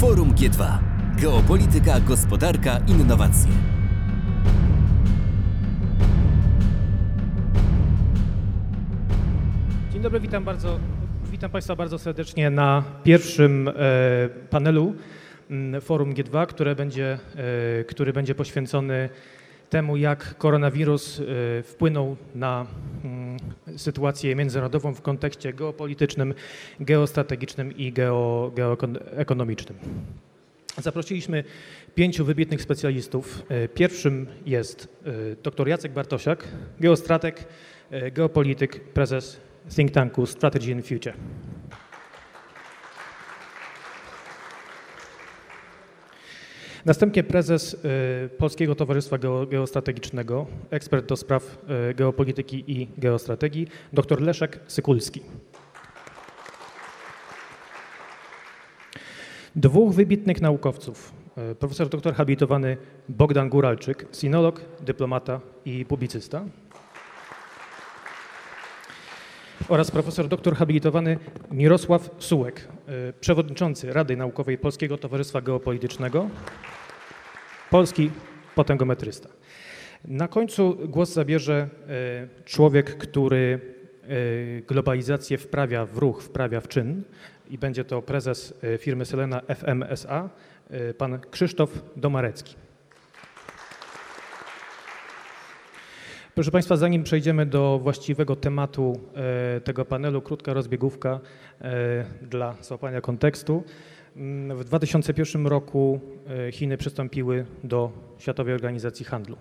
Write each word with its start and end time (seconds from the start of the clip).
Forum 0.00 0.34
G2. 0.34 0.78
Geopolityka, 1.20 2.00
gospodarka, 2.00 2.80
innowacje. 2.88 3.50
Dzień 9.92 10.02
dobry, 10.02 10.20
witam 10.20 10.44
bardzo. 10.44 10.78
Witam 11.30 11.50
Państwa 11.50 11.76
bardzo 11.76 11.98
serdecznie 11.98 12.50
na 12.50 12.82
pierwszym 13.04 13.68
e, 13.68 13.72
panelu 14.50 14.94
m, 15.50 15.80
Forum 15.80 16.14
G2, 16.14 16.46
które 16.46 16.74
będzie, 16.74 17.18
e, 17.80 17.84
który 17.84 18.12
będzie 18.12 18.34
poświęcony 18.34 19.08
temu, 19.70 19.96
jak 19.96 20.38
koronawirus 20.38 21.20
e, 21.20 21.62
wpłynął 21.62 22.16
na 22.34 22.66
mm, 23.04 23.19
sytuację 23.76 24.36
międzynarodową 24.36 24.94
w 24.94 25.02
kontekście 25.02 25.52
geopolitycznym, 25.52 26.34
geostrategicznym 26.80 27.76
i 27.76 27.92
geo, 27.92 28.52
geoekonomicznym. 28.54 29.78
Zaprosiliśmy 30.78 31.44
pięciu 31.94 32.24
wybitnych 32.24 32.62
specjalistów. 32.62 33.42
E, 33.48 33.68
Pierwszym 33.68 34.26
jest 34.46 34.88
e, 35.06 35.10
dr 35.42 35.68
Jacek 35.68 35.92
Bartosiak, 35.92 36.48
geostrateg, 36.80 37.44
e, 37.90 38.10
geopolityk, 38.10 38.80
prezes 38.80 39.40
think 39.76 39.90
tanku 39.90 40.26
Strategy 40.26 40.70
in 40.70 40.82
Future. 40.82 41.14
Następnie 46.84 47.22
prezes 47.22 47.74
e, 47.74 48.28
Polskiego 48.28 48.74
Towarzystwa 48.74 49.18
Geo- 49.18 49.46
Geostrategicznego, 49.46 50.46
ekspert 50.70 51.06
do 51.06 51.16
spraw 51.16 51.58
e, 51.68 51.94
geopolityki 51.94 52.64
i 52.66 52.88
geostrategii, 52.98 53.66
dr 53.92 54.20
Leszek 54.20 54.60
Sykulski. 54.66 55.20
Dwóch 59.56 59.94
wybitnych 59.94 60.40
naukowców, 60.40 61.12
e, 61.36 61.54
profesor 61.54 61.88
doktor 61.88 62.14
habilitowany 62.14 62.76
Bogdan 63.08 63.48
Góralczyk, 63.48 64.06
sinolog, 64.12 64.60
dyplomata 64.80 65.40
i 65.64 65.84
publicysta 65.84 66.44
oraz 69.68 69.90
profesor 69.90 70.28
doktor 70.28 70.56
habilitowany 70.56 71.18
Mirosław 71.50 72.10
Sułek, 72.18 72.68
e, 72.88 73.12
przewodniczący 73.12 73.92
Rady 73.92 74.16
Naukowej 74.16 74.58
Polskiego 74.58 74.98
Towarzystwa 74.98 75.40
Geopolitycznego, 75.40 76.30
polski 77.70 78.10
potęgometrysta. 78.54 79.28
Na 80.04 80.28
końcu 80.28 80.76
głos 80.88 81.12
zabierze 81.12 81.68
e, 81.88 82.44
człowiek, 82.44 82.96
który 82.98 83.60
e, 84.02 84.62
globalizację 84.62 85.38
wprawia 85.38 85.86
w 85.86 85.98
ruch, 85.98 86.22
wprawia 86.22 86.60
w 86.60 86.68
czyn 86.68 87.02
i 87.50 87.58
będzie 87.58 87.84
to 87.84 88.02
prezes 88.02 88.54
firmy 88.78 89.04
Selena 89.04 89.40
FMSA, 89.40 90.30
pan 90.98 91.20
Krzysztof 91.30 91.82
Domarecki. 91.96 92.54
Proszę 96.34 96.50
Państwa, 96.50 96.76
zanim 96.76 97.02
przejdziemy 97.02 97.46
do 97.46 97.78
właściwego 97.82 98.36
tematu 98.36 99.00
e, 99.56 99.60
tego 99.60 99.84
panelu, 99.84 100.22
krótka 100.22 100.52
rozbiegówka 100.52 101.20
e, 101.60 102.04
dla 102.22 102.56
złapania 102.62 103.00
kontekstu. 103.00 103.64
Mm, 104.16 104.58
W 104.58 104.64
2001 104.64 105.46
roku 105.46 106.00
e, 106.48 106.52
Chiny 106.52 106.76
przystąpiły 106.76 107.46
do 107.64 107.92
Światowej 108.18 108.54
Organizacji 108.54 109.04
Handlu. 109.04 109.36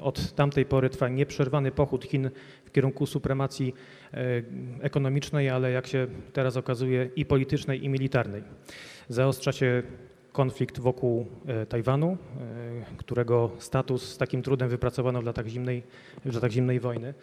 Od 0.00 0.32
tamtej 0.32 0.66
pory 0.66 0.90
trwa 0.90 1.08
nieprzerwany 1.08 1.70
pochód 1.70 2.04
Chin 2.04 2.30
w 2.64 2.70
kierunku 2.70 3.06
supremacji 3.06 3.74
ekonomicznej, 4.80 5.50
ale 5.50 5.70
jak 5.70 5.86
się 5.86 6.06
teraz 6.32 6.56
okazuje 6.56 7.10
i 7.16 7.24
politycznej, 7.24 7.84
i 7.84 7.88
militarnej. 7.88 8.42
Zaostrza 9.08 9.52
się 9.52 9.82
konflikt 10.36 10.78
wokół 10.78 11.26
e, 11.46 11.66
Tajwanu, 11.66 12.08
e, 12.10 12.16
którego 12.96 13.50
status 13.58 14.08
z 14.08 14.18
takim 14.18 14.42
trudem 14.42 14.68
wypracowano 14.68 15.22
w 15.22 15.24
latach 15.24 15.46
zimnej, 15.46 15.82
w 16.24 16.34
latach 16.34 16.50
zimnej 16.50 16.80
wojny. 16.80 17.14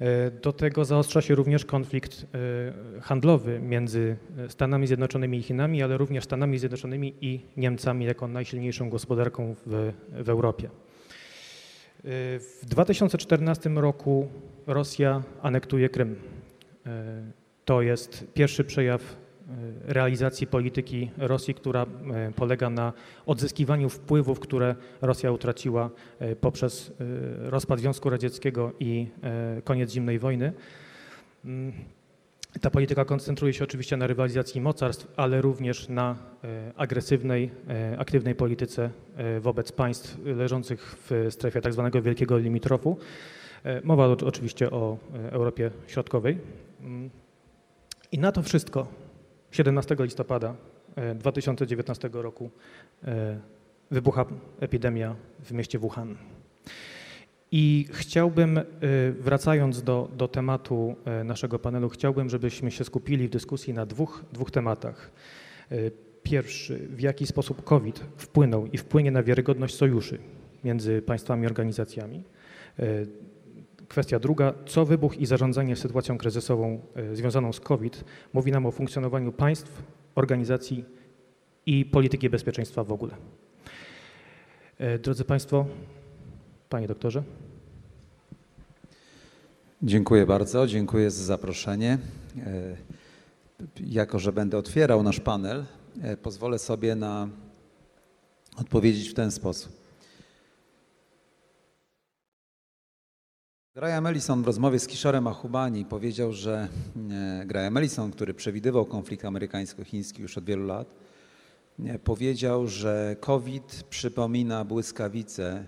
E, 0.00 0.30
Do 0.30 0.52
tego 0.52 0.84
zaostrza 0.84 1.20
się 1.20 1.34
również 1.34 1.64
konflikt 1.64 2.26
handlowy 3.00 3.60
między 3.60 4.16
Stanami 4.48 4.86
Zjednoczonymi 4.86 5.38
i 5.38 5.42
Chinami, 5.42 5.82
ale 5.82 5.96
również 5.98 6.24
Stanami 6.24 6.58
Zjednoczonymi 6.58 7.14
i 7.20 7.40
Niemcami 7.56 8.04
jako 8.04 8.28
najsilniejszą 8.28 8.90
gospodarką 8.90 9.54
w, 9.66 9.92
w 10.12 10.28
Europie. 10.28 10.68
W 12.04 12.60
2014 12.62 13.70
roku 13.70 14.28
Rosja 14.66 15.22
anektuje 15.42 15.88
Krym. 15.88 16.16
To 17.64 17.82
jest 17.82 18.24
pierwszy 18.34 18.64
przejaw 18.64 19.21
realizacji 19.84 20.46
polityki 20.46 21.10
Rosji, 21.18 21.54
która 21.54 21.82
e, 21.82 22.32
polega 22.36 22.70
na 22.70 22.92
odzyskiwaniu 23.26 23.88
wpływów, 23.88 24.40
które 24.40 24.74
Rosja 25.00 25.32
utraciła 25.32 25.90
e, 26.18 26.36
poprzez 26.36 26.90
e, 26.90 27.50
rozpad 27.50 27.80
Związku 27.80 28.10
Radzieckiego 28.10 28.72
i 28.80 29.06
e, 29.22 29.62
koniec 29.62 29.92
zimnej 29.92 30.18
wojny. 30.18 30.52
Mm, 31.44 31.72
Ta 32.60 32.70
polityka 32.70 33.04
koncentruje 33.04 33.52
się 33.52 33.64
oczywiście 33.64 33.96
na 33.96 34.06
rywalizacji 34.06 34.60
mocarstw, 34.60 35.12
ale 35.16 35.40
również 35.42 35.88
na 35.88 36.16
e, 36.44 36.72
agresywnej, 36.76 37.50
e, 37.68 37.98
aktywnej 37.98 38.34
polityce 38.34 38.90
e, 39.16 39.40
wobec 39.40 39.72
państw 39.72 40.18
leżących 40.24 40.96
w 41.10 41.26
strefie 41.30 41.60
tak 41.60 41.72
zwanego 41.72 42.02
wielkiego 42.02 42.38
limitrofu. 42.38 42.98
E, 43.64 43.80
Mowa 43.84 44.06
oczywiście 44.06 44.70
o 44.70 44.98
e, 45.14 45.32
Europie 45.32 45.70
Środkowej. 45.86 46.38
Mm. 46.80 47.10
I 48.12 48.18
na 48.18 48.32
to 48.32 48.42
wszystko 48.42 48.86
17 49.52 49.96
listopada 49.98 50.54
e, 50.96 51.14
2019 51.14 52.10
roku 52.12 52.50
e, 53.04 53.38
wybucha 53.90 54.26
epidemia 54.60 55.16
w 55.40 55.52
mieście 55.52 55.78
Wuhan. 55.78 56.16
I 57.52 57.86
chciałbym, 57.92 58.58
e, 58.58 58.62
wracając 59.20 59.82
do, 59.82 60.08
do 60.16 60.28
tematu 60.28 60.96
e, 61.04 61.24
naszego 61.24 61.58
panelu, 61.58 61.88
chciałbym, 61.88 62.30
żebyśmy 62.30 62.70
się 62.70 62.84
skupili 62.84 63.28
w 63.28 63.30
dyskusji 63.30 63.74
na 63.74 63.86
dwóch, 63.86 64.24
dwóch 64.32 64.50
tematach. 64.50 65.10
E, 65.70 65.76
Pierwszy, 66.22 66.88
w 66.88 67.00
jaki 67.00 67.26
sposób 67.26 67.64
COVID 67.64 68.04
wpłynął 68.16 68.66
i 68.66 68.78
wpłynie 68.78 69.10
na 69.10 69.22
wiarygodność 69.22 69.74
sojuszy 69.74 70.18
między 70.64 71.02
państwami 71.02 71.42
i 71.42 71.46
organizacjami. 71.46 72.24
Kwestia 73.92 74.18
druga, 74.18 74.54
co 74.66 74.84
wybuch 74.84 75.18
i 75.18 75.26
zarządzanie 75.26 75.76
sytuacją 75.76 76.18
kryzysową 76.18 76.80
e, 76.94 77.16
związaną 77.16 77.52
z 77.52 77.60
COVID 77.60 78.04
mówi 78.32 78.52
nam 78.52 78.66
o 78.66 78.70
funkcjonowaniu 78.70 79.32
państw, 79.32 79.82
organizacji 80.14 80.84
i 81.66 81.84
polityki 81.84 82.30
bezpieczeństwa 82.30 82.84
w 82.84 82.92
ogóle. 82.92 83.14
E, 84.78 84.98
Drodzy 84.98 85.24
Państwo, 85.24 85.66
Panie 86.68 86.86
doktorze. 86.86 87.22
Dziękuję 89.82 90.26
bardzo, 90.26 90.66
dziękuję 90.66 91.10
za 91.10 91.24
zaproszenie. 91.24 91.98
E, 92.46 92.76
Jako, 93.86 94.18
że 94.18 94.32
będę 94.32 94.58
otwierał 94.58 95.02
nasz 95.02 95.20
panel, 95.20 95.64
pozwolę 96.22 96.58
sobie 96.58 96.94
na 96.94 97.28
odpowiedzieć 98.56 99.08
w 99.08 99.14
ten 99.14 99.30
sposób. 99.30 99.81
Graham 103.74 104.06
Ellison 104.06 104.42
w 104.42 104.46
rozmowie 104.46 104.78
z 104.78 104.86
Kishorem 104.86 105.26
Ahubani 105.26 105.84
powiedział, 105.84 106.32
że 106.32 106.68
e, 107.10 107.46
Graham 107.46 107.76
Ellison, 107.76 108.10
który 108.10 108.34
przewidywał 108.34 108.86
konflikt 108.86 109.24
amerykańsko-chiński 109.24 110.22
już 110.22 110.38
od 110.38 110.44
wielu 110.44 110.66
lat, 110.66 110.94
e, 111.86 111.98
powiedział, 111.98 112.66
że 112.66 113.16
COVID 113.20 113.84
przypomina 113.90 114.64
błyskawicę, 114.64 115.66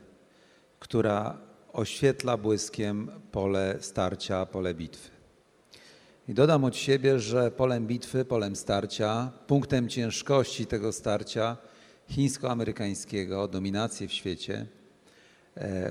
która 0.79 1.39
oświetla 1.73 2.37
błyskiem 2.37 3.11
pole 3.33 3.77
starcia, 3.81 4.47
pole 4.47 4.75
bitwy. 4.75 5.11
I 6.29 6.35
dodam 6.35 6.65
od 6.65 6.77
siebie, 6.77 7.19
że 7.19 7.51
polem 7.51 7.87
bitwy, 7.87 8.25
polem 8.25 8.57
starcia, 8.57 9.33
punktem 9.47 9.89
ciężkości 9.89 10.67
tego 10.67 10.93
starcia 10.93 11.57
chińsko-amerykańskiego, 12.09 13.49
dominacji 13.49 14.09
w 14.09 14.13
świecie, 14.13 14.67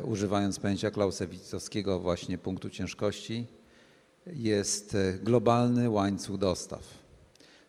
używając 0.04 0.60
pojęcia 0.60 0.92
Clausewitzowskiego 0.92 2.00
właśnie 2.00 2.38
punktu 2.38 2.70
ciężkości, 2.70 3.48
jest 4.28 4.96
e, 4.96 5.14
globalny 5.14 5.90
łańcuch 5.90 6.38
dostaw. 6.38 6.84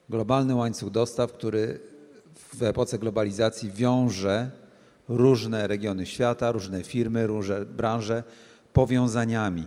Globalny 0.09 0.55
łańcuch 0.55 0.91
dostaw, 0.91 1.33
który 1.33 1.81
w 2.55 2.63
epoce 2.63 2.99
globalizacji 2.99 3.71
wiąże 3.73 4.51
różne 5.09 5.67
regiony 5.67 6.07
świata, 6.07 6.53
różne 6.53 6.83
firmy, 6.83 7.27
różne 7.27 7.65
branże 7.65 8.23
powiązaniami. 8.73 9.67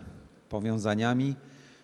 Powiązaniami, 0.50 1.36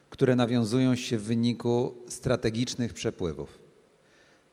które 0.10 0.36
nawiązują 0.36 0.96
się 0.96 1.18
w 1.18 1.24
wyniku 1.24 1.96
strategicznych 2.08 2.94
przepływów. 2.94 3.60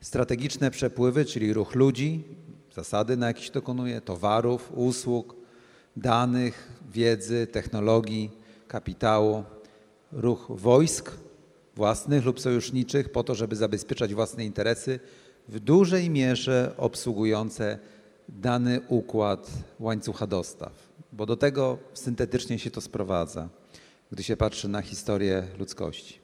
Strategiczne 0.00 0.70
przepływy, 0.70 1.24
czyli 1.24 1.52
ruch 1.52 1.74
ludzi, 1.74 2.24
zasady, 2.74 3.16
na 3.16 3.26
jakich 3.26 3.44
się 3.44 3.52
dokonuje, 3.52 4.00
towarów, 4.00 4.72
usług, 4.74 5.39
danych, 6.00 6.68
wiedzy, 6.92 7.46
technologii, 7.46 8.30
kapitału, 8.68 9.44
ruch 10.12 10.46
wojsk 10.50 11.12
własnych 11.76 12.24
lub 12.24 12.40
sojuszniczych 12.40 13.12
po 13.12 13.24
to, 13.24 13.34
żeby 13.34 13.56
zabezpieczać 13.56 14.14
własne 14.14 14.44
interesy 14.44 15.00
w 15.48 15.60
dużej 15.60 16.10
mierze 16.10 16.74
obsługujące 16.76 17.78
dany 18.28 18.80
układ 18.88 19.50
łańcucha 19.80 20.26
dostaw, 20.26 20.72
bo 21.12 21.26
do 21.26 21.36
tego 21.36 21.78
syntetycznie 21.94 22.58
się 22.58 22.70
to 22.70 22.80
sprowadza, 22.80 23.48
gdy 24.12 24.22
się 24.22 24.36
patrzy 24.36 24.68
na 24.68 24.82
historię 24.82 25.46
ludzkości. 25.58 26.18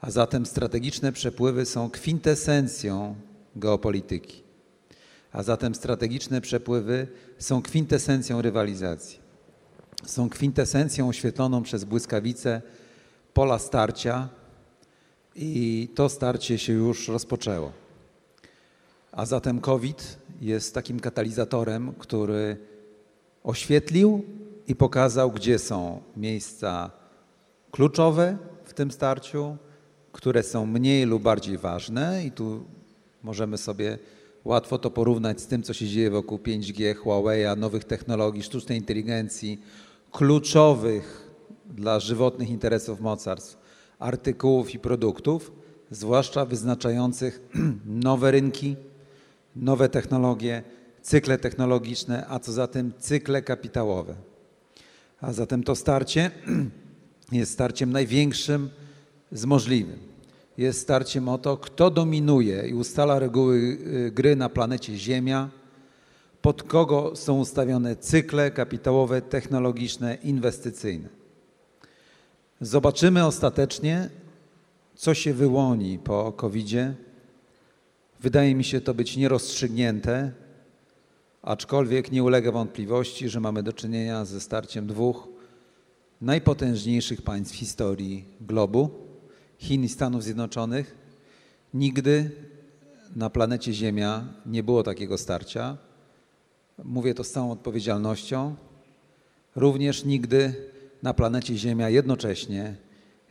A 0.00 0.10
zatem 0.10 0.46
strategiczne 0.46 1.12
przepływy 1.12 1.66
są 1.66 1.90
kwintesencją 1.90 3.14
geopolityki. 3.56 4.42
A 5.32 5.42
zatem 5.42 5.74
strategiczne 5.74 6.40
przepływy 6.40 7.06
są 7.38 7.62
kwintesencją 7.62 8.42
rywalizacji. 8.42 9.18
Są 10.04 10.28
kwintesencją 10.28 11.08
oświetloną 11.08 11.62
przez 11.62 11.84
błyskawice 11.84 12.62
pola 13.34 13.58
starcia 13.58 14.28
i 15.34 15.88
to 15.94 16.08
starcie 16.08 16.58
się 16.58 16.72
już 16.72 17.08
rozpoczęło. 17.08 17.72
A 19.12 19.26
zatem 19.26 19.60
COVID 19.60 20.18
jest 20.40 20.74
takim 20.74 21.00
katalizatorem, 21.00 21.92
który 21.98 22.56
oświetlił 23.44 24.24
i 24.68 24.74
pokazał, 24.74 25.30
gdzie 25.30 25.58
są 25.58 26.02
miejsca 26.16 26.90
kluczowe 27.70 28.38
w 28.64 28.74
tym 28.74 28.90
starciu, 28.90 29.56
które 30.12 30.42
są 30.42 30.66
mniej 30.66 31.04
lub 31.04 31.22
bardziej 31.22 31.58
ważne, 31.58 32.24
i 32.24 32.30
tu 32.30 32.64
możemy 33.22 33.58
sobie 33.58 33.98
łatwo 34.44 34.78
to 34.78 34.90
porównać 34.90 35.40
z 35.40 35.46
tym, 35.46 35.62
co 35.62 35.74
się 35.74 35.86
dzieje 35.86 36.10
wokół 36.10 36.38
5G, 36.38 36.94
Huawei'a, 36.94 37.58
nowych 37.58 37.84
technologii, 37.84 38.42
sztucznej 38.42 38.78
inteligencji, 38.78 39.60
kluczowych 40.12 41.30
dla 41.70 42.00
żywotnych 42.00 42.50
interesów 42.50 43.00
mocarstw, 43.00 43.58
artykułów 43.98 44.74
i 44.74 44.78
produktów, 44.78 45.52
zwłaszcza 45.90 46.44
wyznaczających 46.44 47.40
nowe 47.86 48.30
rynki, 48.30 48.76
nowe 49.56 49.88
technologie, 49.88 50.62
cykle 51.02 51.38
technologiczne, 51.38 52.26
a 52.28 52.38
co 52.38 52.52
za 52.52 52.66
tym 52.66 52.92
cykle 52.98 53.42
kapitałowe. 53.42 54.14
A 55.20 55.32
zatem 55.32 55.62
to 55.62 55.76
starcie 55.76 56.30
jest 57.32 57.52
starciem 57.52 57.92
największym 57.92 58.70
z 59.32 59.44
możliwym. 59.44 60.07
Jest 60.58 60.80
starciem 60.80 61.28
o 61.28 61.38
to, 61.38 61.56
kto 61.56 61.90
dominuje 61.90 62.68
i 62.68 62.74
ustala 62.74 63.18
reguły 63.18 63.56
y, 63.56 64.10
gry 64.14 64.36
na 64.36 64.48
planecie 64.48 64.96
Ziemia, 64.96 65.48
pod 66.42 66.62
kogo 66.62 67.16
są 67.16 67.38
ustawione 67.38 67.96
cykle 67.96 68.50
kapitałowe, 68.50 69.22
technologiczne, 69.22 70.14
inwestycyjne. 70.14 71.08
Zobaczymy 72.60 73.26
ostatecznie, 73.26 74.10
co 74.94 75.14
się 75.14 75.34
wyłoni 75.34 75.98
po 75.98 76.32
COVID-zie. 76.32 76.94
Wydaje 78.20 78.54
mi 78.54 78.64
się 78.64 78.80
to 78.80 78.94
być 78.94 79.16
nierozstrzygnięte, 79.16 80.32
aczkolwiek 81.42 82.12
nie 82.12 82.22
ulega 82.22 82.52
wątpliwości, 82.52 83.28
że 83.28 83.40
mamy 83.40 83.62
do 83.62 83.72
czynienia 83.72 84.24
ze 84.24 84.40
starciem 84.40 84.86
dwóch 84.86 85.28
najpotężniejszych 86.20 87.22
państw 87.22 87.54
historii 87.54 88.24
globu 88.40 89.07
Chin 89.58 89.84
i 89.84 89.88
Stanów 89.88 90.22
Zjednoczonych. 90.22 90.96
Nigdy 91.74 92.30
na 93.16 93.30
planecie 93.30 93.72
Ziemia 93.72 94.24
nie 94.46 94.62
było 94.62 94.82
takiego 94.82 95.18
starcia. 95.18 95.76
Mówię 96.84 97.14
to 97.14 97.24
z 97.24 97.30
całą 97.30 97.50
odpowiedzialnością. 97.52 98.54
Również 99.56 100.04
nigdy 100.04 100.54
na 101.02 101.14
planecie 101.14 101.56
Ziemia 101.56 101.90
jednocześnie 101.90 102.76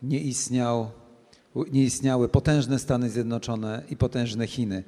nie, 0.02 0.20
istniał, 0.20 0.92
nie 1.72 1.84
istniały 1.84 2.30
potężne 2.30 2.80
Stany 2.80 3.10
Zjednoczone 3.10 3.84
i 3.90 3.98
potężne 3.98 4.48
Chiny, 4.48 4.84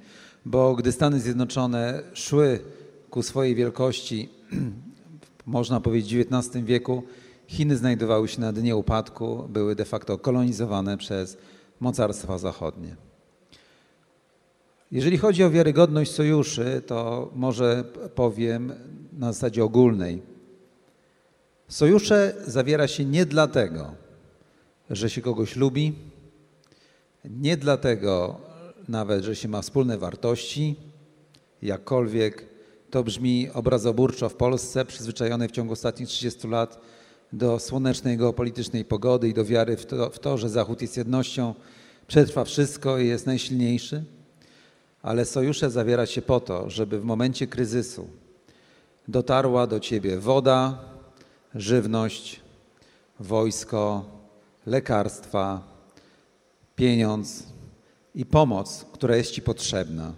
bo 0.45 0.75
gdy 0.75 0.91
Stany 0.91 1.19
Zjednoczone 1.19 2.03
szły 2.13 2.59
ku 3.09 3.23
swojej 3.23 3.55
wielkości, 3.55 4.29
można 5.45 5.81
powiedzieć 5.81 6.15
w 6.15 6.33
XIX 6.33 6.65
wieku, 6.65 7.03
Chiny 7.49 7.77
znajdowały 7.77 8.27
się 8.27 8.41
na 8.41 8.53
dnie 8.53 8.75
upadku, 8.75 9.45
były 9.49 9.75
de 9.75 9.85
facto 9.85 10.17
kolonizowane 10.17 10.97
przez 10.97 11.37
mocarstwa 11.79 12.37
zachodnie. 12.37 12.95
Jeżeli 14.91 15.17
chodzi 15.17 15.43
o 15.43 15.49
wiarygodność 15.49 16.11
sojuszy, 16.11 16.81
to 16.87 17.31
może 17.35 17.83
powiem 18.15 18.73
na 19.13 19.33
zasadzie 19.33 19.63
ogólnej. 19.63 20.21
Sojusze 21.67 22.33
zawiera 22.47 22.87
się 22.87 23.05
nie 23.05 23.25
dlatego, 23.25 23.93
że 24.89 25.09
się 25.09 25.21
kogoś 25.21 25.55
lubi, 25.55 25.93
nie 27.25 27.57
dlatego 27.57 28.41
nawet, 28.87 29.23
że 29.23 29.35
się 29.35 29.47
ma 29.47 29.61
wspólne 29.61 29.97
wartości, 29.97 30.75
jakkolwiek 31.61 32.45
to 32.89 33.03
brzmi 33.03 33.49
obrazoburczo 33.53 34.29
w 34.29 34.35
Polsce, 34.35 34.85
przyzwyczajony 34.85 35.47
w 35.47 35.51
ciągu 35.51 35.73
ostatnich 35.73 36.09
30 36.09 36.47
lat 36.47 36.98
do 37.33 37.59
słonecznej 37.59 38.17
geopolitycznej 38.17 38.85
pogody 38.85 39.29
i 39.29 39.33
do 39.33 39.45
wiary 39.45 39.77
w 39.77 39.85
to, 39.85 40.09
w 40.09 40.19
to, 40.19 40.37
że 40.37 40.49
Zachód 40.49 40.81
jest 40.81 40.97
jednością, 40.97 41.55
przetrwa 42.07 42.43
wszystko 42.43 42.97
i 42.97 43.07
jest 43.07 43.25
najsilniejszy. 43.25 44.03
Ale 45.01 45.25
sojusze 45.25 45.69
zawiera 45.69 46.05
się 46.05 46.21
po 46.21 46.39
to, 46.39 46.69
żeby 46.69 46.99
w 46.99 47.03
momencie 47.03 47.47
kryzysu 47.47 48.07
dotarła 49.07 49.67
do 49.67 49.79
ciebie 49.79 50.17
woda, 50.17 50.79
żywność, 51.55 52.41
wojsko, 53.19 54.05
lekarstwa, 54.65 55.61
pieniądz 56.75 57.43
i 58.15 58.25
pomoc, 58.25 58.85
która 58.93 59.15
jest 59.15 59.31
ci 59.31 59.41
potrzebna. 59.41 60.13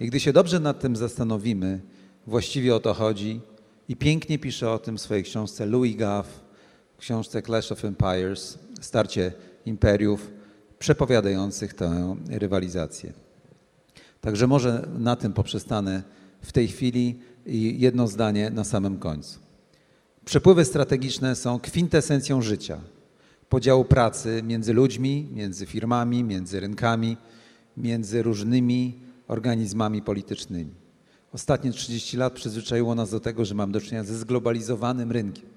I 0.00 0.06
gdy 0.06 0.20
się 0.20 0.32
dobrze 0.32 0.60
nad 0.60 0.80
tym 0.80 0.96
zastanowimy, 0.96 1.80
właściwie 2.26 2.74
o 2.74 2.80
to 2.80 2.94
chodzi 2.94 3.40
i 3.88 3.96
pięknie 3.96 4.38
pisze 4.38 4.70
o 4.70 4.78
tym 4.78 4.96
w 4.96 5.00
swojej 5.00 5.24
książce 5.24 5.66
Louis 5.66 5.96
Gaff, 5.96 6.43
książce 6.98 7.42
Clash 7.42 7.72
of 7.72 7.84
Empires, 7.84 8.58
starcie 8.80 9.32
imperiów, 9.66 10.30
przepowiadających 10.78 11.74
tę 11.74 12.16
rywalizację. 12.28 13.12
Także 14.20 14.46
może 14.46 14.88
na 14.98 15.16
tym 15.16 15.32
poprzestanę 15.32 16.02
w 16.42 16.52
tej 16.52 16.68
chwili 16.68 17.18
i 17.46 17.80
jedno 17.80 18.08
zdanie 18.08 18.50
na 18.50 18.64
samym 18.64 18.98
końcu. 18.98 19.38
Przepływy 20.24 20.64
strategiczne 20.64 21.36
są 21.36 21.60
kwintesencją 21.60 22.42
życia, 22.42 22.80
podziału 23.48 23.84
pracy 23.84 24.42
między 24.42 24.72
ludźmi, 24.72 25.28
między 25.32 25.66
firmami, 25.66 26.24
między 26.24 26.60
rynkami, 26.60 27.16
między 27.76 28.22
różnymi 28.22 29.00
organizmami 29.28 30.02
politycznymi. 30.02 30.74
Ostatnie 31.32 31.72
30 31.72 32.16
lat 32.16 32.32
przyzwyczaiło 32.32 32.94
nas 32.94 33.10
do 33.10 33.20
tego, 33.20 33.44
że 33.44 33.54
mamy 33.54 33.72
do 33.72 33.80
czynienia 33.80 34.04
ze 34.04 34.18
zglobalizowanym 34.18 35.12
rynkiem. 35.12 35.53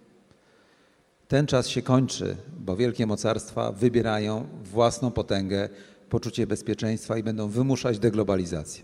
Ten 1.27 1.48
czas 1.48 1.67
się 1.67 1.81
kończy, 1.81 2.38
bo 2.60 2.75
wielkie 2.75 3.05
mocarstwa 3.05 3.72
wybierają 3.72 4.48
własną 4.63 5.12
potęgę, 5.12 5.69
poczucie 6.10 6.48
bezpieczeństwa 6.48 7.17
i 7.17 7.24
będą 7.24 7.50
wymuszać 7.50 8.00
deglobalizację. 8.00 8.84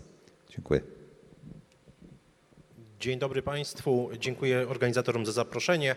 Dziękuję. 0.50 0.80
Dzień 3.00 3.18
dobry 3.18 3.42
Państwu. 3.42 4.10
Dziękuję 4.18 4.68
organizatorom 4.68 5.26
za 5.26 5.32
zaproszenie. 5.32 5.96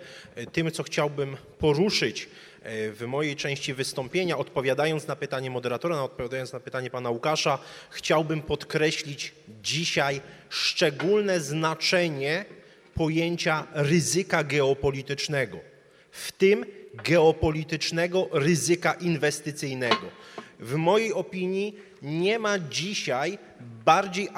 Tym, 0.51 0.71
co 0.71 0.83
chciałbym 0.83 1.37
poruszyć 1.59 2.29
e, 2.61 2.91
w 2.91 3.01
mojej 3.07 3.35
części 3.35 3.73
wystąpienia, 3.73 4.37
odpowiadając 4.37 5.07
na 5.07 5.15
pytanie 5.15 5.51
moderatora, 5.51 6.01
odpowiadając 6.01 6.53
na 6.53 6.59
pytanie 6.59 6.89
pana 6.89 7.09
Łukasza, 7.09 7.59
chciałbym 7.89 8.41
podkreślić 8.41 9.33
dzisiaj 9.63 10.21
szczególne 10.49 11.39
znaczenie 11.39 12.45
pojęcia 12.93 13.67
ryzyka 13.73 14.43
geopolitycznego 14.43 15.76
w 16.17 16.31
tym 16.31 16.65
geopolitycznego 16.93 18.29
ryzyka 18.31 18.93
inwestycyjnego. 18.93 20.11
W 20.59 20.75
mojej 20.75 21.13
opinii 21.13 21.75
nie 22.01 22.39
ma 22.39 22.59
dzisiaj 22.59 23.37
bardziej 23.85 24.29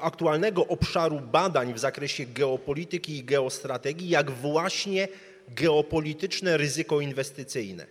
aktualnego 0.00 0.66
obszaru 0.66 1.20
badań 1.20 1.74
w 1.74 1.78
zakresie 1.78 2.26
geopolityki 2.26 3.16
i 3.18 3.24
geostrategii, 3.24 4.08
jak 4.08 4.30
właśnie 4.30 5.08
geopolityczne 5.48 6.56
ryzyko 6.56 7.00
inwestycyjne. 7.00 7.86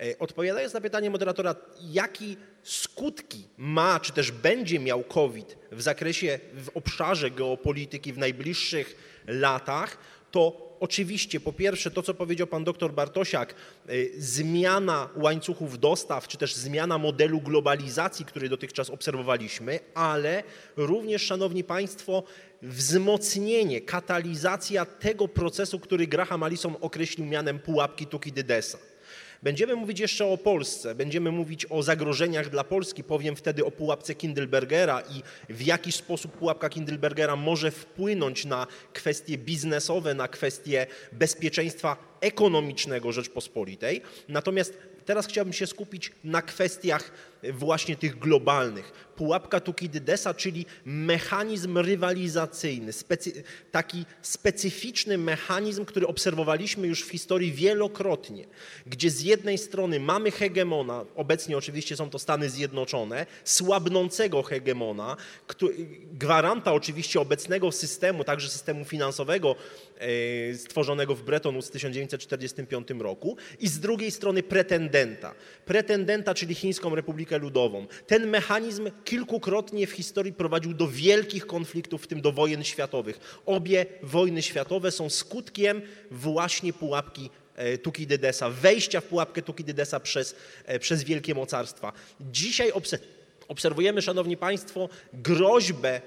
E, 0.00 0.18
odpowiadając 0.18 0.74
na 0.74 0.80
pytanie 0.80 1.10
moderatora, 1.10 1.54
jaki 1.80 2.36
skutki 2.62 3.44
ma, 3.56 4.00
czy 4.00 4.12
też 4.12 4.30
będzie 4.30 4.80
miał 4.80 5.04
COVID 5.04 5.56
w 5.72 5.82
zakresie, 5.82 6.38
w 6.54 6.76
obszarze 6.76 7.30
geopolityki 7.30 8.12
w 8.12 8.18
najbliższych 8.18 8.96
latach, 9.26 9.98
to 10.30 10.63
oczywiście 10.84 11.40
po 11.40 11.52
pierwsze 11.52 11.90
to, 11.90 12.02
co 12.02 12.14
powiedział 12.14 12.46
pan 12.46 12.64
doktor 12.64 12.92
Bartosiak, 12.92 13.54
y, 13.90 14.12
zmiana 14.18 15.08
łańcuchów 15.16 15.78
dostaw, 15.78 16.28
czy 16.28 16.38
też 16.38 16.54
zmiana 16.54 16.98
modelu 16.98 17.40
globalizacji, 17.40 18.24
który 18.24 18.48
dotychczas 18.48 18.90
obserwowaliśmy, 18.90 19.80
ale 19.94 20.42
również, 20.76 21.22
szanowni 21.22 21.64
państwo, 21.64 22.22
wzmocnienie, 22.62 23.80
katalizacja 23.80 24.84
tego 24.84 25.28
procesu, 25.28 25.80
który 25.80 26.06
Graham 26.06 26.42
Allison 26.42 26.76
określił 26.80 27.26
mianem 27.26 27.58
pułapki 27.58 28.06
Tukidydesa. 28.06 28.78
Będziemy 29.44 29.76
mówić 29.76 30.00
jeszcze 30.00 30.26
o 30.26 30.38
Polsce, 30.38 30.94
będziemy 30.94 31.30
mówić 31.30 31.66
o 31.70 31.82
zagrożeniach 31.82 32.50
dla 32.50 32.64
Polski, 32.64 33.04
powiem 33.04 33.36
wtedy 33.36 33.64
o 33.64 33.70
pułapce 33.70 34.14
Kindlebergera 34.14 35.00
i 35.00 35.22
w 35.52 35.62
jaki 35.62 35.92
sposób 35.92 36.32
pułapka 36.32 36.68
Kindlebergera 36.68 37.36
może 37.36 37.70
wpłynąć 37.70 38.44
na 38.44 38.66
kwestie 38.92 39.38
biznesowe, 39.38 40.14
na 40.14 40.28
kwestie 40.28 40.86
bezpieczeństwa 41.12 41.96
ekonomicznego 42.20 43.12
Rzeczpospolitej. 43.12 44.02
Natomiast 44.28 44.78
teraz 45.04 45.26
chciałbym 45.26 45.52
się 45.52 45.66
skupić 45.66 46.12
na 46.24 46.42
kwestiach 46.42 47.10
właśnie 47.52 47.96
tych 47.96 48.18
globalnych. 48.18 48.92
Pułapka 49.16 49.60
Tukidydesa, 49.60 50.34
czyli 50.34 50.66
mechanizm 50.84 51.78
rywalizacyjny, 51.78 52.92
specy, 52.92 53.44
taki 53.70 54.06
specyficzny 54.22 55.18
mechanizm, 55.18 55.84
który 55.84 56.06
obserwowaliśmy 56.06 56.86
już 56.86 57.04
w 57.04 57.10
historii 57.10 57.52
wielokrotnie, 57.52 58.46
gdzie 58.86 59.10
z 59.10 59.20
jednej 59.20 59.58
strony 59.58 60.00
mamy 60.00 60.30
hegemona, 60.30 61.04
obecnie 61.16 61.56
oczywiście 61.56 61.96
są 61.96 62.10
to 62.10 62.18
Stany 62.18 62.50
Zjednoczone, 62.50 63.26
słabnącego 63.44 64.42
hegemona, 64.42 65.16
gwaranta 66.12 66.72
oczywiście 66.72 67.20
obecnego 67.20 67.72
systemu, 67.72 68.24
także 68.24 68.48
systemu 68.48 68.84
finansowego 68.84 69.56
e, 69.98 70.54
stworzonego 70.54 71.14
w 71.14 71.24
Woods 71.24 71.68
w 71.68 71.70
1945 71.70 72.88
roku 72.98 73.36
i 73.60 73.68
z 73.68 73.80
drugiej 73.80 74.10
strony 74.10 74.42
pretendenta. 74.42 75.34
Pretendenta, 75.66 76.34
czyli 76.34 76.54
Chińską 76.54 76.94
Republikę 76.94 77.33
Ludową. 77.38 77.86
Ten 78.06 78.28
mechanizm 78.28 78.90
kilkukrotnie 79.04 79.86
w 79.86 79.90
historii 79.90 80.32
prowadził 80.32 80.74
do 80.74 80.88
wielkich 80.88 81.46
konfliktów, 81.46 82.02
w 82.02 82.06
tym 82.06 82.20
do 82.20 82.32
wojen 82.32 82.64
światowych. 82.64 83.40
Obie 83.46 83.86
wojny 84.02 84.42
światowe 84.42 84.90
są 84.90 85.10
skutkiem 85.10 85.82
właśnie 86.10 86.72
pułapki 86.72 87.30
e, 87.56 87.78
Tukidydesa, 87.78 88.50
wejścia 88.50 89.00
w 89.00 89.04
pułapkę 89.04 89.42
Tukidydesa 89.42 90.00
przez, 90.00 90.36
e, 90.64 90.78
przez 90.78 91.04
wielkie 91.04 91.34
mocarstwa. 91.34 91.92
Dzisiaj 92.20 92.72
obserwujemy, 93.48 94.02
Szanowni 94.02 94.36
Państwo, 94.36 94.88
groźbę 95.12 96.00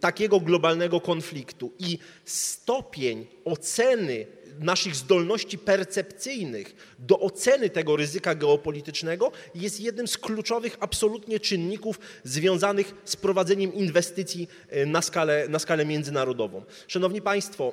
takiego 0.00 0.40
globalnego 0.40 1.00
konfliktu 1.00 1.72
i 1.78 1.98
stopień 2.24 3.26
oceny 3.44 4.26
naszych 4.60 4.96
zdolności 4.96 5.58
percepcyjnych 5.58 6.96
do 6.98 7.20
oceny 7.20 7.70
tego 7.70 7.96
ryzyka 7.96 8.34
geopolitycznego 8.34 9.32
jest 9.54 9.80
jednym 9.80 10.08
z 10.08 10.18
kluczowych 10.18 10.76
absolutnie 10.80 11.40
czynników 11.40 12.00
związanych 12.24 12.94
z 13.04 13.16
prowadzeniem 13.16 13.74
inwestycji 13.74 14.48
e, 14.68 14.86
na 14.86 15.02
skalę, 15.02 15.46
na 15.48 15.58
skalę 15.58 15.86
międzynarodową. 15.86 16.62
Szanowni 16.86 17.22
Państwo, 17.22 17.72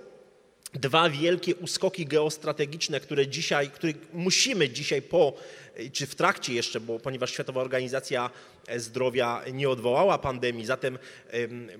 dwa 0.73 1.09
wielkie 1.09 1.55
uskoki 1.55 2.05
geostrategiczne, 2.05 2.99
które 2.99 3.27
dzisiaj, 3.27 3.69
które 3.69 3.93
musimy 4.13 4.69
dzisiaj 4.69 5.01
po 5.01 5.33
czy 5.93 6.05
w 6.05 6.15
trakcie 6.15 6.53
jeszcze, 6.53 6.79
bo 6.79 6.99
ponieważ 6.99 7.31
Światowa 7.31 7.61
Organizacja 7.61 8.29
Zdrowia 8.77 9.41
nie 9.53 9.69
odwołała 9.69 10.17
pandemii, 10.17 10.65
zatem 10.65 10.97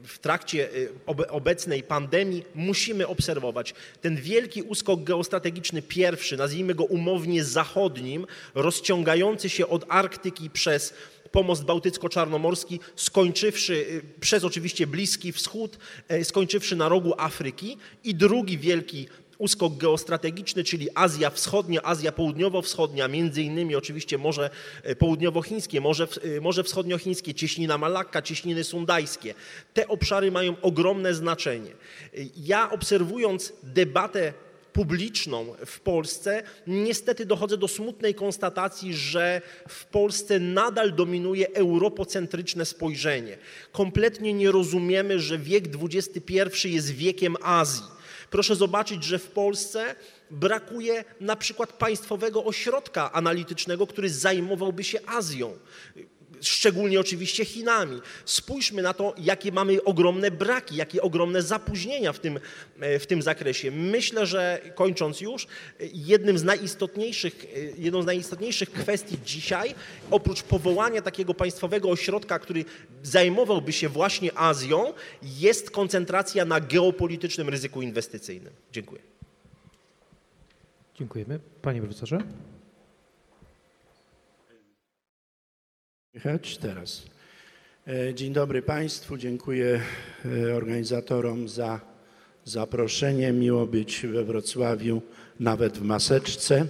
w 0.03 0.19
trakcie 0.21 0.73
y, 0.73 0.89
obecnej 1.29 1.83
pandemii 1.83 2.43
musimy 2.55 3.07
obserwować. 3.07 3.73
Ten 4.01 4.15
wielki 4.15 4.61
uskok 4.61 5.03
geostrategiczny 5.03 5.81
pierwszy, 5.81 6.37
nazwijmy 6.37 6.75
go 6.75 6.83
umownie 6.83 7.43
zachodnim, 7.43 8.27
rozciągający 8.55 9.49
się 9.49 9.67
od 9.67 9.85
Arktyki 9.89 10.49
przez 10.49 10.93
pomost 11.31 11.63
bałtycko-czarnomorski, 11.63 12.79
skończywszy 12.95 13.73
y, 13.73 14.01
przez 14.19 14.43
oczywiście 14.43 14.87
Bliski 14.87 15.31
Wschód, 15.31 15.77
y, 16.11 16.25
skończywszy 16.25 16.75
na 16.75 16.89
rogu 16.89 17.13
Afryki. 17.17 17.77
I 18.03 18.15
drugi 18.15 18.57
wielki 18.57 19.07
uskok 19.37 19.77
geostrategiczny, 19.77 20.63
czyli 20.63 20.87
Azja 20.95 21.29
Wschodnia, 21.29 21.81
Azja 21.83 22.11
Południowo-Wschodnia, 22.11 23.07
między 23.07 23.41
innymi 23.41 23.75
oczywiście 23.75 24.17
Morze 24.17 24.49
e, 24.83 24.95
Południowochińskie, 24.95 25.81
Morze, 25.81 26.07
e, 26.37 26.41
Morze 26.41 26.63
Wschodniochińskie, 26.63 27.33
cieśnina 27.33 27.77
Malakka, 27.77 28.21
cieśniny 28.21 28.63
sundajskie. 28.63 29.33
Te 29.73 29.87
obszary 29.87 30.31
mają 30.31 30.55
ogromne 30.61 31.13
znaczenie. 31.13 31.71
E, 31.71 31.75
ja 32.37 32.71
obserwując 32.71 33.53
debatę 33.63 34.33
publiczną 34.73 35.55
w 35.65 35.79
Polsce, 35.79 36.43
niestety 36.67 37.25
dochodzę 37.25 37.57
do 37.57 37.67
smutnej 37.67 38.15
konstatacji, 38.15 38.93
że 38.93 39.41
w 39.69 39.85
Polsce 39.85 40.39
nadal 40.39 40.95
dominuje 40.95 41.53
europocentryczne 41.53 42.65
spojrzenie. 42.65 43.37
Kompletnie 43.71 44.33
nie 44.33 44.51
rozumiemy, 44.51 45.19
że 45.19 45.37
wiek 45.37 45.63
XXI 45.81 46.73
jest 46.73 46.91
wiekiem 46.91 47.35
Azji 47.41 47.94
Proszę 48.29 48.55
zobaczyć, 48.55 49.03
że 49.03 49.19
w 49.19 49.27
Polsce 49.31 49.95
brakuje 50.31 51.03
na 51.21 51.35
przykład 51.35 51.73
państwowego 51.73 52.45
ośrodka 52.45 53.11
analitycznego, 53.11 53.87
który 53.87 54.09
zajmowałby 54.09 54.83
się 54.83 54.99
Azją 55.05 55.57
szczególnie 56.41 56.99
oczywiście 56.99 57.45
Chinami. 57.45 58.01
Spójrzmy 58.25 58.81
na 58.81 58.93
to, 58.93 59.15
jakie 59.17 59.51
mamy 59.51 59.83
ogromne 59.83 60.31
braki, 60.31 60.75
jakie 60.75 61.01
ogromne 61.01 61.41
zapóźnienia 61.41 62.13
w 62.13 62.19
tym, 62.19 62.39
e, 62.79 62.99
w 62.99 63.07
tym 63.07 63.21
zakresie. 63.21 63.71
Myślę, 63.71 64.25
że 64.25 64.59
kończąc 64.75 65.21
już, 65.21 65.47
jednym 65.93 66.37
z 66.37 66.43
najistotniejszych, 66.43 67.45
e, 67.45 67.59
jedną 67.77 68.01
z 68.01 68.05
najistotniejszych 68.05 68.71
kwestii 68.71 69.17
dzisiaj, 69.25 69.75
oprócz 70.11 70.43
powołania 70.43 71.01
takiego 71.01 71.33
państwowego 71.33 71.89
ośrodka, 71.89 72.39
który 72.39 72.65
zajmowałby 73.03 73.73
się 73.73 73.89
właśnie 73.89 74.37
Azją, 74.37 74.93
jest 75.21 75.71
koncentracja 75.71 76.45
na 76.45 76.59
geopolitycznym 76.59 77.49
ryzyku 77.49 77.81
inwestycyjnym. 77.81 78.53
Dziękuję. 78.71 79.01
Dziękujemy. 80.95 81.39
Panie 81.61 81.81
profesorze. 81.81 82.19
Słychać 86.15 86.57
teraz. 86.57 87.03
E, 87.87 88.13
dzień 88.13 88.33
dobry 88.33 88.61
Państwu. 88.61 89.17
Dziękuję 89.17 89.81
e, 90.25 90.55
organizatorom 90.55 91.49
za 91.49 91.79
zaproszenie. 92.45 93.31
Miło 93.31 93.67
być 93.67 94.05
we 94.07 94.23
Wrocławiu, 94.23 95.01
nawet 95.39 95.77
w 95.77 95.81
maseczce. 95.81 96.65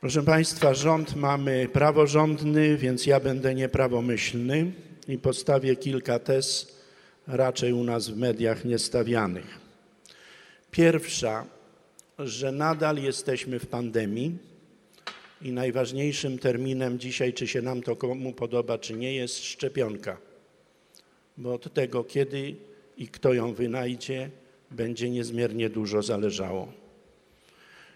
Proszę 0.00 0.22
Państwa, 0.22 0.74
rząd 0.74 1.16
mamy 1.16 1.68
praworządny, 1.72 2.76
więc 2.76 3.06
ja 3.06 3.20
będę 3.20 3.54
nieprawomyślny 3.54 4.72
i 5.08 5.18
postawię 5.18 5.76
kilka 5.76 6.18
tez 6.18 6.76
raczej 7.26 7.72
u 7.72 7.84
nas 7.84 8.08
w 8.08 8.16
mediach 8.16 8.64
niestawianych. 8.64 9.58
Pierwsza, 10.70 11.44
że 12.18 12.52
nadal 12.52 12.96
jesteśmy 12.96 13.58
w 13.58 13.66
pandemii 13.66 14.47
i 15.42 15.52
najważniejszym 15.52 16.38
terminem 16.38 16.98
dzisiaj, 16.98 17.32
czy 17.32 17.46
się 17.46 17.62
nam 17.62 17.82
to 17.82 17.96
komu 17.96 18.32
podoba, 18.32 18.78
czy 18.78 18.94
nie, 18.94 19.14
jest 19.14 19.44
szczepionka. 19.44 20.18
Bo 21.36 21.54
od 21.54 21.74
tego, 21.74 22.04
kiedy 22.04 22.56
i 22.96 23.08
kto 23.08 23.32
ją 23.32 23.54
wynajdzie, 23.54 24.30
będzie 24.70 25.10
niezmiernie 25.10 25.70
dużo 25.70 26.02
zależało. 26.02 26.72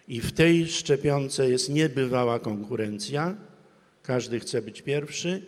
I 0.07 0.21
w 0.21 0.31
tej 0.31 0.67
szczepionce 0.67 1.49
jest 1.49 1.69
niebywała 1.69 2.39
konkurencja. 2.39 3.35
Każdy 4.03 4.39
chce 4.39 4.61
być 4.61 4.81
pierwszy 4.81 5.41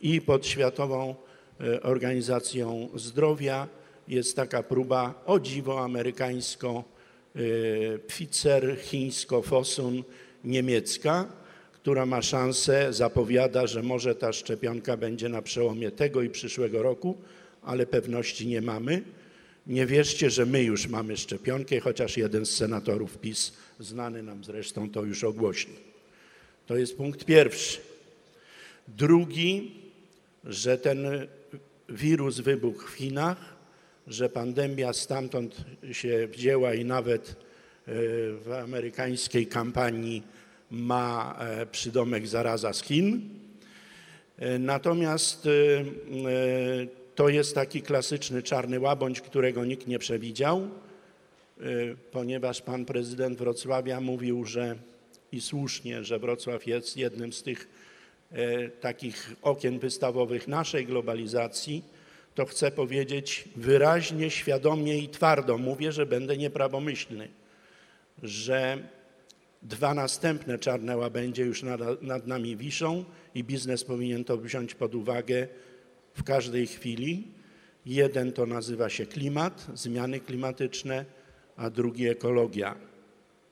i 0.00 0.20
pod 0.20 0.46
Światową 0.46 1.14
e, 1.60 1.82
Organizacją 1.82 2.88
Zdrowia 2.94 3.68
jest 4.08 4.36
taka 4.36 4.62
próba 4.62 5.22
o 5.26 5.40
dziwo 5.40 5.84
amerykańsko 5.84 6.84
e, 7.34 7.98
Pfizer, 7.98 8.76
chińsko 8.80 9.42
Fosun, 9.42 10.02
niemiecka 10.44 11.39
która 11.82 12.06
ma 12.06 12.22
szansę, 12.22 12.92
zapowiada, 12.92 13.66
że 13.66 13.82
może 13.82 14.14
ta 14.14 14.32
szczepionka 14.32 14.96
będzie 14.96 15.28
na 15.28 15.42
przełomie 15.42 15.90
tego 15.90 16.22
i 16.22 16.30
przyszłego 16.30 16.82
roku, 16.82 17.18
ale 17.62 17.86
pewności 17.86 18.46
nie 18.46 18.60
mamy. 18.60 19.02
Nie 19.66 19.86
wierzcie, 19.86 20.30
że 20.30 20.46
my 20.46 20.62
już 20.62 20.88
mamy 20.88 21.16
szczepionkę, 21.16 21.80
chociaż 21.80 22.16
jeden 22.16 22.46
z 22.46 22.50
senatorów 22.50 23.18
PiS, 23.18 23.52
znany 23.78 24.22
nam 24.22 24.44
zresztą, 24.44 24.90
to 24.90 25.04
już 25.04 25.24
ogłośnił. 25.24 25.76
To 26.66 26.76
jest 26.76 26.96
punkt 26.96 27.24
pierwszy. 27.24 27.78
Drugi, 28.88 29.74
że 30.44 30.78
ten 30.78 31.26
wirus 31.88 32.40
wybuchł 32.40 32.86
w 32.86 32.90
Chinach, 32.90 33.56
że 34.06 34.28
pandemia 34.28 34.92
stamtąd 34.92 35.56
się 35.92 36.28
wzięła 36.32 36.74
i 36.74 36.84
nawet 36.84 37.30
e, 37.30 37.34
w 38.32 38.52
amerykańskiej 38.62 39.46
kampanii 39.46 40.22
ma 40.70 41.36
e, 41.38 41.66
przydomek 41.66 42.26
zaraza 42.26 42.72
z 42.72 42.82
Chin. 42.82 43.28
E, 44.38 44.58
natomiast 44.58 45.46
e, 45.46 45.50
to 47.14 47.28
jest 47.28 47.54
taki 47.54 47.82
klasyczny 47.82 48.42
czarny 48.42 48.80
łabędź, 48.80 49.20
którego 49.20 49.64
nikt 49.64 49.86
nie 49.86 49.98
przewidział, 49.98 50.68
ponieważ 52.12 52.62
pan 52.62 52.84
prezydent 52.84 53.38
Wrocławia 53.38 54.00
mówił, 54.00 54.44
że 54.44 54.76
i 55.32 55.40
słusznie, 55.40 56.04
że 56.04 56.18
Wrocław 56.18 56.66
jest 56.66 56.96
jednym 56.96 57.32
z 57.32 57.42
tych 57.42 57.68
takich 58.80 59.32
okien 59.42 59.78
wystawowych 59.78 60.48
naszej 60.48 60.86
globalizacji, 60.86 61.82
to 62.34 62.46
chcę 62.46 62.70
powiedzieć 62.70 63.44
wyraźnie, 63.56 64.30
świadomie 64.30 64.98
i 64.98 65.08
twardo 65.08 65.58
mówię, 65.58 65.92
że 65.92 66.06
będę 66.06 66.36
nieprawomyślny, 66.36 67.28
że 68.22 68.78
Dwa 69.62 69.94
następne 69.94 70.58
czarne 70.58 70.96
łabędzie 70.96 71.42
już 71.42 71.62
nad, 71.62 72.02
nad 72.02 72.26
nami 72.26 72.56
wiszą 72.56 73.04
i 73.34 73.44
biznes 73.44 73.84
powinien 73.84 74.24
to 74.24 74.36
wziąć 74.36 74.74
pod 74.74 74.94
uwagę 74.94 75.48
w 76.14 76.22
każdej 76.22 76.66
chwili. 76.66 77.28
Jeden 77.86 78.32
to 78.32 78.46
nazywa 78.46 78.88
się 78.88 79.06
klimat, 79.06 79.66
zmiany 79.74 80.20
klimatyczne, 80.20 81.04
a 81.56 81.70
drugi 81.70 82.08
ekologia. 82.08 82.76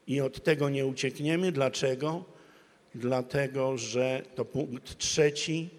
I 0.07 0.21
od 0.21 0.45
tego 0.45 0.69
nie 0.69 0.87
uciekniemy. 0.87 1.53
Dlaczego? 1.53 2.25
Dlatego, 2.95 3.79
że 3.79 4.23
to 4.35 4.45
punkt 4.45 4.99
trzeci. 4.99 5.71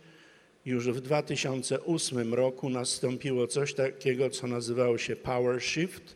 Już 0.65 0.89
w 0.89 1.01
2008 1.01 2.33
roku 2.33 2.69
nastąpiło 2.69 3.47
coś 3.47 3.73
takiego, 3.73 4.29
co 4.29 4.47
nazywało 4.47 4.97
się 4.97 5.15
power 5.15 5.61
shift, 5.61 6.15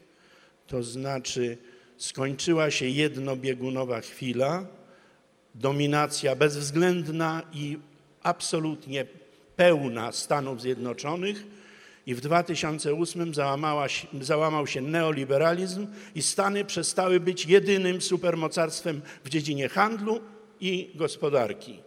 to 0.67 0.84
znaczy 0.84 1.58
skończyła 1.97 2.71
się 2.71 2.85
jednobiegunowa 2.85 4.01
chwila, 4.01 4.65
dominacja 5.55 6.35
bezwzględna 6.35 7.41
i 7.53 7.77
absolutnie 8.23 9.05
pełna 9.55 10.12
Stanów 10.12 10.62
Zjednoczonych 10.62 11.43
i 12.05 12.15
w 12.15 12.21
2008 12.21 13.33
załamała 13.33 13.88
załamał 14.21 14.67
się 14.67 14.81
neoliberalizm 14.81 15.88
i 16.15 16.21
Stany 16.21 16.65
przestały 16.65 17.19
być 17.19 17.45
jedynym 17.45 18.01
supermocarstwem 18.01 19.01
w 19.23 19.29
dziedzinie 19.29 19.69
handlu 19.69 20.19
i 20.59 20.91
gospodarki. 20.95 21.79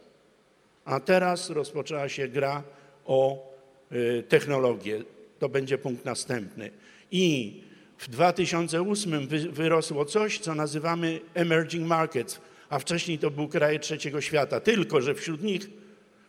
A 0.85 1.01
teraz 1.01 1.51
rozpoczęła 1.51 2.09
się 2.09 2.29
gra 2.29 2.63
o 3.05 3.53
y, 3.93 4.25
technologię. 4.29 5.03
To 5.39 5.49
będzie 5.49 5.79
punkt 5.79 6.05
następny. 6.05 6.71
I 7.11 7.61
w 7.99 8.09
2008 8.09 9.27
wy, 9.29 9.39
wyrosło 9.39 10.05
coś, 10.05 10.39
co 10.39 10.55
nazywamy 10.55 11.21
emerging 11.35 11.87
markets, 11.87 12.41
a 12.69 12.79
wcześniej 12.79 13.19
to 13.19 13.31
były 13.31 13.49
kraje 13.49 13.79
trzeciego 13.79 14.21
świata. 14.21 14.61
Tylko, 14.61 15.01
że 15.01 15.15
wśród 15.15 15.43
nich, 15.43 15.71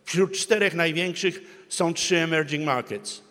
wśród 0.03 0.37
czterech 0.37 0.73
największych 0.73 1.65
są 1.69 1.93
trzy 1.93 2.17
emerging 2.17 2.65
markets. 2.65 3.23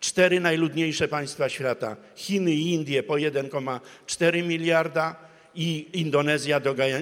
Cztery 0.00 0.40
najludniejsze 0.40 1.08
państwa 1.08 1.48
świata. 1.48 1.96
Chiny 2.16 2.52
i 2.52 2.72
Indie 2.72 3.02
po 3.02 3.14
1,4 3.14 4.46
miliarda, 4.46 5.27
i 5.58 5.86
Indonezja 5.92 6.60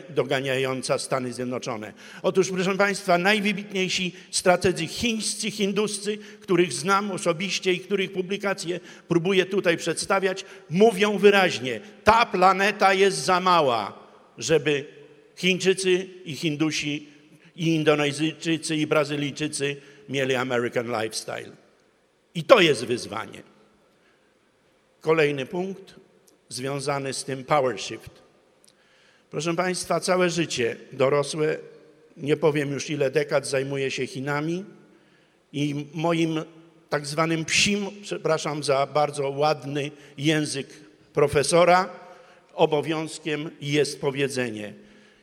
doganiająca 0.08 0.98
Stany 0.98 1.32
Zjednoczone. 1.32 1.92
Otóż, 2.22 2.50
proszę 2.50 2.76
Państwa, 2.76 3.18
najwybitniejsi 3.18 4.12
strategzy 4.30 4.86
chińscy, 4.86 5.50
hinduscy, 5.50 6.18
których 6.40 6.72
znam 6.72 7.10
osobiście 7.10 7.72
i 7.72 7.80
których 7.80 8.12
publikacje 8.12 8.80
próbuję 9.08 9.46
tutaj 9.46 9.76
przedstawiać, 9.76 10.44
mówią 10.70 11.18
wyraźnie, 11.18 11.80
ta 12.04 12.26
planeta 12.26 12.94
jest 12.94 13.25
za 13.25 13.40
mała, 13.40 13.98
żeby 14.38 14.84
Chińczycy 15.36 16.08
i 16.25 16.36
Hindusi 16.36 17.08
i 17.56 17.75
Indonezyjczycy 17.75 18.76
i 18.76 18.86
Brazylijczycy 18.86 19.76
mieli 20.08 20.34
American 20.34 20.86
lifestyle. 20.86 21.52
I 22.34 22.44
to 22.44 22.60
jest 22.60 22.84
wyzwanie. 22.84 23.42
Kolejny 25.00 25.46
punkt 25.46 25.94
związany 26.48 27.12
z 27.12 27.25
tym 27.25 27.44
power 27.44 27.80
shift. 27.80 28.25
Proszę 29.30 29.54
Państwa, 29.54 30.00
całe 30.00 30.30
życie 30.30 30.76
dorosłe, 30.92 31.59
nie 32.16 32.37
powiem 32.37 32.73
już 32.73 32.90
ile 32.90 33.11
dekad, 33.11 33.47
zajmuję 33.47 33.90
się 33.90 34.06
Chinami 34.06 34.64
i 35.52 35.87
moim 35.95 36.40
tak 36.88 37.06
zwanym 37.06 37.45
psim, 37.45 37.87
przepraszam 38.02 38.62
za 38.62 38.87
bardzo 38.87 39.30
ładny 39.30 39.90
język 40.18 40.66
profesora, 41.12 41.90
obowiązkiem 42.54 43.50
jest 43.61 44.00
powiedzenie. 44.00 44.75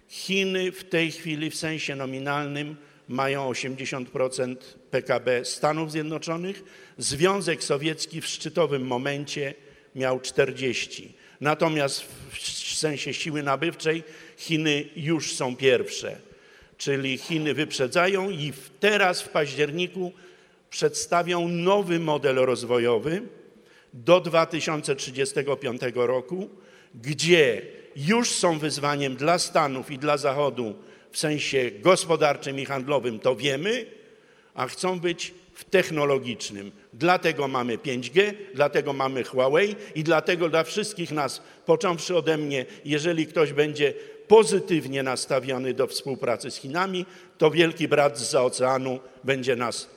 Chiny 0.08 0.72
w 0.72 0.84
tej 0.84 1.12
chwili 1.12 1.50
w 1.50 1.56
sensie 1.56 1.96
nominalnym 1.96 2.76
mają 3.08 3.52
80% 3.52 4.56
PKB 4.92 5.46
Stanów 5.46 5.92
Zjednoczonych. 5.92 6.64
Związek 6.98 7.64
Sowiecki 7.64 8.22
w 8.22 8.28
szczytowym 8.28 8.88
momencie 8.88 9.54
miał 9.96 10.20
40%. 10.20 11.08
Natomiast 11.42 12.02
w 12.02 12.38
sensie 12.84 13.14
siły 13.14 13.44
nabywczej 13.44 14.04
Chiny 14.38 14.86
już 14.96 15.34
są 15.34 15.56
pierwsze. 15.56 16.18
Czyli 16.78 17.18
Chiny 17.18 17.54
wyprzedzają 17.54 18.30
i 18.30 18.54
teraz 18.80 19.22
w 19.22 19.30
październiku 19.30 20.12
przedstawią 20.70 21.48
nowy 21.48 22.00
model 22.00 22.36
rozwojowy 22.36 23.22
do 23.94 24.20
2035 24.22 25.82
roku, 25.96 26.50
gdzie 26.96 27.62
już 27.96 28.30
są 28.30 28.60
wyzwaniem 28.60 29.16
dla 29.16 29.40
Stanów 29.40 29.92
i 29.92 29.98
dla 29.98 30.18
Zachodu 30.18 30.76
w 31.12 31.18
sensie 31.18 31.72
gospodarczym 31.72 32.60
i 32.60 32.66
handlowym, 32.66 33.20
to 33.20 33.36
wiemy, 33.36 33.86
a 34.54 34.68
chcą 34.68 35.00
być 35.00 35.34
w 35.54 35.64
technologicznym. 35.64 36.72
Dlatego 36.94 37.48
mamy 37.48 37.78
5G, 37.78 38.34
dlatego 38.56 38.94
mamy 38.94 39.24
Huawei 39.24 39.76
i 39.96 40.04
dlatego 40.04 40.50
dla 40.50 40.64
wszystkich 40.64 41.12
nas, 41.12 41.42
począwszy 41.66 42.18
ode 42.18 42.38
mnie, 42.38 42.66
jeżeli 42.86 43.28
ktoś 43.28 43.54
będzie 43.54 43.94
pozytywnie 44.28 45.04
nastawiony 45.04 45.74
do 45.74 45.88
współpracy 45.88 46.52
z 46.52 46.56
Chinami, 46.56 47.06
to 47.38 47.52
wielki 47.52 47.88
brat 47.88 48.20
z 48.20 48.36
oceanu 48.36 49.00
będzie 49.24 49.56
nas 49.56 49.90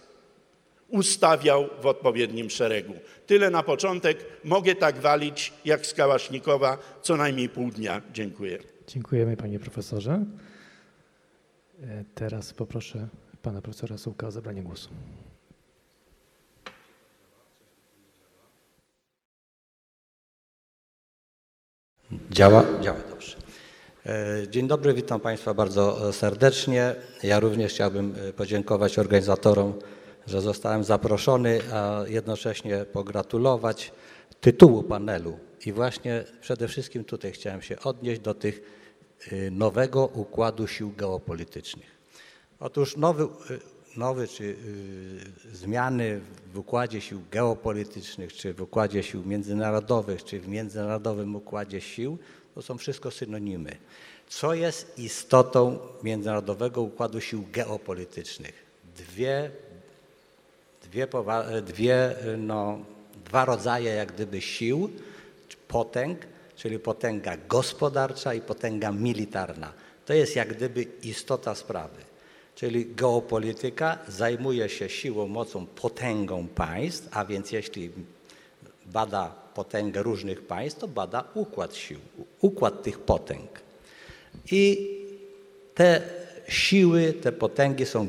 ustawiał 0.89 1.69
w 1.83 1.87
odpowiednim 1.87 2.51
szeregu. 2.51 2.95
Tyle 3.27 3.51
na 3.51 3.63
początek. 3.63 4.25
Mogę 4.45 4.75
tak 4.75 4.99
walić 4.99 5.53
jak 5.65 5.87
z 5.87 5.95
co 7.03 7.17
najmniej 7.17 7.49
pół 7.49 7.71
dnia. 7.71 8.03
Dziękuję. 8.13 8.59
Dziękujemy 8.87 9.37
panie 9.37 9.59
profesorze. 9.59 10.25
E, 11.83 12.05
teraz 12.15 12.53
poproszę 12.53 13.09
pana 13.43 13.63
profesora 13.63 13.99
Sułka 13.99 14.27
o 14.27 14.31
zabranie 14.31 14.63
głosu. 14.63 14.89
Działa? 22.37 22.65
Działa, 22.81 22.99
dobrze. 23.11 23.37
E, 24.07 24.49
Dzień 24.49 24.69
dobry, 24.69 24.95
witam 24.95 25.21
Państwa 25.21 25.55
bardzo 25.55 26.13
serdecznie. 26.13 26.95
Ja 27.23 27.41
również 27.41 27.73
chciałbym 27.73 28.15
e, 28.29 28.33
podziękować 28.33 28.99
organizatorom, 28.99 29.75
że 30.27 30.41
zostałem 30.41 30.85
zaproszony, 30.85 31.61
a 31.73 32.01
jednocześnie 32.07 32.85
pogratulować 32.85 33.93
tytułu 34.41 34.83
panelu. 34.83 35.39
I 35.67 35.73
właśnie 35.73 36.25
przede 36.41 36.69
wszystkim 36.69 37.05
tutaj 37.05 37.33
chciałem 37.33 37.63
się 37.63 37.81
odnieść 37.81 38.21
do 38.21 38.35
tych 38.35 38.63
e, 39.33 39.51
nowego 39.51 40.07
układu 40.07 40.67
sił 40.67 40.93
geopolitycznych. 40.97 41.97
Otóż 42.61 42.97
nowy 42.97 43.29
nowy, 43.97 44.29
czy 44.29 44.45
y, 44.45 45.57
zmiany 45.57 46.21
w 46.53 46.59
układzie 46.59 47.01
sił 47.01 47.23
geopolitycznych, 47.31 48.33
czy 48.33 48.55
w 48.55 48.63
układzie 48.63 49.03
sił 49.03 49.25
międzynarodowych, 49.25 50.25
czy 50.25 50.41
w 50.41 50.49
międzynarodowym 50.49 51.37
układzie 51.37 51.81
sił, 51.81 52.19
to 52.55 52.63
są 52.63 52.79
wszystko 52.79 53.11
synonimy. 53.11 53.77
Co 54.29 54.55
jest 54.55 54.99
istotą 54.99 55.79
międzynarodowego 56.03 56.83
układu 56.83 57.21
sił 57.21 57.45
geopolitycznych? 57.53 58.55
Dwie, 58.97 59.51
dwie, 60.83 61.09
dwie 61.63 62.17
no, 62.39 62.79
dwa 63.25 63.45
rodzaje 63.45 63.91
jak 63.91 64.13
gdyby 64.13 64.41
sił, 64.41 64.91
potęg, 65.69 66.19
czyli 66.57 66.79
potęga 66.79 67.37
gospodarcza 67.49 68.35
i 68.35 68.41
potęga 68.41 68.93
militarna. 68.93 69.73
To 70.07 70.15
jest 70.15 70.37
jak 70.37 70.55
gdyby 70.55 70.83
istota 71.03 71.55
sprawy. 71.55 72.06
Czyli 72.57 72.87
geopolityka 72.87 73.99
zajmuje 74.09 74.69
się 74.69 74.89
siłą, 74.89 75.29
mocą, 75.29 75.67
potęgą 75.67 76.49
państw, 76.49 77.09
a 77.11 77.25
więc 77.25 77.53
jeśli 77.53 77.91
bada 78.87 79.35
potęgę 79.55 80.03
różnych 80.03 80.47
państw, 80.47 80.81
to 80.81 80.89
bada 80.89 81.25
układ 81.35 81.75
sił, 81.75 81.99
układ 82.41 82.83
tych 82.83 82.99
potęg. 82.99 83.51
I 84.51 84.91
te 85.75 86.03
siły, 86.49 87.13
te 87.13 87.33
potęgi 87.33 87.87
są 87.87 88.07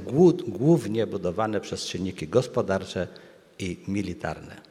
głównie 0.48 1.08
budowane 1.08 1.62
przez 1.62 1.86
czynniki 1.86 2.28
gospodarcze 2.28 3.08
i 3.60 3.78
militarne. 3.88 4.62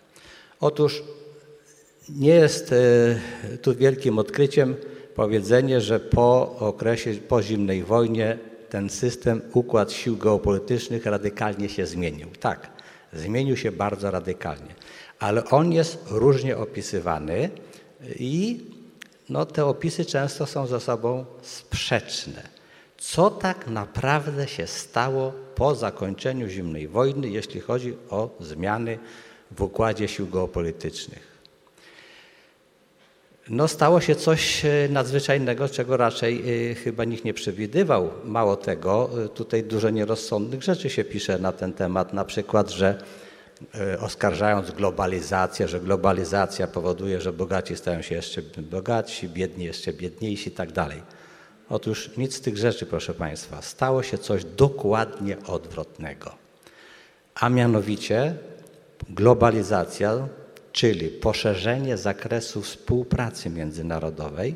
Otóż 0.61 1.03
nie 2.09 2.35
jest 2.35 2.73
e, 2.73 3.59
tu 3.62 3.75
wielkim 3.75 4.19
odkryciem 4.19 4.77
powiedzenie, 5.15 5.81
że 5.81 6.01
po 6.01 6.57
okresie, 6.59 7.15
po 7.15 7.43
zimnej 7.43 7.85
wojnie 7.85 8.39
ten 8.77 8.91
system, 8.91 9.43
układ 9.53 9.93
sił 9.93 10.17
geopolitycznych 10.17 11.07
radykalnie 11.07 11.69
się 11.69 11.87
zmienił. 11.87 12.29
Tak, 12.41 12.71
zmienił 13.12 13.57
się 13.57 13.73
bardzo 13.73 14.11
radykalnie, 14.11 14.75
ale 15.19 15.45
on 15.45 15.73
jest 15.73 15.99
różnie 16.11 16.57
opisywany 16.57 17.51
i 18.19 18.61
no, 19.29 19.47
te 19.47 19.65
opisy 19.65 20.05
często 20.05 20.47
są 20.47 20.67
ze 20.67 20.81
sobą 20.81 21.25
sprzeczne. 21.43 22.43
Co 22.99 23.31
tak 23.31 23.67
naprawdę 23.67 24.49
się 24.49 24.67
stało 24.67 25.33
po 25.55 25.75
zakończeniu 25.75 26.49
zimnej 26.49 26.89
wojny, 26.89 27.29
jeśli 27.29 27.61
chodzi 27.61 27.97
o 28.11 28.31
zmiany 28.41 28.99
w 29.51 29.62
układzie 29.62 30.09
sił 30.09 30.27
geopolitycznych? 30.27 31.36
No 33.51 33.69
stało 33.69 34.01
się 34.01 34.15
coś 34.15 34.65
e, 34.65 34.89
nadzwyczajnego, 34.91 35.69
czego 35.69 35.97
raczej 35.97 36.43
e, 36.71 36.75
chyba 36.75 37.05
nikt 37.05 37.25
nie 37.25 37.35
przewidywał. 37.35 38.11
Mało 38.25 38.57
tego, 38.57 39.11
e, 39.25 39.29
tutaj 39.29 39.63
dużo 39.63 39.91
nierozsądnych 39.91 40.63
rzeczy 40.63 40.91
się 40.91 41.05
pisze 41.05 41.39
na 41.39 41.53
ten 41.53 41.73
temat, 41.73 42.13
na 42.13 42.25
przykład, 42.25 42.71
że 42.71 42.99
oskarżając 44.01 44.71
globalizację, 44.71 45.69
że 45.69 45.81
globalizacja 45.81 46.67
powoduje, 46.67 47.21
że 47.21 47.33
bogaci 47.33 47.77
stają 47.77 48.03
się 48.03 48.15
jeszcze 48.15 48.43
bogatsi, 48.43 49.29
biedni 49.29 49.65
jeszcze 49.65 49.93
biedniejsi 49.93 50.49
i 50.49 50.53
tak 50.53 50.73
dalej. 50.73 51.03
Otóż 51.69 52.11
nic 52.17 52.35
z 52.35 52.41
tych 52.41 52.57
rzeczy, 52.57 52.87
proszę 52.87 53.15
Państwa, 53.15 53.63
stało 53.63 54.03
się 54.03 54.19
coś 54.19 54.45
dokładnie 54.45 55.37
odwrotnego. 55.47 56.35
A 57.35 57.49
mianowicie 57.49 58.35
globalizacja, 59.09 60.29
czyli 60.77 61.09
poszerzenie 61.09 61.97
zakresu 61.97 62.62
współpracy 62.62 63.51
międzynarodowej, 63.51 64.55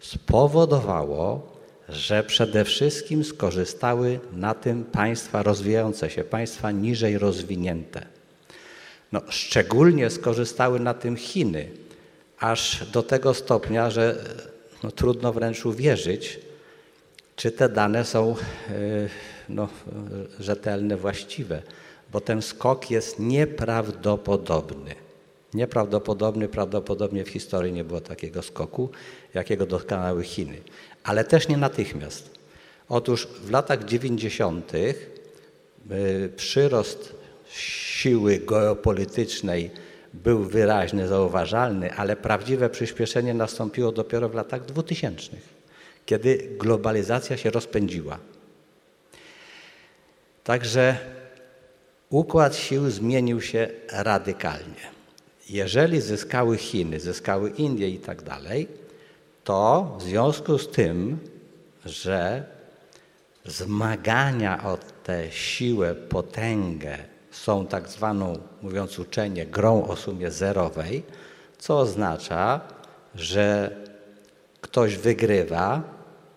spowodowało, 0.00 1.52
że 1.88 2.22
przede 2.22 2.64
wszystkim 2.64 3.24
skorzystały 3.24 4.20
na 4.32 4.54
tym 4.54 4.84
państwa 4.84 5.42
rozwijające 5.42 6.10
się, 6.10 6.24
państwa 6.24 6.70
niżej 6.70 7.18
rozwinięte. 7.18 8.06
No, 9.12 9.20
szczególnie 9.28 10.10
skorzystały 10.10 10.80
na 10.80 10.94
tym 10.94 11.16
Chiny, 11.16 11.68
aż 12.38 12.90
do 12.92 13.02
tego 13.02 13.34
stopnia, 13.34 13.90
że 13.90 14.24
no, 14.82 14.90
trudno 14.90 15.32
wręcz 15.32 15.66
uwierzyć, 15.66 16.40
czy 17.36 17.50
te 17.50 17.68
dane 17.68 18.04
są 18.04 18.30
e, 18.30 18.74
no, 19.48 19.68
rzetelne, 20.40 20.96
właściwe, 20.96 21.62
bo 22.12 22.20
ten 22.20 22.42
skok 22.42 22.90
jest 22.90 23.18
nieprawdopodobny. 23.18 25.09
Nieprawdopodobny, 25.54 26.48
prawdopodobnie 26.48 27.24
w 27.24 27.28
historii 27.28 27.72
nie 27.72 27.84
było 27.84 28.00
takiego 28.00 28.42
skoku, 28.42 28.90
jakiego 29.34 29.66
dokonały 29.66 30.24
Chiny, 30.24 30.58
ale 31.04 31.24
też 31.24 31.48
nie 31.48 31.56
natychmiast. 31.56 32.30
Otóż 32.88 33.26
w 33.26 33.50
latach 33.50 33.84
90. 33.84 34.74
y, 34.74 36.32
przyrost 36.36 37.14
siły 37.52 38.38
geopolitycznej 38.38 39.70
był 40.14 40.44
wyraźny, 40.44 41.08
zauważalny, 41.08 41.94
ale 41.94 42.16
prawdziwe 42.16 42.70
przyspieszenie 42.70 43.34
nastąpiło 43.34 43.92
dopiero 43.92 44.28
w 44.28 44.34
latach 44.34 44.64
2000, 44.64 45.30
kiedy 46.06 46.48
globalizacja 46.58 47.36
się 47.36 47.50
rozpędziła. 47.50 48.18
Także 50.44 50.98
układ 52.10 52.56
sił 52.56 52.90
zmienił 52.90 53.40
się 53.40 53.68
radykalnie. 53.92 54.99
Jeżeli 55.50 56.00
zyskały 56.00 56.56
Chiny, 56.56 57.00
zyskały 57.00 57.50
Indie 57.50 57.88
i 57.88 57.98
tak 57.98 58.22
dalej, 58.22 58.68
to 59.44 59.96
w 59.98 60.02
związku 60.02 60.58
z 60.58 60.68
tym, 60.68 61.18
że 61.84 62.44
zmagania 63.46 64.64
o 64.64 64.78
tę 65.04 65.32
siłę, 65.32 65.94
potęgę 65.94 66.98
są 67.30 67.66
tak 67.66 67.88
zwaną, 67.88 68.38
mówiąc 68.62 68.98
uczenie, 68.98 69.46
grą 69.46 69.84
o 69.84 69.96
sumie 69.96 70.30
zerowej, 70.30 71.02
co 71.58 71.78
oznacza, 71.78 72.60
że 73.14 73.76
ktoś 74.60 74.96
wygrywa, 74.96 75.82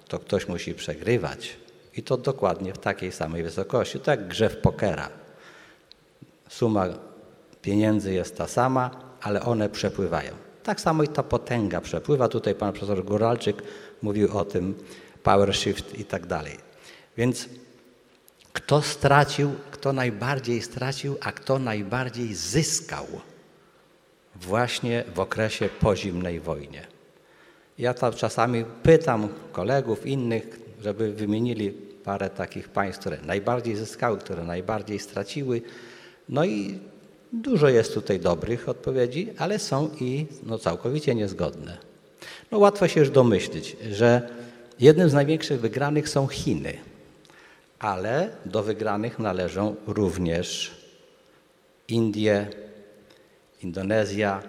to 0.08 0.20
ktoś 0.20 0.48
musi 0.48 0.74
przegrywać. 0.74 1.58
I 1.96 2.04
to 2.04 2.18
dokładnie 2.18 2.74
w 2.74 2.78
takiej 2.78 3.12
samej 3.12 3.44
wysokości, 3.44 4.00
tak 4.00 4.20
jak 4.20 4.30
grze 4.30 4.50
w 4.50 4.58
pokera. 4.58 5.10
Suma 6.50 7.13
pieniędzy 7.64 8.14
jest 8.14 8.38
ta 8.38 8.48
sama, 8.48 8.92
ale 9.22 9.42
one 9.42 9.70
przepływają. 9.70 10.32
Tak 10.64 10.82
samo 10.82 11.04
i 11.04 11.08
ta 11.08 11.24
potęga 11.24 11.82
przepływa. 11.82 12.28
Tutaj 12.28 12.56
pan 12.56 12.74
profesor 12.74 13.06
Góralczyk 13.06 13.64
mówił 14.02 14.38
o 14.38 14.46
tym, 14.46 14.76
power 15.24 15.56
shift 15.56 16.00
i 16.00 16.06
tak 16.06 16.26
dalej. 16.26 16.58
Więc 17.18 17.50
kto 18.54 18.82
stracił, 18.82 19.52
kto 19.72 19.94
najbardziej 19.94 20.62
stracił, 20.62 21.18
a 21.22 21.32
kto 21.32 21.60
najbardziej 21.60 22.34
zyskał 22.36 23.06
właśnie 24.36 25.04
w 25.16 25.20
okresie 25.20 25.70
po 25.80 25.96
zimnej 25.96 26.40
wojnie. 26.40 26.88
Ja 27.78 27.94
tam 27.94 28.14
czasami 28.14 28.66
pytam 28.84 29.30
kolegów 29.52 30.06
innych, 30.06 30.60
żeby 30.82 31.14
wymienili 31.14 31.72
parę 32.04 32.30
takich 32.30 32.70
państw, 32.70 33.00
które 33.00 33.18
najbardziej 33.22 33.76
zyskały, 33.76 34.18
które 34.18 34.44
najbardziej 34.44 35.00
straciły. 35.00 35.62
No 36.30 36.46
i 36.46 36.80
dużo 37.34 37.70
jest 37.70 37.94
tutaj 37.94 38.20
dobrych 38.20 38.70
odpowiedzi, 38.70 39.30
ale 39.38 39.60
są 39.60 39.90
i 40.00 40.26
no, 40.44 40.60
całkowicie 40.60 41.16
niezgodne. 41.16 41.78
No 42.52 42.60
łatwo 42.60 42.88
się 42.88 43.00
już 43.00 43.10
domyślić, 43.10 43.78
że 43.92 44.30
jednym 44.80 45.10
z 45.10 45.14
największych 45.14 45.60
wygranych 45.60 46.10
są 46.10 46.28
Chiny, 46.28 46.78
ale 47.80 48.30
do 48.46 48.64
wygranych 48.64 49.20
należą 49.20 49.76
również 49.88 50.72
Indie, 51.88 52.48
Indonezja 53.64 54.44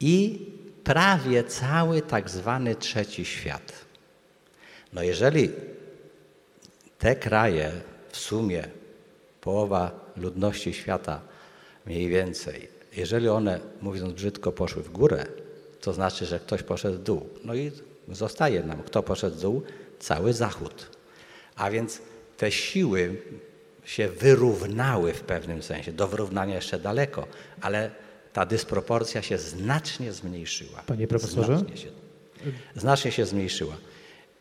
i 0.00 0.46
prawie 0.84 1.44
cały 1.44 2.02
tak 2.02 2.30
zwany 2.30 2.74
trzeci 2.74 3.24
świat. 3.24 3.72
No 4.92 5.02
jeżeli 5.02 5.50
te 6.98 7.16
kraje 7.16 7.72
w 8.08 8.16
sumie 8.16 8.64
połowa 9.40 9.90
ludności 10.16 10.74
świata 10.74 11.29
mniej 11.90 12.08
więcej, 12.08 12.68
jeżeli 12.96 13.28
one, 13.28 13.60
mówiąc 13.82 14.12
brzydko, 14.12 14.52
poszły 14.52 14.82
w 14.82 14.90
górę, 14.90 15.26
to 15.80 15.92
znaczy, 15.92 16.26
że 16.26 16.40
ktoś 16.40 16.62
poszedł 16.62 16.96
w 16.98 17.02
dół. 17.02 17.28
No 17.44 17.54
i 17.54 17.72
zostaje 18.08 18.62
nam, 18.62 18.82
kto 18.82 19.02
poszedł 19.02 19.36
w 19.36 19.40
dół? 19.40 19.62
Cały 19.98 20.32
Zachód. 20.32 20.90
A 21.56 21.70
więc 21.70 22.00
te 22.36 22.52
siły 22.52 23.22
się 23.84 24.08
wyrównały 24.08 25.12
w 25.12 25.20
pewnym 25.20 25.62
sensie. 25.62 25.92
Do 25.92 26.08
wyrównania 26.08 26.54
jeszcze 26.54 26.78
daleko, 26.78 27.26
ale 27.60 27.90
ta 28.32 28.46
dysproporcja 28.46 29.22
się 29.22 29.38
znacznie 29.38 30.12
zmniejszyła. 30.12 30.82
Panie 30.86 31.06
profesorze? 31.08 31.58
Znacznie 31.58 31.76
się, 31.76 31.88
znacznie 32.76 33.12
się 33.12 33.26
zmniejszyła. 33.26 33.76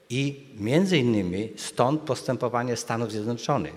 I 0.10 0.48
między 0.58 0.98
innymi 0.98 1.54
stąd 1.58 2.02
postępowanie 2.02 2.76
Stanów 2.78 3.12
Zjednoczonych 3.12 3.76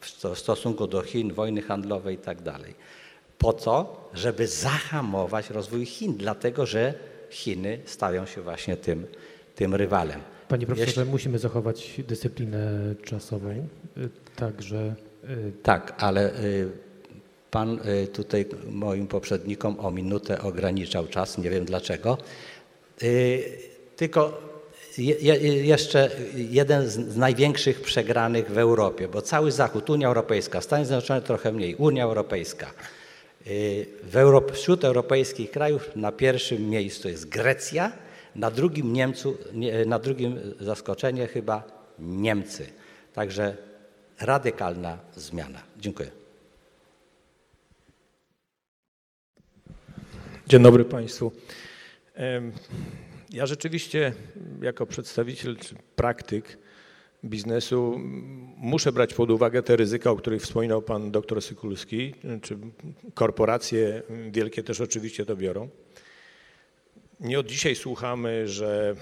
w 0.00 0.06
sto- 0.08 0.34
w 0.34 0.38
stosunku 0.38 0.86
do 0.86 1.02
Chin, 1.02 1.32
wojny 1.32 1.62
handlowej 1.62 2.14
i 2.14 2.18
tak 2.18 2.42
dalej. 2.42 2.74
Po 3.38 3.52
to, 3.52 4.08
żeby 4.14 4.46
zahamować 4.46 5.50
rozwój 5.50 5.86
Chin, 5.86 6.16
dlatego 6.16 6.66
że 6.66 6.94
Chiny 7.30 7.78
stają 7.84 8.26
się 8.26 8.42
właśnie 8.42 8.76
tym, 8.76 9.06
tym 9.54 9.74
rywalem. 9.74 10.20
Panie 10.48 10.66
profesorze, 10.66 11.00
Jeśli- 11.00 11.12
musimy 11.12 11.38
zachować 11.38 12.00
dyscyplinę 12.08 12.94
czasową, 13.04 13.50
y, 13.50 14.08
także 14.36 14.94
y, 15.24 15.52
Tak, 15.62 15.94
ale 15.98 16.40
y, 16.44 16.68
pan 17.50 17.80
tutaj 18.12 18.46
moim 18.70 19.06
poprzednikom 19.06 19.80
o 19.80 19.90
minutę 19.90 20.42
ograniczał 20.42 21.06
czas, 21.06 21.38
nie 21.38 21.50
wiem 21.50 21.64
dlaczego. 21.64 22.18
Tylko 23.96 24.40
je, 24.98 25.14
je, 25.14 25.34
jeszcze 25.66 26.10
jeden 26.34 26.88
z, 26.88 26.92
z 26.94 27.16
największych 27.16 27.80
przegranych 27.80 28.50
w 28.50 28.58
Europie, 28.58 29.08
bo 29.08 29.22
cały 29.22 29.52
Zachód, 29.52 29.90
Unia 29.90 30.08
Europejska, 30.08 30.60
Stany 30.60 30.86
Zjednoczone 30.86 31.22
trochę 31.22 31.52
mniej, 31.52 31.74
Unia 31.74 32.04
Europejska. 32.04 32.66
Europ, 34.14 34.52
wśród 34.52 34.84
europejskich 34.84 35.50
krajów 35.50 35.96
na 35.96 36.12
pierwszym 36.12 36.68
miejscu 36.70 37.08
jest 37.08 37.28
Grecja, 37.28 37.92
na 38.34 38.50
drugim, 38.50 38.92
Niemcu, 38.92 39.38
nie, 39.52 39.84
na 39.84 39.98
drugim 39.98 40.54
zaskoczenie 40.60 41.26
chyba 41.26 41.62
Niemcy. 41.98 42.66
Także 43.12 43.56
radykalna 44.20 44.98
zmiana. 45.16 45.62
Dziękuję. 45.78 46.10
Dzień 50.46 50.62
dobry 50.62 50.84
Państwu. 50.84 51.32
Ja 53.30 53.46
rzeczywiście 53.46 54.12
jako 54.62 54.86
przedstawiciel 54.86 55.56
praktyk 55.96 56.58
biznesu 57.26 58.00
muszę 58.56 58.92
brać 58.92 59.14
pod 59.14 59.30
uwagę 59.30 59.62
te 59.62 59.76
ryzyka, 59.76 60.10
o 60.10 60.16
których 60.16 60.42
wspominał 60.42 60.82
Pan 60.82 61.10
doktor 61.10 61.42
Sykulski, 61.42 62.14
czy 62.42 62.58
korporacje 63.14 64.02
wielkie 64.30 64.62
też 64.62 64.80
oczywiście 64.80 65.26
to 65.26 65.36
biorą. 65.36 65.68
Nie 67.20 67.38
od 67.38 67.46
dzisiaj 67.46 67.74
słuchamy, 67.74 68.48
że 68.48 68.94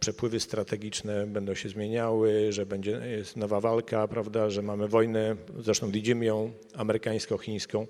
przepływy 0.00 0.40
strategiczne 0.40 1.26
będą 1.26 1.54
się 1.54 1.68
zmieniały, 1.68 2.52
że 2.52 2.66
będzie 2.66 2.90
jest 2.90 3.36
nowa 3.36 3.60
walka, 3.60 4.08
prawda, 4.08 4.50
że 4.50 4.62
mamy 4.62 4.88
wojnę, 4.88 5.36
zresztą 5.58 5.90
widzimy 5.90 6.24
ją 6.24 6.52
amerykańsko-chińską. 6.74 7.86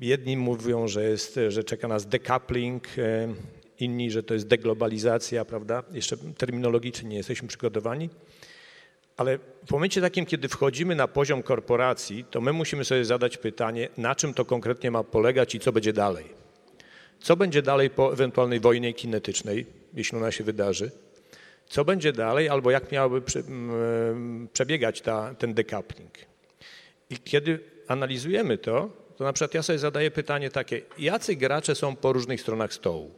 Jedni 0.00 0.36
mówią, 0.36 0.88
że, 0.88 1.04
jest, 1.04 1.40
że 1.48 1.64
czeka 1.64 1.88
nas 1.88 2.06
decoupling, 2.06 2.98
e, 2.98 3.34
inni, 3.80 4.10
że 4.10 4.22
to 4.22 4.34
jest 4.34 4.46
deglobalizacja, 4.46 5.44
prawda? 5.44 5.82
Jeszcze 5.92 6.16
terminologicznie 6.16 7.08
nie 7.08 7.16
jesteśmy 7.16 7.48
przygotowani. 7.48 8.10
Ale 9.22 9.38
w 9.66 9.70
momencie 9.70 10.00
takim, 10.00 10.26
kiedy 10.26 10.48
wchodzimy 10.48 10.94
na 10.94 11.08
poziom 11.08 11.42
korporacji, 11.42 12.24
to 12.30 12.40
my 12.40 12.52
musimy 12.52 12.84
sobie 12.84 13.04
zadać 13.04 13.36
pytanie, 13.36 13.88
na 13.96 14.14
czym 14.14 14.34
to 14.34 14.44
konkretnie 14.44 14.90
ma 14.90 15.04
polegać 15.04 15.54
i 15.54 15.60
co 15.60 15.72
będzie 15.72 15.92
dalej. 15.92 16.24
Co 17.20 17.36
będzie 17.36 17.62
dalej 17.62 17.90
po 17.90 18.12
ewentualnej 18.12 18.60
wojnie 18.60 18.94
kinetycznej, 18.94 19.66
jeśli 19.94 20.18
ona 20.18 20.32
się 20.32 20.44
wydarzy? 20.44 20.90
Co 21.66 21.84
będzie 21.84 22.12
dalej, 22.12 22.48
albo 22.48 22.70
jak 22.70 22.92
miałaby 22.92 23.22
prze, 23.22 23.38
m, 23.38 24.48
przebiegać 24.52 25.00
ta, 25.00 25.34
ten 25.34 25.54
decoupling? 25.54 26.12
I 27.10 27.16
kiedy 27.16 27.60
analizujemy 27.88 28.58
to, 28.58 28.90
to 29.16 29.24
na 29.24 29.32
przykład 29.32 29.54
ja 29.54 29.62
sobie 29.62 29.78
zadaję 29.78 30.10
pytanie 30.10 30.50
takie, 30.50 30.82
jacy 30.98 31.36
gracze 31.36 31.74
są 31.74 31.96
po 31.96 32.12
różnych 32.12 32.40
stronach 32.40 32.72
stołu? 32.74 33.10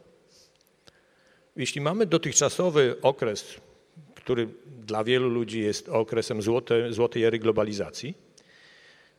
Jeśli 1.55 1.81
mamy 1.81 2.05
dotychczasowy 2.05 2.95
okres, 3.01 3.64
który 4.25 4.47
dla 4.85 5.03
wielu 5.03 5.29
ludzi 5.29 5.61
jest 5.61 5.89
okresem 5.89 6.41
złote, 6.41 6.93
złotej 6.93 7.23
ery 7.23 7.39
globalizacji, 7.39 8.13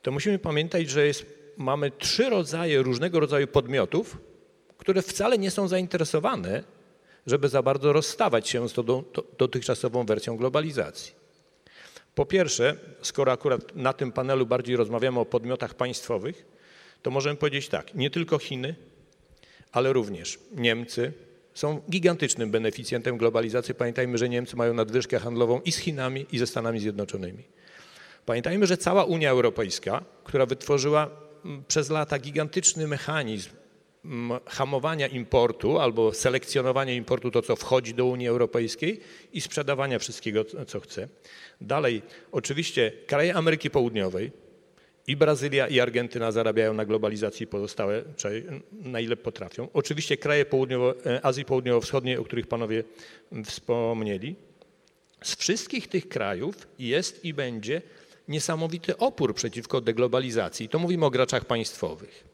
to 0.03 0.11
musimy 0.11 0.39
pamiętać, 0.39 0.91
że 0.91 1.07
jest, 1.07 1.27
mamy 1.57 1.91
trzy 1.91 2.31
rodzaje 2.31 2.83
różnego 2.83 3.21
rodzaju 3.21 3.47
podmiotów, 3.47 4.19
które 4.79 5.03
wcale 5.03 5.39
nie 5.39 5.51
są 5.51 5.69
zainteresowane, 5.69 6.65
żeby 7.27 7.49
za 7.49 7.63
bardzo 7.63 7.93
rozstawać 7.93 8.49
się 8.49 8.69
z 8.69 8.73
tą 8.73 8.83
do, 8.83 9.05
do, 9.15 9.25
dotychczasową 9.39 10.07
wersją 10.07 10.37
globalizacji. 10.37 11.13
Po 12.15 12.27
pierwsze, 12.27 12.77
skoro 13.03 13.33
akurat 13.33 13.77
na 13.77 13.93
tym 13.93 14.13
panelu 14.13 14.47
bardziej 14.47 14.77
rozmawiamy 14.77 15.21
o 15.21 15.25
podmiotach 15.25 15.75
państwowych, 15.75 16.47
to 17.03 17.11
możemy 17.11 17.37
powiedzieć 17.37 17.69
tak, 17.69 17.95
nie 17.95 18.11
tylko 18.11 18.39
Chiny, 18.39 18.75
ale 19.73 19.93
również 19.93 20.39
Niemcy 20.53 21.13
są 21.57 21.83
gigantycznym 21.91 22.51
beneficjentem 22.51 23.19
globalizacji. 23.19 23.75
Pamiętajmy, 23.75 24.19
że 24.19 24.29
Niemcy 24.29 24.57
mają 24.57 24.75
nadwyżkę 24.75 25.19
handlową 25.19 25.61
i 25.61 25.73
z 25.73 25.77
Chinami, 25.77 26.27
i 26.33 26.39
ze 26.39 26.47
Stanami 26.47 26.81
Zjednoczonymi. 26.81 27.45
Pamiętajmy, 28.27 28.67
że 28.67 28.77
cała 28.77 29.05
Unia 29.05 29.31
Europejska, 29.31 30.05
która 30.25 30.47
wytworzyła 30.47 31.11
mm, 31.45 31.65
przez 31.69 31.91
lata 31.91 32.19
gigantyczny 32.19 32.87
mechanizm 32.87 33.51
mm, 34.05 34.41
hamowania 34.47 35.07
importu 35.07 35.79
albo 35.79 36.13
selekcjonowania 36.13 36.95
importu, 36.95 37.31
to 37.31 37.43
co 37.43 37.57
wchodzi 37.57 37.95
do 37.95 38.07
Unii 38.07 38.29
Europejskiej 38.29 39.01
i 39.33 39.41
sprzedawania 39.41 39.99
wszystkiego, 39.99 40.45
co 40.67 40.81
chce. 40.81 41.09
Dalej, 41.61 42.03
oczywiście 42.33 42.93
kraje 43.07 43.35
Ameryki 43.35 43.71
Południowej, 43.71 44.33
i 45.07 45.17
Brazylia, 45.17 45.69
i 45.69 45.81
Argentyna 45.81 46.33
zarabiają 46.33 46.75
na 46.75 46.85
globalizacji 46.85 47.47
pozostałe, 47.47 48.03
na 48.73 49.01
ile 49.01 49.17
potrafią. 49.17 49.69
Oczywiście 49.73 50.17
kraje 50.17 50.45
południowo, 50.45 50.95
Azji 51.23 51.45
Południowo-Wschodniej, 51.45 52.17
o 52.17 52.25
których 52.25 52.47
panowie 52.47 52.85
wspomnieli. 53.45 54.37
Z 55.23 55.37
wszystkich 55.37 55.89
tych 55.89 56.09
krajów 56.09 56.69
jest 56.79 57.25
i 57.25 57.35
będzie 57.35 57.83
niesamowity 58.29 58.97
opór 58.97 59.35
przeciwko 59.35 59.81
deglobalizacji. 59.81 60.69
To 60.69 60.79
mówimy 60.79 61.07
o 61.07 61.11
graczach 61.11 61.45
państwowych. 61.45 62.25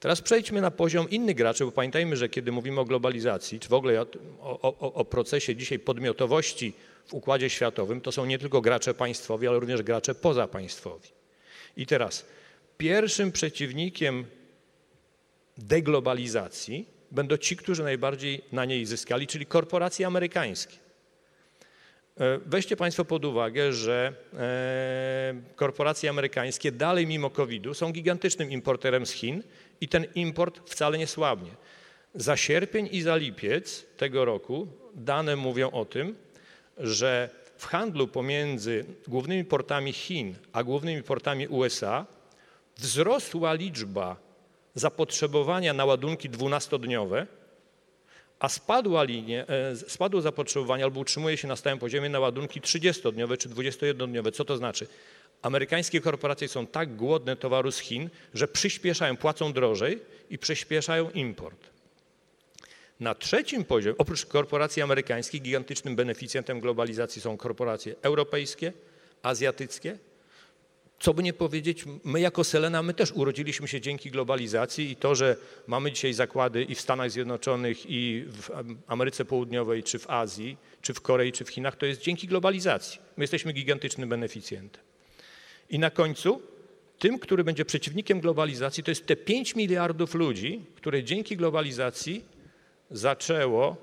Teraz 0.00 0.20
przejdźmy 0.20 0.60
na 0.60 0.70
poziom 0.70 1.10
innych 1.10 1.36
graczy, 1.36 1.64
bo 1.64 1.72
pamiętajmy, 1.72 2.16
że 2.16 2.28
kiedy 2.28 2.52
mówimy 2.52 2.80
o 2.80 2.84
globalizacji, 2.84 3.60
czy 3.60 3.68
w 3.68 3.72
ogóle 3.72 4.00
o, 4.00 4.06
o, 4.40 4.92
o 4.92 5.04
procesie 5.04 5.56
dzisiaj 5.56 5.78
podmiotowości 5.78 6.72
w 7.06 7.14
układzie 7.14 7.50
światowym, 7.50 8.00
to 8.00 8.12
są 8.12 8.26
nie 8.26 8.38
tylko 8.38 8.60
gracze 8.60 8.94
państwowi, 8.94 9.48
ale 9.48 9.58
również 9.58 9.82
gracze 9.82 10.14
pozapaństwowi. 10.14 11.15
I 11.76 11.86
teraz 11.86 12.26
pierwszym 12.78 13.32
przeciwnikiem 13.32 14.24
deglobalizacji 15.58 16.88
będą 17.10 17.36
ci, 17.36 17.56
którzy 17.56 17.82
najbardziej 17.82 18.42
na 18.52 18.64
niej 18.64 18.86
zyskali, 18.86 19.26
czyli 19.26 19.46
korporacje 19.46 20.06
amerykańskie. 20.06 20.76
E, 22.20 22.38
weźcie 22.46 22.76
Państwo 22.76 23.04
pod 23.04 23.24
uwagę, 23.24 23.72
że 23.72 24.12
e, 24.34 25.34
korporacje 25.56 26.10
amerykańskie 26.10 26.72
dalej 26.72 27.06
mimo 27.06 27.30
COVID-u 27.30 27.74
są 27.74 27.92
gigantycznym 27.92 28.50
importerem 28.50 29.06
z 29.06 29.12
Chin 29.12 29.42
i 29.80 29.88
ten 29.88 30.06
import 30.14 30.70
wcale 30.70 30.98
nie 30.98 31.06
słabnie. 31.06 31.50
Za 32.14 32.36
sierpień 32.36 32.88
i 32.92 33.02
za 33.02 33.16
lipiec 33.16 33.86
tego 33.96 34.24
roku 34.24 34.66
dane 34.94 35.36
mówią 35.36 35.70
o 35.70 35.84
tym, 35.84 36.16
że 36.78 37.30
w 37.56 37.66
handlu 37.66 38.08
pomiędzy 38.08 38.84
głównymi 39.08 39.44
portami 39.44 39.92
Chin 39.92 40.34
a 40.52 40.64
głównymi 40.64 41.02
portami 41.02 41.48
USA 41.48 42.06
wzrosła 42.76 43.52
liczba 43.54 44.16
zapotrzebowania 44.74 45.72
na 45.72 45.84
ładunki 45.84 46.30
12-dniowe, 46.30 47.26
a 48.38 48.48
spadła 48.48 49.02
linie, 49.02 49.48
e, 49.48 49.76
spadło 49.76 50.20
zapotrzebowanie 50.20 50.84
albo 50.84 51.00
utrzymuje 51.00 51.36
się 51.36 51.48
na 51.48 51.56
stałym 51.56 51.78
poziomie 51.78 52.08
na 52.08 52.20
ładunki 52.20 52.60
30-dniowe 52.60 53.38
czy 53.38 53.48
21-dniowe. 53.48 54.32
Co 54.32 54.44
to 54.44 54.56
znaczy? 54.56 54.86
Amerykańskie 55.42 56.00
korporacje 56.00 56.48
są 56.48 56.66
tak 56.66 56.96
głodne 56.96 57.36
towaru 57.36 57.72
z 57.72 57.78
Chin, 57.78 58.10
że 58.34 58.48
przyspieszają, 58.48 59.16
płacą 59.16 59.52
drożej 59.52 60.00
i 60.30 60.38
przyspieszają 60.38 61.10
import. 61.10 61.75
Na 63.00 63.14
trzecim 63.14 63.64
poziomie, 63.64 63.98
oprócz 63.98 64.26
korporacji 64.26 64.82
amerykańskich, 64.82 65.42
gigantycznym 65.42 65.96
beneficjentem 65.96 66.60
globalizacji 66.60 67.22
są 67.22 67.36
korporacje 67.36 67.94
europejskie, 68.02 68.72
azjatyckie. 69.22 69.98
Co 71.00 71.14
by 71.14 71.22
nie 71.22 71.32
powiedzieć, 71.32 71.84
my 72.04 72.20
jako 72.20 72.44
Selena, 72.44 72.82
my 72.82 72.94
też 72.94 73.12
urodziliśmy 73.12 73.68
się 73.68 73.80
dzięki 73.80 74.10
globalizacji 74.10 74.90
i 74.90 74.96
to, 74.96 75.14
że 75.14 75.36
mamy 75.66 75.92
dzisiaj 75.92 76.12
zakłady 76.12 76.62
i 76.64 76.74
w 76.74 76.80
Stanach 76.80 77.10
Zjednoczonych, 77.10 77.90
i 77.90 78.24
w 78.28 78.50
Ameryce 78.86 79.24
Południowej, 79.24 79.82
czy 79.82 79.98
w 79.98 80.10
Azji, 80.10 80.56
czy 80.82 80.94
w 80.94 81.00
Korei, 81.00 81.32
czy 81.32 81.44
w 81.44 81.48
Chinach, 81.48 81.76
to 81.76 81.86
jest 81.86 82.00
dzięki 82.00 82.26
globalizacji. 82.26 83.00
My 83.16 83.24
jesteśmy 83.24 83.52
gigantycznym 83.52 84.08
beneficjentem. 84.08 84.82
I 85.70 85.78
na 85.78 85.90
końcu, 85.90 86.42
tym, 86.98 87.18
który 87.18 87.44
będzie 87.44 87.64
przeciwnikiem 87.64 88.20
globalizacji, 88.20 88.84
to 88.84 88.90
jest 88.90 89.06
te 89.06 89.16
5 89.16 89.56
miliardów 89.56 90.14
ludzi, 90.14 90.60
które 90.76 91.04
dzięki 91.04 91.36
globalizacji 91.36 92.35
zaczęło, 92.90 93.76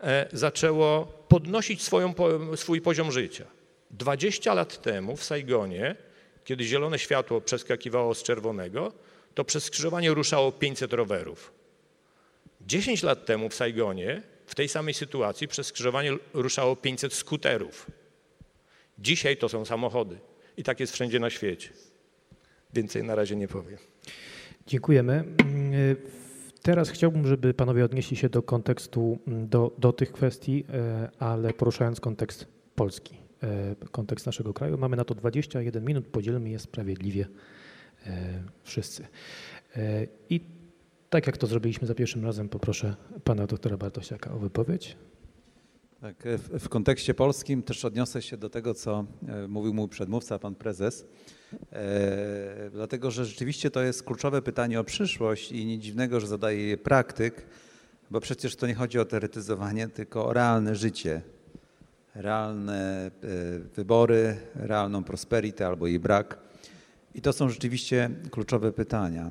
e, 0.00 0.28
zaczęło 0.32 1.06
podnosić 1.28 1.82
swoją, 1.82 2.14
swój 2.56 2.80
poziom 2.80 3.12
życia. 3.12 3.44
20 3.90 4.54
lat 4.54 4.82
temu 4.82 5.16
w 5.16 5.24
Saigonie, 5.24 5.96
kiedy 6.44 6.64
zielone 6.64 6.98
światło 6.98 7.40
przeskakiwało 7.40 8.14
z 8.14 8.22
czerwonego, 8.22 8.92
to 9.34 9.44
przez 9.44 9.64
skrzyżowanie 9.64 10.10
ruszało 10.10 10.52
500 10.52 10.92
rowerów. 10.92 11.52
10 12.60 13.02
lat 13.02 13.26
temu 13.26 13.48
w 13.48 13.54
Saigonie, 13.54 14.22
w 14.46 14.54
tej 14.54 14.68
samej 14.68 14.94
sytuacji, 14.94 15.48
przez 15.48 15.66
skrzyżowanie 15.66 16.12
ruszało 16.34 16.76
500 16.76 17.14
skuterów. 17.14 17.86
Dzisiaj 18.98 19.36
to 19.36 19.48
są 19.48 19.64
samochody. 19.64 20.18
I 20.56 20.62
tak 20.62 20.80
jest 20.80 20.92
wszędzie 20.92 21.20
na 21.20 21.30
świecie. 21.30 21.68
Więcej 22.74 23.02
na 23.02 23.14
razie 23.14 23.36
nie 23.36 23.48
powiem. 23.48 23.78
Dziękujemy. 24.66 25.24
Teraz 26.66 26.90
chciałbym, 26.90 27.26
żeby 27.26 27.54
panowie 27.54 27.84
odnieśli 27.84 28.16
się 28.16 28.28
do 28.28 28.42
kontekstu, 28.42 29.18
mm, 29.26 29.48
do, 29.48 29.72
do 29.78 29.92
tych 29.92 30.12
kwestii, 30.12 30.64
e, 30.68 31.10
ale 31.18 31.52
poruszając 31.52 32.00
kontekst 32.00 32.46
Polski, 32.74 33.14
e, 33.42 33.76
kontekst 33.90 34.26
naszego 34.26 34.54
kraju. 34.54 34.78
Mamy 34.78 34.96
na 34.96 35.04
to 35.04 35.14
21 35.14 35.84
minut, 35.84 36.06
podzielmy 36.06 36.50
je 36.50 36.58
sprawiedliwie 36.58 37.26
e, 38.06 38.42
wszyscy. 38.62 39.06
I 40.30 40.40
tak 41.10 41.26
jak 41.26 41.36
to 41.36 41.46
zrobiliśmy 41.46 41.86
za 41.86 41.94
pierwszym 41.94 42.24
razem, 42.24 42.48
poproszę 42.48 42.96
pana 43.24 43.46
doktora 43.46 43.76
Bartosiaka 43.76 44.32
o 44.32 44.38
wypowiedź. 44.38 44.96
Tak, 46.00 46.16
w, 46.24 46.64
w 46.64 46.68
kontekście 46.68 47.14
polskim 47.14 47.62
też 47.62 47.84
odniosę 47.84 48.22
się 48.22 48.36
do 48.36 48.50
tego, 48.50 48.74
co 48.74 49.04
mówił 49.48 49.74
mój 49.74 49.88
przedmówca, 49.88 50.38
pan 50.38 50.54
prezes. 50.54 51.06
E, 51.72 52.70
dlatego 52.72 53.10
że 53.10 53.24
rzeczywiście 53.24 53.70
to 53.70 53.82
jest 53.82 54.02
kluczowe 54.02 54.42
pytanie 54.42 54.80
o 54.80 54.84
przyszłość 54.84 55.52
i 55.52 55.66
nic 55.66 55.82
dziwnego, 55.82 56.20
że 56.20 56.26
zadaje 56.26 56.66
je 56.66 56.76
praktyk, 56.76 57.46
bo 58.10 58.20
przecież 58.20 58.56
to 58.56 58.66
nie 58.66 58.74
chodzi 58.74 58.98
o 58.98 59.04
teoretyzowanie, 59.04 59.88
tylko 59.88 60.26
o 60.26 60.32
realne 60.32 60.74
życie, 60.74 61.22
realne 62.14 63.06
e, 63.06 63.10
wybory, 63.58 64.36
realną 64.54 65.04
prosperity 65.04 65.66
albo 65.66 65.86
jej 65.86 65.98
brak. 65.98 66.38
I 67.14 67.22
to 67.22 67.32
są 67.32 67.48
rzeczywiście 67.48 68.10
kluczowe 68.30 68.72
pytania. 68.72 69.30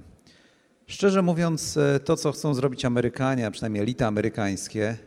Szczerze 0.88 1.21
mówiąc, 1.21 1.78
e, 1.78 1.99
to 1.99 2.15
co 2.15 2.32
chcą 2.32 2.54
zrobić 2.54 2.86
Amerykanie, 2.86 3.47
a 3.47 3.51
przynajmniej 3.51 3.84
elita 3.84 4.08
amerykańskie 4.08 4.97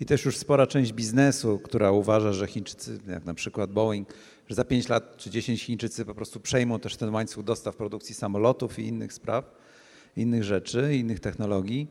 i 0.00 0.06
też 0.06 0.24
już 0.24 0.36
spora 0.36 0.66
część 0.66 0.92
biznesu, 0.92 1.58
która 1.58 1.90
uważa, 1.90 2.32
że 2.32 2.46
Chińczycy, 2.46 2.98
jak 3.08 3.24
na 3.24 3.34
przykład 3.34 3.72
Boeing, 3.72 4.08
że 4.48 4.54
za 4.54 4.64
5 4.64 4.88
lat 4.88 5.16
czy 5.16 5.30
10 5.30 5.62
Chińczycy 5.62 6.04
po 6.04 6.14
prostu 6.14 6.40
przejmą 6.40 6.80
też 6.80 6.96
ten 6.96 7.14
łańcuch 7.14 7.44
dostaw 7.44 7.76
produkcji 7.76 8.14
samolotów 8.14 8.78
i 8.78 8.86
innych 8.86 9.12
spraw, 9.12 9.54
innych 10.16 10.44
rzeczy, 10.44 10.96
innych 10.96 11.20
technologii. 11.20 11.88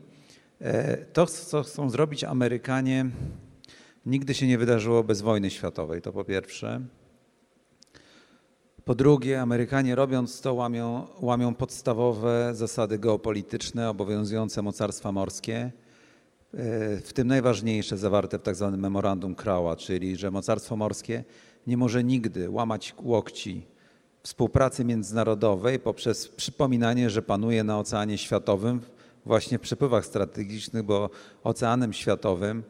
E, 0.60 0.96
to, 0.96 1.26
co 1.26 1.62
chcą 1.62 1.90
zrobić 1.90 2.24
Amerykanie, 2.24 3.06
nigdy 4.06 4.34
się 4.34 4.46
nie 4.46 4.58
wydarzyło 4.58 5.04
bez 5.04 5.20
wojny 5.20 5.50
światowej, 5.50 6.02
to 6.02 6.12
po 6.12 6.24
pierwsze. 6.24 6.80
Po 8.84 8.94
drugie, 8.94 9.40
Amerykanie 9.40 9.94
robiąc 9.94 10.40
to 10.40 10.54
łamią, 10.54 11.06
łamią 11.20 11.54
podstawowe 11.54 12.50
zasady 12.54 12.98
geopolityczne 12.98 13.90
obowiązujące 13.90 14.62
mocarstwa 14.62 15.12
morskie, 15.12 15.56
e, 15.56 15.72
w 17.00 17.12
tym 17.12 17.28
najważniejsze 17.28 17.98
zawarte 17.98 18.38
w 18.38 18.42
tak 18.42 18.54
zwanym 18.54 18.80
memorandum 18.80 19.34
Crowa, 19.34 19.76
czyli 19.76 20.16
że 20.16 20.30
mocarstwo 20.30 20.76
morskie 20.76 21.24
nie 21.66 21.76
może 21.76 22.04
nigdy 22.04 22.50
łamać 22.50 22.94
łokci 23.02 23.66
współpracy 24.22 24.84
międzynarodowej 24.84 25.78
poprzez 25.78 26.28
przypominanie, 26.28 27.10
że 27.10 27.22
panuje 27.22 27.64
na 27.64 27.78
Oceanie 27.78 28.18
Światowym 28.18 28.80
właśnie 29.26 29.58
w 29.58 29.60
przepływach 29.60 30.06
strategicznych, 30.06 30.82
bo 30.82 31.10
oceanem 31.44 31.92
światowym 31.92 32.62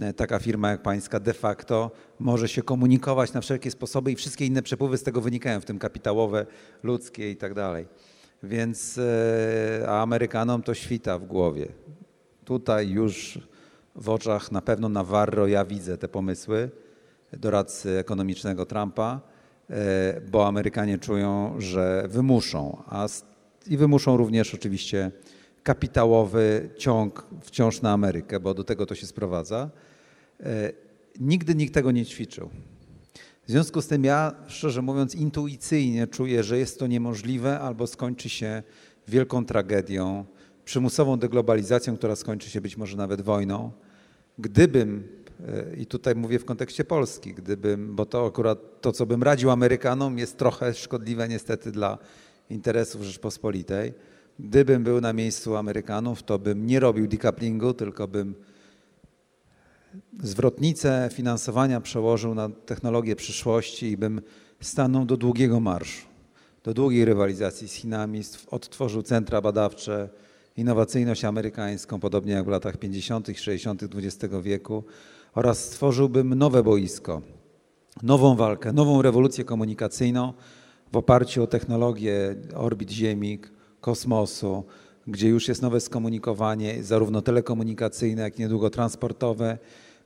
e, 0.00 0.12
taka 0.12 0.38
firma 0.38 0.70
jak 0.70 0.82
pańska 0.82 1.20
de 1.20 1.32
facto 1.32 1.90
może 2.18 2.48
się 2.48 2.62
komunikować 2.62 3.32
na 3.32 3.40
wszelkie 3.40 3.70
sposoby 3.70 4.12
i 4.12 4.16
wszystkie 4.16 4.46
inne 4.46 4.62
przepływy 4.62 4.98
z 4.98 5.02
tego 5.02 5.20
wynikają, 5.20 5.60
w 5.60 5.64
tym 5.64 5.78
kapitałowe, 5.78 6.46
ludzkie 6.82 7.30
i 7.30 7.36
tak 7.36 7.54
dalej. 7.54 7.86
Więc 8.42 8.98
e, 8.98 9.84
a 9.88 10.02
Amerykanom 10.02 10.62
to 10.62 10.74
świta 10.74 11.18
w 11.18 11.24
głowie. 11.24 11.68
Tutaj 12.44 12.88
już 12.88 13.38
w 13.94 14.08
oczach 14.08 14.52
na 14.52 14.62
pewno 14.62 14.88
Navarro 14.88 15.46
ja 15.46 15.64
widzę 15.64 15.98
te 15.98 16.08
pomysły 16.08 16.70
doradcy 17.38 17.98
ekonomicznego 17.98 18.66
Trumpa, 18.66 19.20
e, 19.70 20.20
bo 20.20 20.46
Amerykanie 20.46 20.98
czują, 20.98 21.54
że 21.58 22.06
wymuszą, 22.08 22.82
a 22.86 23.08
i 23.66 23.76
wymuszą 23.76 24.16
również 24.16 24.54
oczywiście 24.54 25.10
kapitałowy 25.62 26.70
ciąg 26.78 27.26
wciąż 27.40 27.82
na 27.82 27.92
Amerykę, 27.92 28.40
bo 28.40 28.54
do 28.54 28.64
tego 28.64 28.86
to 28.86 28.94
się 28.94 29.06
sprowadza. 29.06 29.70
E, 30.40 30.72
Nigdy 31.20 31.54
nikt 31.54 31.74
tego 31.74 31.90
nie 31.90 32.06
ćwiczył. 32.06 32.50
W 33.46 33.50
związku 33.50 33.82
z 33.82 33.86
tym 33.86 34.04
ja, 34.04 34.34
szczerze 34.46 34.82
mówiąc, 34.82 35.14
intuicyjnie 35.14 36.06
czuję, 36.06 36.42
że 36.42 36.58
jest 36.58 36.78
to 36.78 36.86
niemożliwe 36.86 37.60
albo 37.60 37.86
skończy 37.86 38.28
się 38.28 38.62
wielką 39.08 39.44
tragedią, 39.44 40.24
przymusową 40.64 41.16
deglobalizacją, 41.16 41.96
która 41.96 42.16
skończy 42.16 42.50
się 42.50 42.60
być 42.60 42.76
może 42.76 42.96
nawet 42.96 43.20
wojną. 43.20 43.72
Gdybym, 44.38 45.08
i 45.76 45.86
tutaj 45.86 46.14
mówię 46.14 46.38
w 46.38 46.44
kontekście 46.44 46.84
Polski, 46.84 47.34
gdybym, 47.34 47.96
bo 47.96 48.06
to 48.06 48.26
akurat 48.26 48.80
to, 48.80 48.92
co 48.92 49.06
bym 49.06 49.22
radził 49.22 49.50
Amerykanom, 49.50 50.18
jest 50.18 50.36
trochę 50.36 50.74
szkodliwe 50.74 51.28
niestety 51.28 51.72
dla 51.72 51.98
interesów 52.50 53.02
Rzeczpospolitej. 53.02 53.92
Gdybym 54.38 54.84
był 54.84 55.00
na 55.00 55.12
miejscu 55.12 55.56
Amerykanów, 55.56 56.22
to 56.22 56.38
bym 56.38 56.66
nie 56.66 56.80
robił 56.80 57.06
decouplingu, 57.06 57.74
tylko 57.74 58.08
bym 58.08 58.34
zwrotnicę 60.22 61.08
finansowania 61.12 61.80
przełożył 61.80 62.34
na 62.34 62.48
technologię 62.48 63.16
przyszłości 63.16 63.86
i 63.86 63.96
bym 63.96 64.20
stanął 64.60 65.04
do 65.04 65.16
długiego 65.16 65.60
marszu, 65.60 66.06
do 66.64 66.74
długiej 66.74 67.04
rywalizacji 67.04 67.68
z 67.68 67.72
Chinami, 67.72 68.22
odtworzył 68.50 69.02
centra 69.02 69.40
badawcze, 69.40 70.08
innowacyjność 70.56 71.24
amerykańską, 71.24 72.00
podobnie 72.00 72.32
jak 72.32 72.44
w 72.44 72.48
latach 72.48 72.76
50., 72.76 73.28
60. 73.36 73.82
XX 73.82 74.34
wieku, 74.42 74.84
oraz 75.34 75.64
stworzyłbym 75.64 76.34
nowe 76.34 76.62
boisko, 76.62 77.22
nową 78.02 78.36
walkę, 78.36 78.72
nową 78.72 79.02
rewolucję 79.02 79.44
komunikacyjną 79.44 80.32
w 80.92 80.96
oparciu 80.96 81.42
o 81.42 81.46
technologię 81.46 82.36
orbit 82.54 82.90
Ziemi, 82.90 83.38
kosmosu, 83.80 84.64
gdzie 85.06 85.28
już 85.28 85.48
jest 85.48 85.62
nowe 85.62 85.80
skomunikowanie, 85.80 86.82
zarówno 86.82 87.22
telekomunikacyjne, 87.22 88.22
jak 88.22 88.38
i 88.38 88.42
niedługo 88.42 88.70
transportowe, 88.70 89.58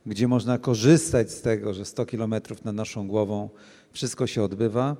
gdzie 0.05 0.27
można 0.27 0.57
korzystać 0.57 1.31
z 1.31 1.41
tego, 1.41 1.73
że 1.73 1.85
100 1.85 2.05
kilometrów 2.05 2.65
nad 2.65 2.75
naszą 2.75 3.07
głową 3.07 3.49
wszystko 3.91 4.27
się 4.27 4.43
odbywa. 4.43 4.95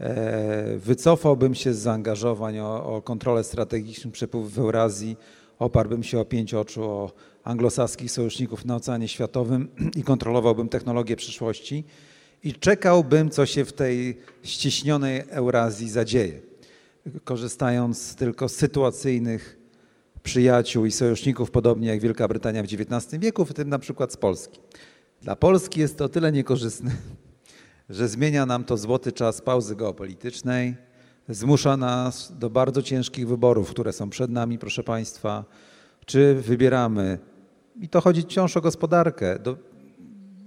E, 0.00 0.78
Wycofałbym 0.78 1.54
się 1.54 1.74
z 1.74 1.78
zaangażowań 1.78 2.58
o, 2.58 2.96
o 2.96 3.02
kontrolę 3.02 3.44
strategicznych 3.44 4.14
przepływów 4.14 4.52
w 4.52 4.58
Eurazji, 4.58 5.16
oparłbym 5.58 6.02
się 6.02 6.20
o 6.20 6.24
pięć 6.24 6.54
oczu, 6.54 6.84
o 6.84 7.12
anglosaskich 7.46 8.12
sojuszników 8.12 8.64
na 8.64 8.76
Oceanie 8.76 9.08
Światowym 9.08 9.68
i 10.00 10.02
kontrolowałbym 10.02 10.68
technologię 10.68 11.16
przyszłości 11.16 11.84
i 12.44 12.54
czekałbym, 12.54 13.30
co 13.30 13.46
się 13.46 13.64
w 13.64 13.72
tej 13.72 14.18
ściśnionej 14.42 15.22
Eurazji 15.28 15.90
zadzieje, 15.90 16.40
korzystając 17.24 18.14
tylko 18.14 18.48
z 18.48 18.56
sytuacyjnych 18.56 19.58
przyjaciół 20.22 20.86
i 20.86 20.90
sojuszników, 20.90 21.50
podobnie 21.50 21.88
jak 21.88 22.00
Wielka 22.00 22.28
Brytania 22.28 22.62
w 22.62 22.66
XIX 22.66 23.22
wieku, 23.22 23.44
w 23.44 23.54
tym 23.54 23.68
na 23.68 23.78
przykład 23.78 24.12
z 24.12 24.16
Polski. 24.16 24.60
Dla 25.22 25.36
Polski 25.36 25.80
jest 25.80 25.98
to 25.98 26.04
o 26.04 26.08
tyle 26.08 26.32
niekorzystne, 26.32 26.90
że 27.90 28.08
zmienia 28.08 28.46
nam 28.46 28.64
to 28.64 28.76
złoty 28.76 29.12
czas 29.12 29.40
pauzy 29.40 29.76
geopolitycznej, 29.76 30.76
zmusza 31.28 31.76
nas 31.76 32.32
do 32.38 32.50
bardzo 32.50 32.82
ciężkich 32.82 33.28
wyborów, 33.28 33.70
które 33.70 33.92
są 33.92 34.10
przed 34.10 34.30
nami, 34.30 34.58
proszę 34.58 34.82
Państwa. 34.82 35.44
Czy 36.06 36.34
wybieramy, 36.34 37.18
i 37.80 37.88
to 37.88 38.00
chodzi 38.00 38.22
wciąż 38.22 38.56
o 38.56 38.60
gospodarkę, 38.60 39.38
do, 39.38 39.56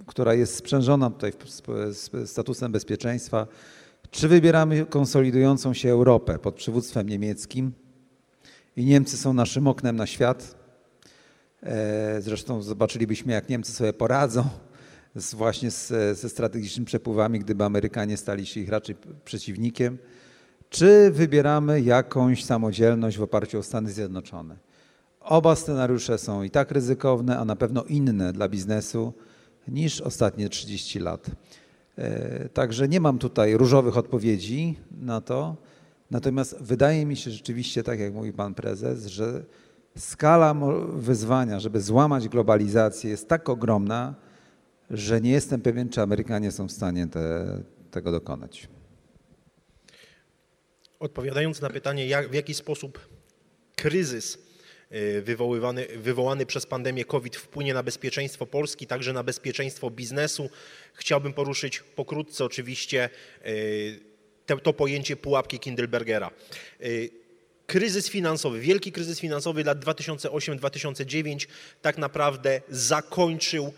która 0.06 0.34
jest 0.34 0.54
sprzężona 0.54 1.10
tutaj 1.10 1.32
z, 1.90 2.30
statusem 2.30 2.72
bezpieczeństwa, 2.72 3.46
czy 4.10 4.28
wybieramy 4.28 4.86
konsolidującą 4.86 5.74
się 5.74 5.90
Europę 5.90 6.38
pod 6.38 6.54
przywództwem 6.54 7.08
niemieckim 7.08 7.72
i 8.76 8.84
Niemcy 8.84 9.16
są 9.16 9.32
naszym 9.32 9.66
oknem 9.66 9.96
na 9.96 10.06
świat. 10.06 10.54
E, 11.62 12.22
Zresztą 12.22 12.62
zobaczylibyśmy, 12.62 13.32
jak 13.32 13.48
Niemcy 13.48 13.72
sobie 13.72 13.92
poradzą 13.92 14.44
z, 15.14 15.34
właśnie 15.34 15.70
z, 15.70 16.18
ze 16.18 16.28
strategicznymi 16.28 16.86
przepływami, 16.86 17.38
gdyby 17.38 17.64
Amerykanie 17.64 18.16
stali 18.16 18.46
się 18.46 18.60
ich 18.60 18.68
raczej 18.68 18.96
przeciwnikiem. 19.24 19.98
Czy 20.70 21.10
wybieramy 21.10 21.80
jakąś 21.80 22.44
samodzielność 22.44 23.18
w 23.18 23.22
oparciu 23.22 23.58
o 23.58 23.62
Stany 23.62 23.90
Zjednoczone? 23.90 24.69
Oba 25.30 25.56
scenariusze 25.56 26.18
są 26.18 26.42
i 26.42 26.50
tak 26.50 26.70
ryzykowne, 26.70 27.38
a 27.38 27.44
na 27.44 27.56
pewno 27.56 27.84
inne 27.84 28.32
dla 28.32 28.48
biznesu 28.48 29.12
niż 29.68 30.00
ostatnie 30.00 30.48
30 30.48 30.98
lat. 30.98 31.26
E, 31.98 32.48
Także 32.48 32.88
nie 32.88 33.00
mam 33.00 33.18
tutaj 33.18 33.56
różowych 33.56 33.96
odpowiedzi 33.96 34.78
na 34.90 35.20
to. 35.20 35.56
Natomiast 36.10 36.56
wydaje 36.60 37.06
mi 37.06 37.16
się 37.16 37.30
rzeczywiście, 37.30 37.82
tak 37.82 38.00
jak 38.00 38.14
mówi 38.14 38.32
pan 38.32 38.54
prezes, 38.54 39.06
że 39.06 39.44
skala 39.98 40.54
wyzwania, 40.94 41.60
żeby 41.60 41.80
złamać 41.80 42.28
globalizację 42.28 43.10
jest 43.10 43.28
tak 43.28 43.48
ogromna, 43.48 44.14
że 44.90 45.20
nie 45.20 45.30
jestem 45.30 45.60
pewien, 45.60 45.88
czy 45.88 46.00
Amerykanie 46.00 46.52
są 46.52 46.68
w 46.68 46.72
stanie 46.72 47.06
te, 47.06 47.46
tego 47.90 48.12
dokonać. 48.12 48.68
Odpowiadając 51.00 51.60
na 51.60 51.70
pytanie, 51.70 52.06
jak, 52.06 52.28
w 52.28 52.34
jaki 52.34 52.54
sposób 52.54 53.08
kryzys 53.76 54.49
wywoływany, 55.22 55.86
wywołany 55.96 56.46
przez 56.46 56.66
pandemię 56.66 57.04
COVID 57.04 57.36
wpłynie 57.36 57.74
na 57.74 57.82
bezpieczeństwo 57.82 58.46
Polski, 58.46 58.86
także 58.86 59.12
na 59.12 59.22
bezpieczeństwo 59.22 59.90
biznesu, 59.90 60.50
chciałbym 60.94 61.32
poruszyć 61.32 61.80
pokrótce 61.80 62.44
oczywiście 62.44 63.10
y, 63.46 64.00
te, 64.46 64.56
to 64.56 64.72
pojęcie 64.72 65.16
pułapki 65.16 65.58
Kindlebergera. 65.58 66.30
Y, 66.82 67.10
Kryzys 67.66 68.08
finansowy, 68.08 68.60
wielki 68.60 68.92
kryzys 68.92 69.20
finansowy 69.20 69.64
lat 69.64 69.84
2008-2009 69.84 71.46
tak 71.82 71.98
naprawdę 71.98 72.60
zakończył 72.68 73.72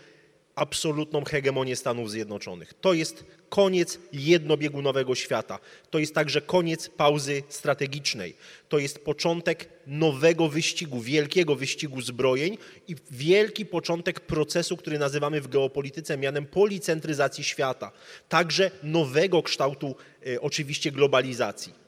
absolutną 0.55 1.23
hegemonię 1.23 1.75
Stanów 1.75 2.11
Zjednoczonych. 2.11 2.73
To 2.81 2.93
jest 2.93 3.25
koniec 3.49 3.99
jednobiegunowego 4.13 5.15
świata. 5.15 5.59
To 5.89 5.99
jest 5.99 6.15
także 6.15 6.41
koniec 6.41 6.89
pauzy 6.89 7.43
strategicznej. 7.49 8.35
To 8.69 8.77
jest 8.77 9.05
początek 9.05 9.69
nowego 9.87 10.49
wyścigu, 10.49 11.01
wielkiego 11.01 11.55
wyścigu 11.55 12.01
zbrojeń 12.01 12.57
i 12.87 12.95
wielki 13.11 13.65
początek 13.65 14.19
procesu, 14.19 14.77
który 14.77 14.99
nazywamy 14.99 15.41
w 15.41 15.47
geopolityce 15.47 16.17
mianem 16.17 16.45
policentryzacji 16.45 17.43
świata. 17.43 17.91
Także 18.29 18.71
nowego 18.83 19.43
kształtu 19.43 19.95
e, 20.27 20.41
oczywiście 20.41 20.91
globalizacji. 20.91 21.83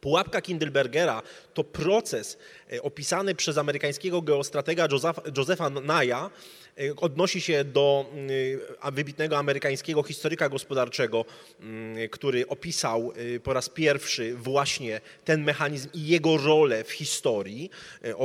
Pułapka 0.00 0.40
Kindlebergera 0.42 1.22
to 1.54 1.64
proces 1.64 2.38
e, 2.72 2.82
opisany 2.82 3.34
przez 3.34 3.58
amerykańskiego 3.58 4.22
geostratega 4.22 4.88
Josepha 5.36 5.70
Naya. 5.70 6.30
E, 6.78 6.96
Odnosi 6.96 7.40
się 7.40 7.64
do 7.64 8.06
mm, 8.12 8.30
wybitnego 8.92 9.38
amerykańskiego 9.38 10.02
historyka 10.02 10.48
gospodarczego, 10.48 11.24
mm, 11.60 12.08
który 12.08 12.48
opisał 12.48 13.12
e, 13.36 13.40
po 13.40 13.52
raz 13.52 13.68
pierwszy 13.68 14.34
właśnie 14.34 15.00
ten 15.24 15.44
mechanizm 15.44 15.88
i 15.94 16.06
jego 16.06 16.36
rolę 16.36 16.84
w 16.84 16.92
historii, 16.92 17.70
e, 18.04 18.16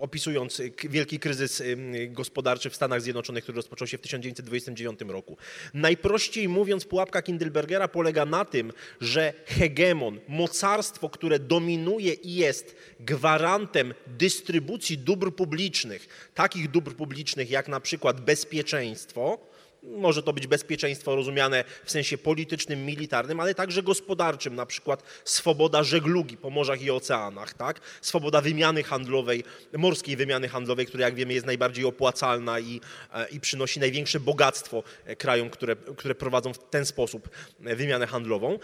opisując 0.00 0.62
wielki 0.90 1.18
kryzys 1.18 1.62
gospodarczy 2.10 2.70
w 2.70 2.76
Stanach 2.76 3.02
Zjednoczonych, 3.02 3.44
który 3.44 3.56
rozpoczął 3.56 3.86
się 3.86 3.98
w 3.98 4.00
1929 4.00 5.00
roku. 5.08 5.36
Najprościej 5.74 6.48
mówiąc, 6.48 6.84
pułapka 6.84 7.22
Kindlebergera 7.22 7.88
polega 7.88 8.24
na 8.24 8.44
tym, 8.44 8.72
że 9.00 9.32
hegemon, 9.46 10.20
mocarstwo, 10.28 11.08
które 11.08 11.38
dominuje 11.38 12.12
i 12.12 12.34
jest 12.34 12.76
gwarantem 13.00 13.94
dystrybucji 14.06 14.98
dóbr 14.98 15.34
publicznych, 15.34 16.30
takich 16.34 16.70
dóbr 16.70 16.94
publicznych 16.94 17.50
jak 17.50 17.68
na 17.72 17.80
przykład 17.80 18.20
bezpieczeństwo, 18.20 19.38
może 19.82 20.22
to 20.22 20.32
być 20.32 20.46
bezpieczeństwo 20.46 21.16
rozumiane 21.16 21.64
w 21.84 21.90
sensie 21.90 22.18
politycznym, 22.18 22.86
militarnym, 22.86 23.40
ale 23.40 23.54
także 23.54 23.82
gospodarczym, 23.82 24.54
na 24.54 24.66
przykład 24.66 25.02
swoboda 25.24 25.82
żeglugi 25.82 26.36
po 26.36 26.50
morzach 26.50 26.82
i 26.82 26.90
oceanach, 26.90 27.54
tak? 27.54 27.80
swoboda 28.00 28.40
wymiany 28.40 28.82
handlowej, 28.82 29.44
morskiej 29.78 30.16
wymiany 30.16 30.48
handlowej, 30.48 30.86
która 30.86 31.04
jak 31.04 31.14
wiemy 31.14 31.34
jest 31.34 31.46
najbardziej 31.46 31.84
opłacalna 31.84 32.60
i, 32.60 32.80
e, 33.14 33.28
i 33.28 33.40
przynosi 33.40 33.80
największe 33.80 34.20
bogactwo 34.20 34.82
e, 35.04 35.16
krajom, 35.16 35.50
które, 35.50 35.76
które 35.76 36.14
prowadzą 36.14 36.52
w 36.52 36.58
ten 36.58 36.86
sposób 36.86 37.28
e, 37.64 37.76
wymianę 37.76 38.06
handlową. 38.06 38.58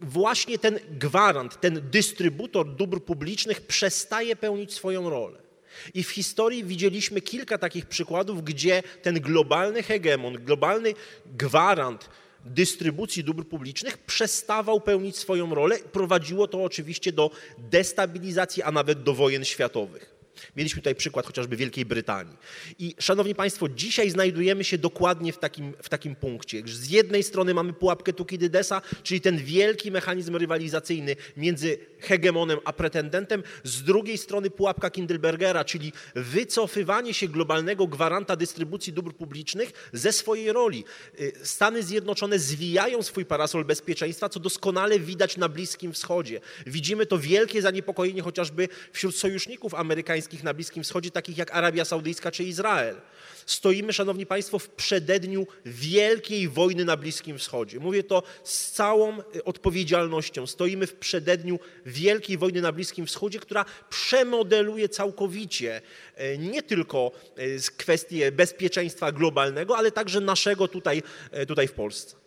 Właśnie 0.00 0.58
ten 0.58 0.78
gwarant, 0.90 1.60
ten 1.60 1.90
dystrybutor 1.90 2.74
dóbr 2.74 3.00
publicznych 3.00 3.60
przestaje 3.60 4.36
pełnić 4.36 4.74
swoją 4.74 5.10
rolę. 5.10 5.45
I 5.94 6.02
w 6.02 6.10
historii 6.10 6.64
widzieliśmy 6.64 7.20
kilka 7.20 7.58
takich 7.58 7.86
przykładów, 7.86 8.44
gdzie 8.44 8.82
ten 9.02 9.20
globalny 9.20 9.82
hegemon, 9.82 10.34
globalny 10.34 10.94
gwarant 11.26 12.08
dystrybucji 12.44 13.24
dóbr 13.24 13.44
publicznych 13.44 13.98
przestawał 13.98 14.80
pełnić 14.80 15.16
swoją 15.16 15.54
rolę. 15.54 15.78
Prowadziło 15.78 16.48
to 16.48 16.64
oczywiście 16.64 17.12
do 17.12 17.30
destabilizacji, 17.58 18.62
a 18.62 18.72
nawet 18.72 19.02
do 19.02 19.14
wojen 19.14 19.44
światowych. 19.44 20.15
Mieliśmy 20.56 20.82
tutaj 20.82 20.94
przykład 20.94 21.26
chociażby 21.26 21.56
Wielkiej 21.56 21.84
Brytanii. 21.84 22.36
I 22.78 22.94
szanowni 22.98 23.34
Państwo, 23.34 23.68
dzisiaj 23.68 24.10
znajdujemy 24.10 24.64
się 24.64 24.78
dokładnie 24.78 25.32
w 25.32 25.38
takim, 25.38 25.74
w 25.82 25.88
takim 25.88 26.16
punkcie. 26.16 26.62
Z 26.66 26.90
jednej 26.90 27.22
strony 27.22 27.54
mamy 27.54 27.72
pułapkę 27.72 28.12
Tukidydesa, 28.12 28.82
czyli 29.02 29.20
ten 29.20 29.38
wielki 29.38 29.90
mechanizm 29.90 30.36
rywalizacyjny 30.36 31.16
między 31.36 31.78
hegemonem 31.98 32.58
a 32.64 32.72
pretendentem, 32.72 33.42
z 33.64 33.82
drugiej 33.82 34.18
strony 34.18 34.50
pułapka 34.50 34.90
Kindlebergera, 34.90 35.64
czyli 35.64 35.92
wycofywanie 36.14 37.14
się 37.14 37.28
globalnego 37.28 37.86
gwaranta 37.86 38.36
dystrybucji 38.36 38.92
dóbr 38.92 39.14
publicznych 39.14 39.90
ze 39.92 40.12
swojej 40.12 40.52
roli. 40.52 40.84
Y, 41.20 41.32
Stany 41.42 41.82
Zjednoczone 41.82 42.38
zwijają 42.38 43.02
swój 43.02 43.24
parasol 43.24 43.64
bezpieczeństwa, 43.64 44.28
co 44.28 44.40
doskonale 44.40 45.00
widać 45.00 45.36
na 45.36 45.48
Bliskim 45.48 45.92
Wschodzie. 45.92 46.40
Widzimy 46.66 47.06
to 47.06 47.18
wielkie 47.18 47.62
zaniepokojenie 47.62 48.22
chociażby 48.22 48.68
wśród 48.92 49.16
sojuszników 49.16 49.74
amerykańskich 49.74 50.25
na 50.42 50.54
Bliskim 50.54 50.84
Wschodzie, 50.84 51.10
takich 51.10 51.38
jak 51.38 51.54
Arabia 51.54 51.84
Saudyjska 51.84 52.30
czy 52.30 52.44
Izrael. 52.44 53.00
Stoimy, 53.46 53.92
szanowni 53.92 54.26
państwo, 54.26 54.58
w 54.58 54.68
przededniu 54.68 55.46
wielkiej 55.66 56.48
wojny 56.48 56.84
na 56.84 56.96
Bliskim 56.96 57.38
Wschodzie. 57.38 57.80
Mówię 57.80 58.02
to 58.02 58.22
z 58.44 58.70
całą 58.70 59.18
y, 59.18 59.44
odpowiedzialnością. 59.44 60.46
Stoimy 60.46 60.86
w 60.86 60.94
przededniu 60.94 61.58
wielkiej 61.86 62.38
wojny 62.38 62.60
na 62.60 62.72
Bliskim 62.72 63.06
Wschodzie, 63.06 63.38
która 63.38 63.64
przemodeluje 63.90 64.88
całkowicie 64.88 65.82
y, 66.20 66.38
nie 66.38 66.62
tylko 66.62 67.12
y, 67.38 67.58
kwestie 67.76 68.32
bezpieczeństwa 68.32 69.12
globalnego, 69.12 69.76
ale 69.76 69.92
także 69.92 70.20
naszego 70.20 70.68
tutaj, 70.68 71.02
tutaj 71.46 71.68
w 71.68 71.72
Polsce. 71.72 72.25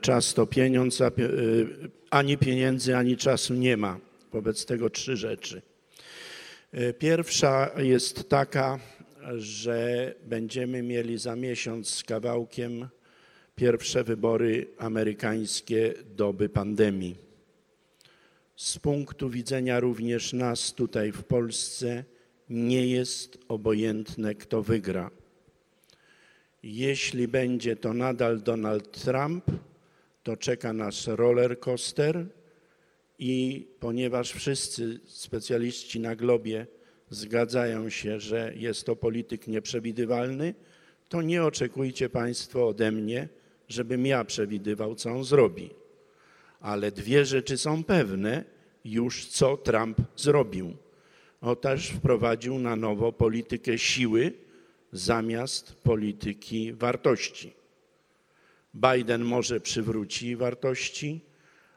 Czas 0.00 0.34
to 0.34 0.46
pieniądz, 0.46 1.00
a 1.00 1.08
y, 1.18 1.66
ani 2.10 2.38
pieniędzy, 2.38 2.96
ani 2.96 3.16
czasu 3.16 3.54
nie 3.54 3.76
ma. 3.76 3.98
Wobec 4.32 4.66
tego 4.66 4.90
trzy 4.90 5.16
rzeczy. 5.16 5.62
Y, 6.74 6.94
Pierwsza 6.98 7.70
jest 7.76 8.28
taka, 8.28 8.78
że 9.36 10.14
będziemy 10.24 10.82
mieli 10.82 11.18
za 11.18 11.36
miesiąc 11.36 11.88
z 11.90 12.04
kawałkiem 12.04 12.88
pierwsze 13.56 14.04
wybory 14.04 14.66
amerykańskie 14.78 15.94
doby 16.16 16.48
pandemii. 16.48 17.16
Z 18.56 18.78
punktu 18.78 19.30
widzenia 19.30 19.80
również 19.80 20.32
nas 20.32 20.72
tutaj 20.72 21.12
w 21.12 21.24
Polsce 21.24 22.04
nie 22.50 22.86
jest 22.86 23.38
obojętne, 23.48 24.34
kto 24.34 24.62
wygra. 24.62 25.10
Jeśli 26.62 27.28
będzie 27.28 27.76
to 27.76 27.94
nadal 27.94 28.42
Donald 28.42 29.02
Trump, 29.04 29.44
to 30.22 30.36
czeka 30.36 30.72
nas 30.72 31.06
roller 31.06 31.60
coaster 31.60 32.26
i 33.18 33.66
ponieważ 33.80 34.32
wszyscy 34.32 35.00
specjaliści 35.06 36.00
na 36.00 36.16
globie 36.16 36.66
zgadzają 37.10 37.90
się, 37.90 38.20
że 38.20 38.52
jest 38.56 38.86
to 38.86 38.96
polityk 38.96 39.46
nieprzewidywalny, 39.46 40.54
to 41.08 41.22
nie 41.22 41.44
oczekujcie 41.44 42.08
Państwo 42.08 42.68
ode 42.68 42.92
mnie, 42.92 43.28
żebym 43.68 44.06
ja 44.06 44.24
przewidywał, 44.24 44.94
co 44.94 45.10
on 45.10 45.24
zrobi. 45.24 45.70
Ale 46.60 46.92
dwie 46.92 47.24
rzeczy 47.24 47.58
są 47.58 47.84
pewne 47.84 48.44
już, 48.84 49.26
co 49.26 49.56
Trump 49.56 49.98
zrobił. 50.16 50.76
On 51.40 51.56
też 51.56 51.90
wprowadził 51.90 52.58
na 52.58 52.76
nowo 52.76 53.12
politykę 53.12 53.78
siły 53.78 54.32
zamiast 54.92 55.74
polityki 55.74 56.72
wartości. 56.72 57.61
Biden 58.74 59.24
może 59.24 59.60
przywróci 59.60 60.36
wartości, 60.36 61.20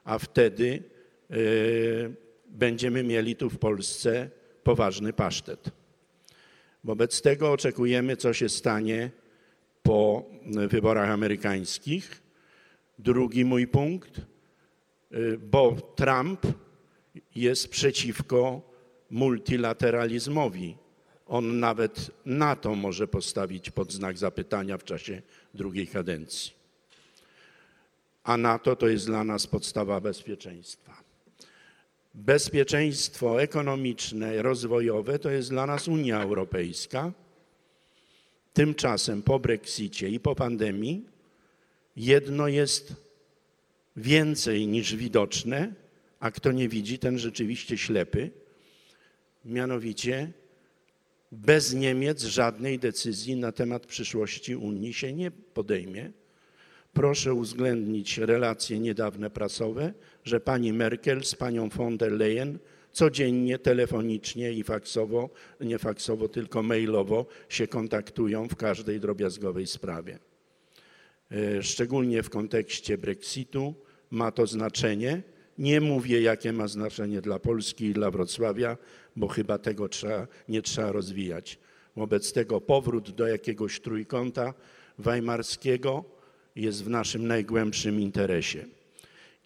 a 0.04 0.20
wtedy 0.20 0.84
y, 1.32 2.16
będziemy 2.48 3.04
mieli 3.04 3.36
tu 3.36 3.50
w 3.50 3.58
Polsce 3.58 4.30
poważny 4.64 5.14
pasztet. 5.14 5.72
Wobec 6.84 7.22
tego 7.22 7.52
oczekujemy, 7.52 8.18
co 8.18 8.34
się 8.34 8.50
stanie 8.50 9.12
po 9.84 10.26
wyborach 10.46 11.10
amerykańskich. 11.10 12.22
Drugi 13.00 13.46
mój 13.46 13.68
punkt, 13.68 14.18
y, 14.18 15.38
bo 15.38 15.76
Trump 15.96 16.48
jest 17.36 17.68
przeciwko 17.70 18.62
multilateralizmowi. 19.10 20.78
On 21.28 21.60
nawet 21.60 22.12
NATO 22.26 22.76
może 22.76 23.08
postawić 23.08 23.70
pod 23.70 23.94
znak 23.94 24.18
zapytania 24.18 24.78
w 24.78 24.84
czasie 24.84 25.22
drugiej 25.54 25.88
kadencji. 25.88 26.65
A 28.26 28.38
NATO 28.38 28.76
to 28.76 28.88
jest 28.88 29.06
dla 29.06 29.24
nas 29.24 29.48
podstawa 29.48 30.02
bezpieczeństwa. 30.02 31.04
Bezpieczeństwo 32.14 33.42
ekonomiczne, 33.42 34.42
rozwojowe 34.42 35.20
to 35.20 35.30
jest 35.30 35.50
dla 35.50 35.66
nas 35.66 35.88
Unia 35.88 36.22
Europejska. 36.22 37.12
Tymczasem 38.54 39.22
po 39.22 39.40
Brexicie 39.40 40.10
i 40.10 40.20
po 40.20 40.36
pandemii 40.36 41.06
jedno 41.96 42.48
jest 42.48 42.94
więcej 43.98 44.68
niż 44.68 44.96
widoczne, 44.96 45.74
a 46.20 46.32
kto 46.32 46.52
nie 46.52 46.70
widzi, 46.70 47.00
ten 47.00 47.20
rzeczywiście 47.20 47.78
ślepy. 47.78 48.32
Mianowicie 49.46 50.32
bez 51.32 51.74
Niemiec 51.74 52.24
żadnej 52.24 52.80
decyzji 52.80 53.36
na 53.36 53.52
temat 53.52 53.86
przyszłości 53.86 54.56
Unii 54.56 54.94
się 54.94 55.14
nie 55.14 55.32
podejmie. 55.32 56.12
Proszę 56.96 57.34
uwzględnić 57.34 58.18
relacje 58.18 58.80
niedawne 58.80 59.30
prasowe, 59.30 59.94
że 60.24 60.40
pani 60.40 60.74
Merkel 60.74 61.24
z 61.24 61.36
panią 61.36 61.70
von 61.70 61.98
der 61.98 62.12
Leyen 62.12 62.60
codziennie 62.92 63.60
telefonicznie 63.60 64.54
i 64.54 64.64
faksowo, 64.64 65.30
nie 65.62 65.80
faksowo, 65.80 66.28
tylko 66.28 66.64
mailowo 66.64 67.26
się 67.50 67.68
kontaktują 67.68 68.48
w 68.48 68.56
każdej 68.56 69.00
drobiazgowej 69.00 69.68
sprawie. 69.68 70.20
E, 71.32 71.64
Szczególnie 71.64 72.24
w 72.24 72.30
kontekście 72.30 72.98
Brexitu 72.98 73.74
ma 74.12 74.32
to 74.32 74.48
znaczenie. 74.48 75.22
Nie 75.58 75.82
mówię, 75.82 76.22
jakie 76.22 76.54
ma 76.54 76.68
znaczenie 76.68 77.22
dla 77.22 77.40
Polski 77.40 77.86
i 77.86 77.94
dla 77.94 78.12
Wrocławia, 78.12 78.78
bo 79.16 79.28
chyba 79.28 79.58
tego 79.58 79.90
trzeba, 79.90 80.28
nie 80.50 80.62
trzeba 80.62 80.92
rozwijać. 80.92 81.60
Wobec 81.96 82.34
tego 82.34 82.62
powrót 82.62 83.12
do 83.12 83.28
jakiegoś 83.28 83.80
trójkąta 83.80 84.54
weimarskiego 84.98 86.15
jest 86.56 86.84
w 86.84 86.90
naszym 86.90 87.28
najgłębszym 87.28 88.00
interesie. 88.00 88.66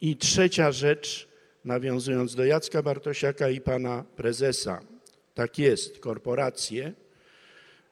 I 0.01 0.17
trzecia 0.17 0.71
rzecz, 0.71 1.27
nawiązując 1.65 2.35
do 2.35 2.45
Jacka 2.45 2.83
Bartosiaka 2.83 3.49
i 3.49 3.61
pana 3.61 4.05
prezesa. 4.15 4.81
Tak 5.33 5.59
jest, 5.59 5.99
korporacje, 5.99 6.93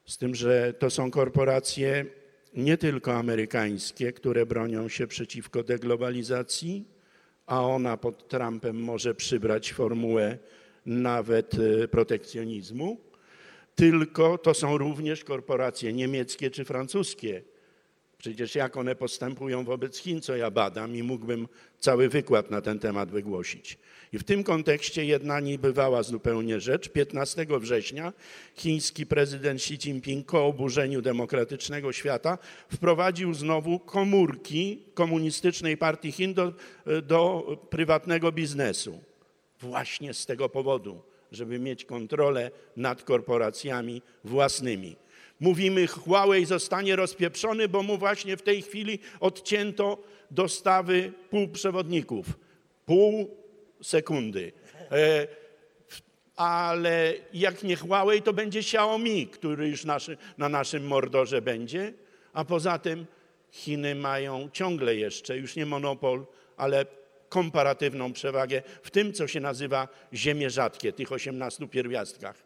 z 0.05 0.17
tym, 0.17 0.35
że 0.35 0.73
to 0.79 0.89
są 0.89 1.11
korporacje 1.11 2.05
nie 2.53 2.77
tylko 2.77 3.13
amerykańskie, 3.13 4.13
które 4.13 4.45
bronią 4.45 4.89
się 4.89 5.07
przeciwko 5.07 5.63
deglobalizacji, 5.63 6.85
a 7.45 7.61
ona 7.61 7.97
pod 7.97 8.27
Trumpem 8.27 8.75
może 8.75 9.15
przybrać 9.15 9.73
formułę 9.73 10.37
nawet 10.85 11.53
e, 11.53 11.87
protekcjonizmu, 11.87 12.97
tylko 13.75 14.37
to 14.37 14.53
są 14.53 14.77
również 14.77 15.23
korporacje 15.23 15.93
niemieckie 15.93 16.51
czy 16.51 16.65
francuskie. 16.65 17.41
Przecież 18.17 18.55
jak 18.55 18.77
one 18.77 18.95
postępują 18.95 19.63
wobec 19.63 19.97
Chin, 19.97 20.21
co 20.21 20.35
ja 20.35 20.51
badam 20.51 20.95
i 20.95 21.03
mógłbym 21.03 21.47
cały 21.79 22.09
wykład 22.09 22.51
na 22.51 22.61
ten 22.61 22.79
temat 22.79 23.11
wygłosić. 23.11 23.77
I 24.13 24.17
w 24.19 24.23
tym 24.23 24.43
kontekście 24.43 25.05
jedna 25.05 25.39
niebywała 25.39 26.03
zupełnie 26.03 26.59
rzecz. 26.59 26.89
15 26.89 27.45
września 27.49 28.13
chiński 28.55 29.05
prezydent 29.05 29.59
Xi 29.59 29.73
Jinping 29.73 30.31
po 30.31 30.45
oburzeniu 30.45 31.01
demokratycznego 31.01 31.93
świata 31.93 32.37
wprowadził 32.73 33.33
znowu 33.33 33.79
komórki 33.79 34.83
komunistycznej 34.93 35.77
partii 35.77 36.11
Chin 36.11 36.33
do, 36.33 36.53
do 37.03 37.43
prywatnego 37.69 38.31
biznesu. 38.31 38.99
Właśnie 39.59 40.13
z 40.13 40.25
tego 40.25 40.49
powodu, 40.49 41.01
żeby 41.31 41.59
mieć 41.59 41.85
kontrolę 41.85 42.51
nad 42.75 43.03
korporacjami 43.03 44.01
własnymi. 44.23 44.95
Mówimy, 45.39 45.87
Huawei 45.87 46.45
zostanie 46.45 46.95
rozpieprzony, 46.95 47.67
bo 47.67 47.83
mu 47.83 47.97
właśnie 47.97 48.37
w 48.37 48.41
tej 48.41 48.61
chwili 48.61 48.99
odcięto 49.19 50.03
dostawy 50.31 51.13
półprzewodników. 51.29 52.25
Pół 52.85 53.37
sekundy. 53.81 54.51
E, 54.91 55.27
ale 56.35 57.13
jak 57.33 57.63
nie 57.63 57.75
Huawei, 57.75 58.21
to 58.21 58.33
będzie 58.33 58.59
Xiaomi, 58.59 59.27
który 59.27 59.69
już 59.69 59.85
naszy, 59.85 60.17
na 60.37 60.49
naszym 60.49 60.87
mordorze 60.87 61.41
będzie. 61.41 61.93
A 62.33 62.45
poza 62.45 62.79
tym 62.79 63.05
Chiny 63.51 63.95
mają 63.95 64.49
ciągle 64.53 64.95
jeszcze, 64.95 65.37
już 65.37 65.55
nie 65.55 65.65
monopol, 65.65 66.25
ale 66.57 66.85
komparatywną 67.29 68.13
przewagę 68.13 68.61
w 68.83 68.91
tym, 68.91 69.13
co 69.13 69.27
się 69.27 69.39
nazywa 69.39 69.87
ziemie 70.13 70.49
rzadkie, 70.49 70.93
tych 70.93 71.11
18 71.11 71.67
pierwiastkach. 71.67 72.43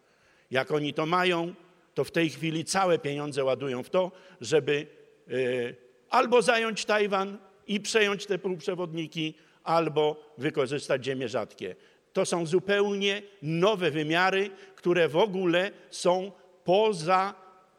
Jak 0.51 0.71
oni 0.71 0.93
to 0.93 1.05
mają, 1.05 1.53
to 1.93 2.03
w 2.03 2.11
tej 2.11 2.29
chwili 2.29 2.65
całe 2.65 2.99
pieniądze 2.99 3.43
ładują 3.43 3.83
w 3.83 3.89
to, 3.89 4.11
żeby 4.41 4.87
y, 5.31 5.75
albo 6.09 6.41
zająć 6.41 6.85
Tajwan 6.85 7.37
i 7.67 7.79
przejąć 7.79 8.25
te 8.25 8.39
półprzewodniki, 8.39 9.33
albo 9.63 10.33
wykorzystać 10.37 11.05
ziemie 11.05 11.29
rzadkie. 11.29 11.75
To 12.13 12.25
są 12.25 12.45
zupełnie 12.45 13.21
nowe 13.41 13.91
wymiary, 13.91 14.49
które 14.75 15.07
w 15.07 15.17
ogóle 15.17 15.71
są 15.89 16.31
poza 16.63 17.35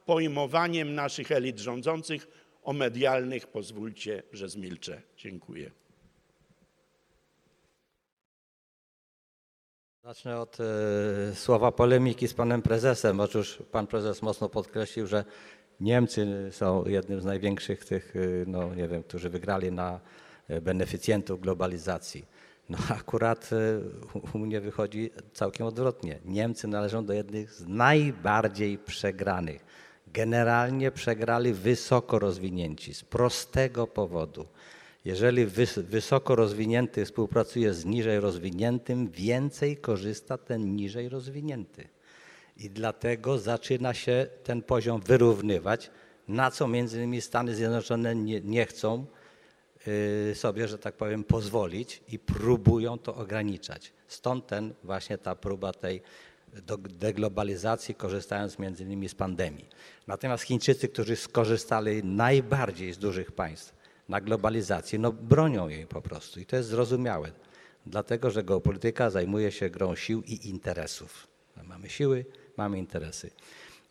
pojmowaniem 0.06 0.94
naszych 0.94 1.32
elit 1.32 1.58
rządzących 1.58 2.28
o 2.62 2.72
medialnych. 2.72 3.46
Pozwólcie, 3.46 4.22
że 4.32 4.48
zmilczę. 4.48 5.02
Dziękuję. 5.16 5.70
Zacznę 10.04 10.40
od 10.40 10.58
e, 10.60 11.34
słowa 11.34 11.72
polemiki 11.72 12.28
z 12.28 12.34
panem 12.34 12.62
prezesem. 12.62 13.20
Otóż 13.20 13.62
pan 13.72 13.86
prezes 13.86 14.22
mocno 14.22 14.48
podkreślił, 14.48 15.06
że 15.06 15.24
Niemcy 15.80 16.48
są 16.50 16.84
jednym 16.84 17.20
z 17.20 17.24
największych 17.24 17.84
tych, 17.84 18.16
e, 18.16 18.20
no 18.46 18.74
nie 18.74 18.88
wiem, 18.88 19.02
którzy 19.02 19.30
wygrali 19.30 19.72
na 19.72 20.00
e, 20.48 20.60
beneficjentów 20.60 21.40
globalizacji. 21.40 22.24
No 22.68 22.78
akurat 23.00 23.50
u- 24.14 24.36
u 24.36 24.38
mnie 24.38 24.60
wychodzi 24.60 25.10
całkiem 25.32 25.66
odwrotnie. 25.66 26.18
Niemcy 26.24 26.68
należą 26.68 27.04
do 27.04 27.12
jednych 27.12 27.52
z 27.52 27.66
najbardziej 27.66 28.78
przegranych. 28.78 29.64
Generalnie 30.06 30.90
przegrali 30.90 31.52
wysoko 31.52 32.18
rozwinięci 32.18 32.94
z 32.94 33.02
prostego 33.04 33.86
powodu. 33.86 34.46
Jeżeli 35.04 35.46
wys 35.46 35.78
wysoko 35.78 36.36
rozwinięty 36.36 37.04
współpracuje 37.04 37.74
z 37.74 37.84
niżej 37.84 38.20
rozwiniętym, 38.20 39.10
więcej 39.10 39.76
korzysta 39.76 40.38
ten 40.38 40.76
niżej 40.76 41.08
rozwinięty. 41.08 41.88
I 42.56 42.70
dlatego 42.70 43.38
zaczyna 43.38 43.94
się 43.94 44.26
ten 44.44 44.62
poziom 44.62 45.00
wyrównywać, 45.00 45.90
na 46.28 46.50
co 46.50 46.68
między 46.68 46.96
innymi 46.96 47.20
Stany 47.20 47.54
Zjednoczone 47.54 48.14
nie, 48.14 48.40
nie 48.40 48.66
chcą 48.66 49.06
y, 49.88 50.34
sobie, 50.34 50.68
że 50.68 50.78
tak 50.78 50.96
powiem, 50.96 51.24
pozwolić 51.24 52.02
i 52.08 52.18
próbują 52.18 52.98
to 52.98 53.14
ograniczać. 53.14 53.92
Stąd 54.08 54.46
ten 54.46 54.74
właśnie 54.84 55.18
ta 55.18 55.34
próba 55.34 55.72
tej 55.72 56.02
deglobalizacji, 56.78 57.94
korzystając 57.94 58.58
między 58.58 58.84
innymi 58.84 59.08
z 59.08 59.14
pandemii. 59.14 59.68
Natomiast 60.06 60.44
Chińczycy, 60.44 60.88
którzy 60.88 61.16
skorzystali 61.16 62.04
najbardziej 62.04 62.92
z 62.92 62.98
dużych 62.98 63.32
państw 63.32 63.81
na 64.08 64.20
globalizacji, 64.20 64.98
no 64.98 65.12
bronią 65.12 65.68
jej 65.68 65.86
po 65.86 66.02
prostu 66.02 66.40
i 66.40 66.46
to 66.46 66.56
jest 66.56 66.68
zrozumiałe, 66.68 67.32
dlatego 67.86 68.30
że 68.30 68.42
geopolityka 68.42 69.10
zajmuje 69.10 69.52
się 69.52 69.70
grą 69.70 69.94
sił 69.94 70.22
i 70.22 70.48
interesów. 70.48 71.26
Mamy 71.64 71.90
siły, 71.90 72.24
mamy 72.56 72.78
interesy. 72.78 73.30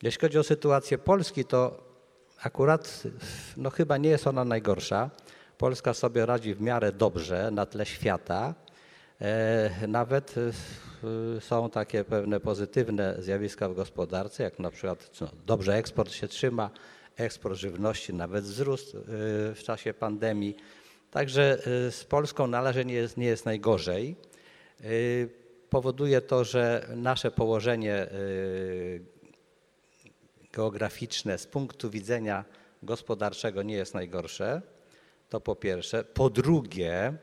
Jeśli 0.03 0.21
chodzi 0.21 0.39
o 0.39 0.43
sytuację 0.43 0.97
Polski, 0.97 1.45
to 1.45 1.83
akurat 2.41 3.03
no 3.57 3.69
chyba 3.69 3.97
nie 3.97 4.09
jest 4.09 4.27
ona 4.27 4.45
najgorsza. 4.45 5.09
Polska 5.57 5.93
sobie 5.93 6.25
radzi 6.25 6.53
w 6.53 6.61
miarę 6.61 6.91
dobrze 6.91 7.51
na 7.51 7.65
tle 7.65 7.85
świata. 7.85 8.53
E, 9.21 9.87
Nawet 9.87 10.35
e, 11.37 11.41
są 11.41 11.69
takie 11.69 12.03
pewne 12.03 12.39
pozytywne 12.39 13.15
zjawiska 13.19 13.69
w 13.69 13.75
gospodarce, 13.75 14.43
jak 14.43 14.59
na 14.59 14.71
przykład 14.71 15.09
no, 15.21 15.27
dobrze 15.45 15.75
eksport 15.75 16.11
się 16.11 16.27
trzyma, 16.27 16.69
eksport 17.17 17.55
żywności 17.55 18.13
nawet 18.13 18.43
wzrósł 18.43 18.97
e, 18.97 19.01
w 19.55 19.59
czasie 19.63 19.93
pandemii. 19.93 20.55
Także 21.11 21.57
e, 21.87 21.91
z 21.91 22.03
Polską 22.03 22.47
na 22.47 22.71
nie 22.71 22.93
jest, 22.93 23.17
nie 23.17 23.25
jest 23.25 23.45
najgorzej. 23.45 24.15
E, 24.81 24.85
Powoduje 25.69 26.21
to, 26.21 26.43
że 26.43 26.87
nasze 26.95 27.31
położenie 27.31 28.07
geograficzne 30.53 31.37
z 31.37 31.47
punktu 31.47 31.89
widzenia 31.89 32.45
gospodarczego 32.83 33.63
nie 33.63 33.75
jest 33.75 33.93
najgorsze. 33.93 34.61
To 35.29 35.41
po 35.41 35.55
pierwsze. 35.55 36.03
Po 36.03 36.29
drugie, 36.29 37.13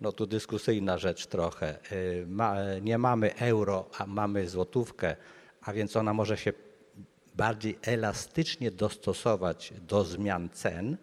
no 0.00 0.12
tu 0.12 0.26
dyskusyjna 0.26 0.98
rzecz 0.98 1.26
trochę, 1.26 1.78
y, 1.92 2.26
ma, 2.28 2.56
nie 2.82 2.98
mamy 2.98 3.34
euro, 3.34 3.90
a 3.98 4.06
mamy 4.06 4.48
złotówkę, 4.48 5.16
a 5.62 5.72
więc 5.72 5.96
ona 5.96 6.14
może 6.14 6.36
się 6.36 6.52
bardziej 7.34 7.78
elastycznie 7.82 8.70
dostosować 8.70 9.72
do 9.88 10.04
zmian 10.04 10.48
cen 10.48 10.96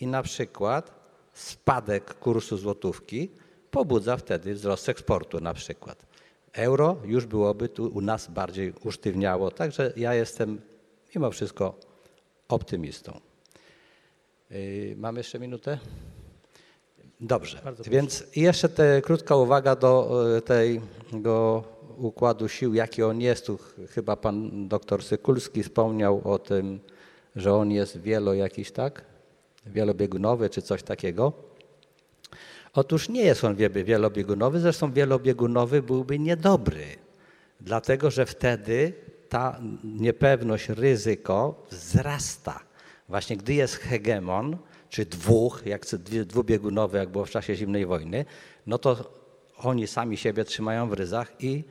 i 0.00 0.06
na 0.06 0.22
przykład 0.22 1.02
spadek 1.32 2.14
kursu 2.14 2.56
złotówki 2.56 3.30
pobudza 3.70 4.16
wtedy 4.16 4.54
wzrost 4.54 4.88
eksportu 4.88 5.40
na 5.40 5.54
przykład. 5.54 6.06
Euro 6.52 6.96
już 7.04 7.26
byłoby 7.26 7.68
tu 7.68 7.86
u 7.86 8.00
nas 8.00 8.28
bardziej 8.28 8.72
usztywniało, 8.84 9.50
także 9.50 9.92
ja 9.96 10.14
jestem 10.14 10.60
mimo 11.14 11.30
wszystko 11.30 11.74
optymistą. 12.48 13.20
Yy, 14.50 14.94
Mam 14.96 15.16
jeszcze 15.16 15.38
minutę? 15.38 15.78
Dobrze, 17.20 17.60
Bardzo 17.64 17.84
więc 17.84 18.24
jeszcze 18.36 18.68
te, 18.68 19.02
krótka 19.02 19.36
uwaga 19.36 19.76
do 19.76 20.22
e, 20.36 20.40
tego 20.40 21.64
układu 22.04 22.48
sił, 22.48 22.74
jaki 22.74 23.02
on 23.02 23.20
jest. 23.20 23.46
Tu 23.46 23.56
ch- 23.58 23.74
chyba 23.90 24.16
pan 24.16 24.68
doktor 24.68 25.02
Sykulski 25.04 25.62
wspomniał 25.62 26.20
o 26.24 26.38
tym, 26.38 26.80
że 27.36 27.54
on 27.54 27.70
jest 27.70 28.00
wielo 28.00 28.34
jakiś, 28.34 28.70
tak? 28.70 29.04
Wielobiegunowy 29.66 30.50
czy 30.50 30.62
coś 30.62 30.82
takiego. 30.82 31.32
Otóż 32.74 33.08
nie 33.08 33.22
jest 33.22 33.44
on 33.44 33.56
wielobiegunowy, 33.84 34.60
zresztą 34.60 34.92
wielobiegunowy 34.92 35.82
byłby 35.82 36.18
niedobry, 36.18 36.84
dlatego 37.60 38.10
że 38.10 38.26
wtedy 38.26 38.92
ta 39.28 39.60
niepewność, 39.84 40.68
ryzyko 40.68 41.66
wzrasta. 41.70 42.60
Właśnie 43.08 43.36
gdy 43.36 43.54
jest 43.54 43.76
hegemon, 43.76 44.56
czy 44.88 45.06
dwóch, 45.06 45.62
jak 45.66 45.86
dwubiegunowy, 46.26 46.98
jak 46.98 47.08
było 47.08 47.24
w 47.24 47.30
czasie 47.30 47.56
zimnej 47.56 47.86
wojny, 47.86 48.24
no 48.66 48.78
to 48.78 49.22
oni 49.58 49.86
sami 49.86 50.16
siebie 50.16 50.44
trzymają 50.44 50.88
w 50.88 50.92
ryzach 50.92 51.32
i 51.40 51.64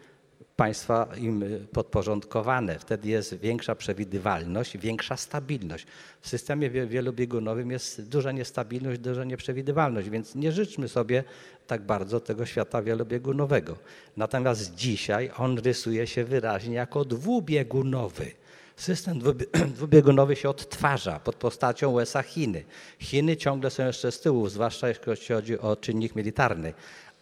państwa 0.62 1.08
im 1.18 1.44
podporządkowane. 1.74 2.80
Wtedy 2.80 3.10
jest 3.10 3.34
większa 3.36 3.76
przewidywalność, 3.76 4.78
większa 4.78 5.18
stabilność. 5.18 5.86
W 6.22 6.30
systemie 6.30 6.70
wie- 6.70 6.88
wielobiegunowym 6.88 7.72
jest 7.72 8.10
duża 8.10 8.32
niestabilność, 8.32 9.00
duża 9.00 9.24
nieprzewidywalność, 9.24 10.10
więc 10.10 10.36
nie 10.36 10.52
życzmy 10.52 10.88
sobie 10.88 11.24
tak 11.68 11.82
bardzo 11.82 12.20
tego 12.20 12.46
świata 12.46 12.82
wielobiegunowego. 12.82 13.78
Natomiast 14.18 14.76
dzisiaj 14.76 15.32
on 15.38 15.58
rysuje 15.60 16.08
się 16.08 16.24
wyraźnie 16.24 16.76
jako 16.76 17.06
dwubiegunowy. 17.06 18.32
System 18.76 19.20
dwubie- 19.20 19.46
dwubiegunowy 19.78 20.36
się 20.36 20.50
odtwarza 20.50 21.20
pod 21.20 21.36
postacią 21.36 21.92
USA 21.92 22.22
Chiny. 22.24 22.64
Chiny 23.00 23.38
ciągle 23.38 23.70
są 23.70 23.86
jeszcze 23.86 24.12
z 24.12 24.20
tyłu, 24.20 24.50
zwłaszcza 24.50 24.88
jeśli 24.88 25.06
chodzi 25.06 25.60
o 25.60 25.76
czynnik 25.76 26.16
militarny. 26.16 26.74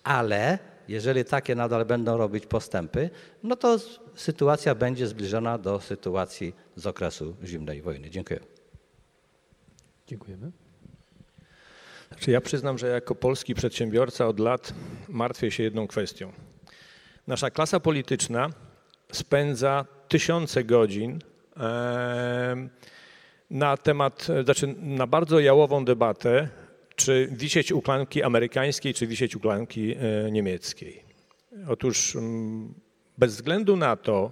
Ale 0.04 0.60
jeżeli 0.90 1.26
takie 1.26 1.56
nadal 1.56 1.86
będą 1.86 2.18
robić 2.18 2.46
postępy, 2.46 3.10
no 3.44 3.56
to 3.56 3.78
sytuacja 4.16 4.76
będzie 4.76 5.08
zbliżona 5.08 5.58
do 5.58 5.80
sytuacji 5.80 6.56
z 6.76 6.88
okresu 6.88 7.36
zimnej 7.44 7.82
wojny. 7.82 8.10
Dziękuję. 8.10 8.40
Dziękujemy. 10.08 10.52
Znaczy 12.10 12.32
ja 12.32 12.42
przyznam, 12.42 12.78
że 12.78 12.88
jako 12.88 13.16
polski 13.16 13.56
przedsiębiorca 13.56 14.28
od 14.28 14.40
lat 14.40 14.74
martwię 15.10 15.52
się 15.52 15.64
jedną 15.64 15.88
kwestią. 15.88 16.32
Nasza 17.28 17.52
klasa 17.52 17.80
polityczna 17.80 18.50
spędza 19.12 19.86
tysiące 20.08 20.64
godzin 20.64 21.20
na 23.50 23.78
temat, 23.78 24.28
znaczy 24.44 24.76
na 24.78 25.08
bardzo 25.08 25.40
jałową 25.40 25.86
debatę, 25.86 26.50
czy 27.00 27.30
wisieć 27.32 27.72
u 27.72 27.82
klamki 27.82 28.24
amerykańskiej, 28.24 28.94
czy 28.94 29.08
wisieć 29.08 29.36
u 29.36 29.40
klamki 29.40 29.96
e, 29.96 30.32
niemieckiej. 30.32 31.04
Otóż 31.68 32.16
mm, 32.16 32.74
bez 33.18 33.36
względu 33.36 33.76
na 33.76 33.96
to, 33.96 34.32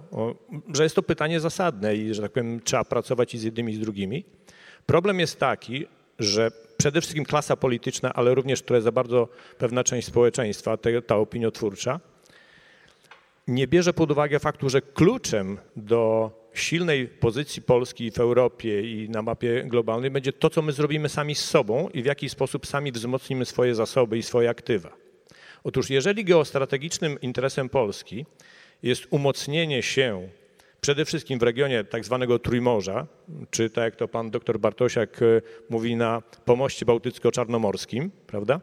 że 0.74 0.82
jest 0.82 0.96
to 0.96 1.02
pytanie 1.02 1.40
zasadne 1.40 1.96
i 1.96 2.14
że 2.14 2.22
tak 2.22 2.32
powiem 2.32 2.60
trzeba 2.60 2.84
pracować 2.84 3.34
i 3.34 3.38
z 3.38 3.42
jednymi 3.42 3.72
i 3.72 3.76
z 3.76 3.80
drugimi, 3.80 4.24
problem 4.86 5.20
jest 5.20 5.40
taki, 5.40 5.86
że 6.18 6.50
przede 6.76 7.00
wszystkim 7.00 7.24
klasa 7.24 7.56
polityczna, 7.56 8.12
ale 8.12 8.34
również 8.34 8.62
która 8.62 8.80
za 8.80 8.92
bardzo 8.92 9.28
pewna 9.58 9.84
część 9.84 10.08
społeczeństwa, 10.08 10.78
ta 11.06 11.16
opiniotwórcza, 11.16 12.00
nie 13.48 13.66
bierze 13.66 13.92
pod 13.92 14.10
uwagę 14.10 14.38
faktu, 14.38 14.68
że 14.68 14.82
kluczem 14.82 15.58
do 15.76 16.30
silnej 16.60 17.08
pozycji 17.08 17.62
Polski 17.62 18.10
w 18.10 18.18
Europie 18.18 18.82
i 18.82 19.08
na 19.08 19.22
mapie 19.22 19.64
globalnej 19.66 20.10
będzie 20.10 20.32
to, 20.32 20.50
co 20.50 20.62
my 20.62 20.72
zrobimy 20.72 21.08
sami 21.08 21.34
z 21.34 21.44
sobą 21.44 21.88
i 21.88 22.02
w 22.02 22.06
jaki 22.06 22.28
sposób 22.28 22.66
sami 22.66 22.92
wzmocnimy 22.92 23.44
swoje 23.44 23.74
zasoby 23.74 24.18
i 24.18 24.22
swoje 24.22 24.50
aktywa. 24.50 24.96
Otóż 25.64 25.90
jeżeli 25.90 26.24
geostrategicznym 26.24 27.20
interesem 27.20 27.68
Polski 27.68 28.26
jest 28.82 29.06
umocnienie 29.10 29.82
się 29.82 30.28
przede 30.80 31.04
wszystkim 31.04 31.38
w 31.38 31.42
regionie 31.42 31.84
tak 31.84 32.04
zwanego 32.04 32.38
Trójmorza, 32.38 33.06
czy 33.50 33.70
tak 33.70 33.84
jak 33.84 33.96
to 33.96 34.08
pan 34.08 34.30
dr 34.30 34.58
Bartosiak 34.58 35.22
e, 35.22 35.42
mówi 35.70 35.96
na 35.96 36.22
pomoście 36.44 36.86
bałtycko-czarnomorskim, 36.86 38.10
prawda? 38.26 38.60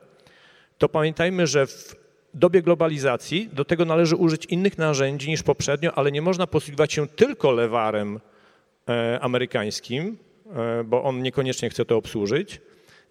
To 0.77 0.89
pamiętajmy, 0.89 1.47
że 1.47 1.67
w 1.67 2.04
dobie 2.35 2.61
globalizacji 2.61 3.49
do 3.53 3.65
tego 3.65 3.85
należy 3.85 4.15
użyć 4.15 4.45
innych 4.45 4.77
narzędzi 4.77 5.29
niż 5.29 5.43
poprzednio, 5.43 5.93
ale 5.93 6.11
nie 6.11 6.21
można 6.21 6.47
posługiwać 6.47 6.93
się 6.93 7.07
tylko 7.07 7.51
lewarem 7.51 8.19
e, 8.89 9.19
amerykańskim, 9.21 10.17
e, 10.55 10.83
bo 10.83 11.03
on 11.03 11.21
niekoniecznie 11.21 11.69
chce 11.69 11.85
to 11.85 11.97
obsłużyć. 11.97 12.61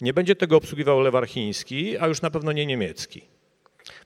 Nie 0.00 0.12
będzie 0.12 0.36
tego 0.36 0.56
obsługiwał 0.56 1.00
lewar 1.00 1.26
chiński, 1.28 1.98
a 1.98 2.06
już 2.06 2.22
na 2.22 2.30
pewno 2.30 2.52
nie 2.52 2.66
niemiecki. 2.66 3.22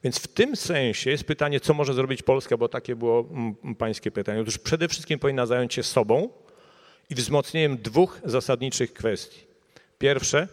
Więc 0.05 0.19
w 0.19 0.29
tym 0.29 0.57
sensie 0.57 1.11
jest 1.11 1.25
pytanie, 1.25 1.61
co 1.61 1.75
może 1.75 1.95
zrobić 1.95 2.23
Polska, 2.23 2.57
bo 2.57 2.69
takie 2.69 2.97
było 2.97 3.29
pańskie 3.79 4.11
pytanie. 4.11 4.41
Otóż 4.41 4.59
przede 4.59 4.89
wszystkim 4.89 5.19
powinna 5.19 5.47
zająć 5.47 5.75
się 5.75 5.83
sobą 5.83 6.29
i 7.11 7.15
wzmocnieniem 7.15 7.77
dwóch 7.77 8.21
zasadniczych 8.25 8.93
kwestii. 8.93 9.41
Pierwsze, 9.99 10.49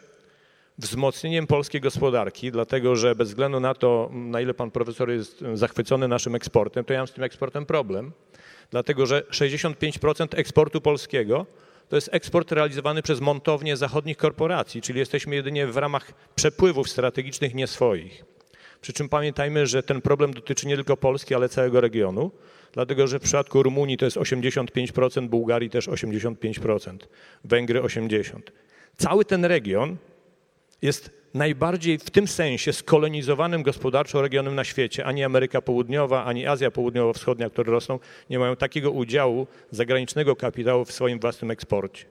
wzmocnieniem 0.77 1.47
polskiej 1.47 1.81
gospodarki, 1.81 2.51
dlatego 2.51 2.95
że 2.95 3.15
bez 3.15 3.27
względu 3.29 3.59
na 3.59 3.73
to, 3.73 4.09
na 4.13 4.41
ile 4.41 4.53
pan 4.53 4.71
profesor 4.71 5.09
jest 5.09 5.43
zachwycony 5.53 6.07
naszym 6.07 6.35
eksportem, 6.35 6.85
to 6.85 6.93
ja 6.93 6.99
mam 6.99 7.07
z 7.07 7.11
tym 7.11 7.23
eksportem 7.23 7.65
problem, 7.65 8.11
dlatego 8.71 9.05
że 9.05 9.21
65% 9.21 10.27
eksportu 10.31 10.81
polskiego 10.81 11.45
to 11.89 11.95
jest 11.95 12.09
eksport 12.11 12.51
realizowany 12.51 13.01
przez 13.01 13.21
montownie 13.21 13.77
zachodnich 13.77 14.17
korporacji, 14.17 14.81
czyli 14.81 14.99
jesteśmy 14.99 15.35
jedynie 15.35 15.67
w 15.67 15.77
ramach 15.77 16.13
przepływów 16.35 16.89
strategicznych 16.89 17.55
nie 17.55 17.67
swoich. 17.67 18.25
Przy 18.81 18.93
czym 18.93 19.09
pamiętajmy, 19.09 19.67
że 19.67 19.83
ten 19.83 20.01
problem 20.01 20.33
dotyczy 20.33 20.67
nie 20.67 20.75
tylko 20.75 20.97
Polski, 20.97 21.35
ale 21.35 21.49
całego 21.49 21.81
regionu, 21.81 22.31
dlatego 22.71 23.07
że 23.07 23.19
w 23.19 23.21
przypadku 23.21 23.63
Rumunii 23.63 23.97
to 23.97 24.05
jest 24.05 24.17
85%, 24.17 25.27
Bułgarii 25.27 25.69
też 25.69 25.87
85%, 25.87 26.97
Węgry 27.43 27.81
80%. 27.81 28.39
Cały 28.97 29.25
ten 29.25 29.45
region 29.45 29.97
jest 30.81 31.09
najbardziej 31.33 31.97
w 31.97 32.09
tym 32.09 32.27
sensie 32.27 32.73
skolonizowanym 32.73 33.63
gospodarczo 33.63 34.21
regionem 34.21 34.55
na 34.55 34.63
świecie. 34.63 35.05
Ani 35.05 35.23
Ameryka 35.23 35.61
Południowa, 35.61 36.25
ani 36.25 36.47
Azja 36.47 36.71
Południowo-Wschodnia, 36.71 37.49
które 37.49 37.71
rosną, 37.71 37.99
nie 38.29 38.39
mają 38.39 38.55
takiego 38.55 38.91
udziału 38.91 39.47
zagranicznego 39.71 40.35
kapitału 40.35 40.85
w 40.85 40.91
swoim 40.91 41.19
własnym 41.19 41.51
eksporcie. 41.51 42.05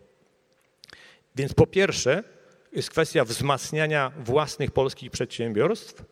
Więc 1.37 1.55
po 1.55 1.67
pierwsze 1.67 2.25
jest 2.73 2.91
kwestia 2.91 3.25
wzmacniania 3.25 4.13
własnych 4.19 4.71
polskich 4.71 5.11
przedsiębiorstw. 5.11 6.05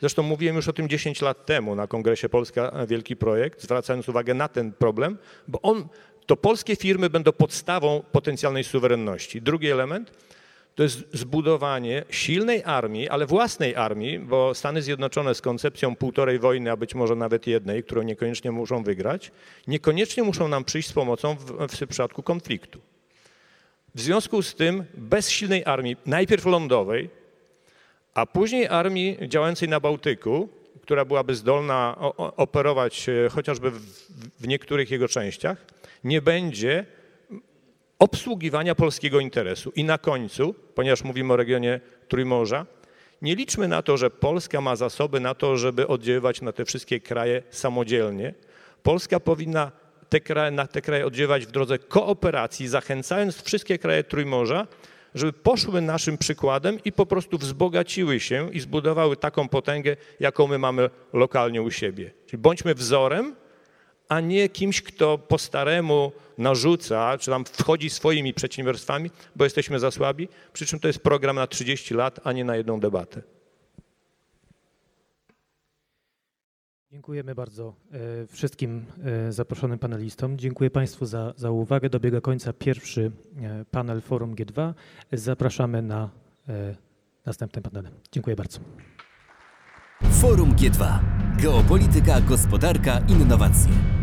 Zresztą 0.00 0.22
mówiłem 0.22 0.56
już 0.56 0.68
o 0.68 0.72
tym 0.72 0.88
10 0.88 1.20
lat 1.22 1.46
temu 1.46 1.74
na 1.74 1.86
Kongresie 1.86 2.28
Polska 2.28 2.86
Wielki 2.86 3.16
Projekt, 3.16 3.62
zwracając 3.62 4.08
uwagę 4.08 4.34
na 4.34 4.48
ten 4.48 4.72
problem, 4.72 5.18
bo 5.48 5.62
on, 5.62 5.88
to 6.26 6.36
polskie 6.36 6.76
firmy 6.76 7.10
będą 7.10 7.32
podstawą 7.32 8.02
potencjalnej 8.12 8.64
suwerenności. 8.64 9.42
Drugi 9.42 9.70
element 9.70 10.12
to 10.74 10.82
jest 10.82 11.04
zbudowanie 11.12 12.04
silnej 12.10 12.62
armii, 12.64 13.08
ale 13.08 13.26
własnej 13.26 13.76
armii, 13.76 14.18
bo 14.18 14.54
Stany 14.54 14.82
Zjednoczone 14.82 15.34
z 15.34 15.40
koncepcją 15.40 15.96
półtorej 15.96 16.38
wojny, 16.38 16.70
a 16.70 16.76
być 16.76 16.94
może 16.94 17.16
nawet 17.16 17.46
jednej, 17.46 17.82
którą 17.82 18.02
niekoniecznie 18.02 18.52
muszą 18.52 18.82
wygrać, 18.82 19.32
niekoniecznie 19.66 20.22
muszą 20.22 20.48
nam 20.48 20.64
przyjść 20.64 20.88
z 20.88 20.92
pomocą 20.92 21.34
w, 21.34 21.66
w 21.68 21.88
przypadku 21.88 22.22
konfliktu. 22.22 22.80
W 23.94 24.00
związku 24.00 24.42
z 24.42 24.54
tym 24.54 24.84
bez 24.94 25.30
silnej 25.30 25.64
armii, 25.64 25.96
najpierw 26.06 26.46
lądowej, 26.46 27.10
a 28.14 28.26
później 28.26 28.68
armii 28.68 29.18
działającej 29.28 29.68
na 29.68 29.80
Bałtyku, 29.80 30.48
która 30.82 31.04
byłaby 31.04 31.34
zdolna 31.34 31.96
operować 32.16 33.08
e, 33.08 33.28
chociażby 33.28 33.70
w 34.40 34.48
niektórych 34.48 34.90
jego 34.90 35.08
częściach, 35.08 35.66
nie 36.04 36.22
będzie 36.22 36.86
obsługiwania 38.00 38.74
polskiego 38.74 39.20
interesu. 39.20 39.72
I 39.76 39.84
na 39.84 39.98
końcu, 39.98 40.54
ponieważ 40.74 41.04
mówimy 41.04 41.32
o 41.32 41.36
regionie 41.36 41.80
Trójmorza, 42.08 42.66
nie 43.22 43.34
liczmy 43.34 43.68
na 43.68 43.82
to, 43.82 43.96
że 43.96 44.10
Polska 44.10 44.60
ma 44.60 44.76
zasoby 44.76 45.20
na 45.20 45.34
to, 45.34 45.56
żeby 45.56 45.86
oddziaływać 45.86 46.42
na 46.42 46.52
te 46.52 46.64
wszystkie 46.64 47.00
kraje 47.00 47.42
samodzielnie. 47.50 48.34
Polska 48.82 49.20
powinna 49.20 49.72
te 50.08 50.20
kraje, 50.20 50.50
na 50.50 50.66
te 50.66 50.82
kraje 50.82 51.06
oddziaływać 51.06 51.46
w 51.46 51.50
drodze 51.50 51.78
kooperacji, 51.78 52.68
zachęcając 52.68 53.42
wszystkie 53.42 53.78
kraje 53.78 54.04
Trójmorza, 54.04 54.66
żeby 55.14 55.32
poszły 55.32 55.80
naszym 55.80 56.18
przykładem 56.18 56.78
i 56.84 56.92
po 56.92 57.06
prostu 57.06 57.38
wzbogaciły 57.38 58.20
się 58.20 58.50
i 58.52 58.60
zbudowały 58.60 59.16
taką 59.16 59.48
potęgę, 59.48 59.96
jaką 60.20 60.46
my 60.46 60.58
mamy 60.58 60.90
lokalnie 61.12 61.62
u 61.62 61.70
siebie. 61.70 62.10
Czyli 62.26 62.42
bądźmy 62.42 62.74
wzorem, 62.74 63.34
a 64.08 64.20
nie 64.20 64.48
kimś, 64.48 64.82
kto 64.82 65.18
po 65.18 65.38
staremu 65.38 66.12
narzuca, 66.40 67.18
czy 67.18 67.30
tam 67.30 67.44
wchodzi 67.44 67.90
swoimi 67.90 68.34
przedsiębiorstwami, 68.34 69.10
bo 69.36 69.44
jesteśmy 69.44 69.78
za 69.78 69.90
słabi, 69.90 70.28
przy 70.52 70.66
czym 70.66 70.80
to 70.80 70.88
jest 70.88 70.98
program 70.98 71.36
na 71.36 71.46
30 71.46 71.94
lat, 71.94 72.20
a 72.24 72.32
nie 72.32 72.44
na 72.44 72.56
jedną 72.56 72.80
debatę. 72.80 73.22
Dziękujemy 76.92 77.34
bardzo 77.34 77.74
e, 77.92 78.26
wszystkim 78.26 78.84
e, 79.28 79.32
zaproszonym 79.32 79.78
panelistom. 79.78 80.38
Dziękuję 80.38 80.70
Państwu 80.70 81.06
za, 81.06 81.34
za 81.36 81.50
uwagę. 81.50 81.90
Dobiega 81.90 82.20
końca 82.20 82.52
pierwszy 82.52 83.10
e, 83.42 83.64
panel 83.70 84.00
Forum 84.00 84.34
G2. 84.34 84.74
Zapraszamy 85.12 85.82
na 85.82 86.10
następne 87.26 87.62
panele. 87.62 87.90
Dziękuję 88.12 88.36
bardzo. 88.36 88.60
Forum 90.12 90.54
G2. 90.54 90.98
Geopolityka, 91.42 92.20
gospodarka, 92.20 92.98
innowacje. 93.08 93.99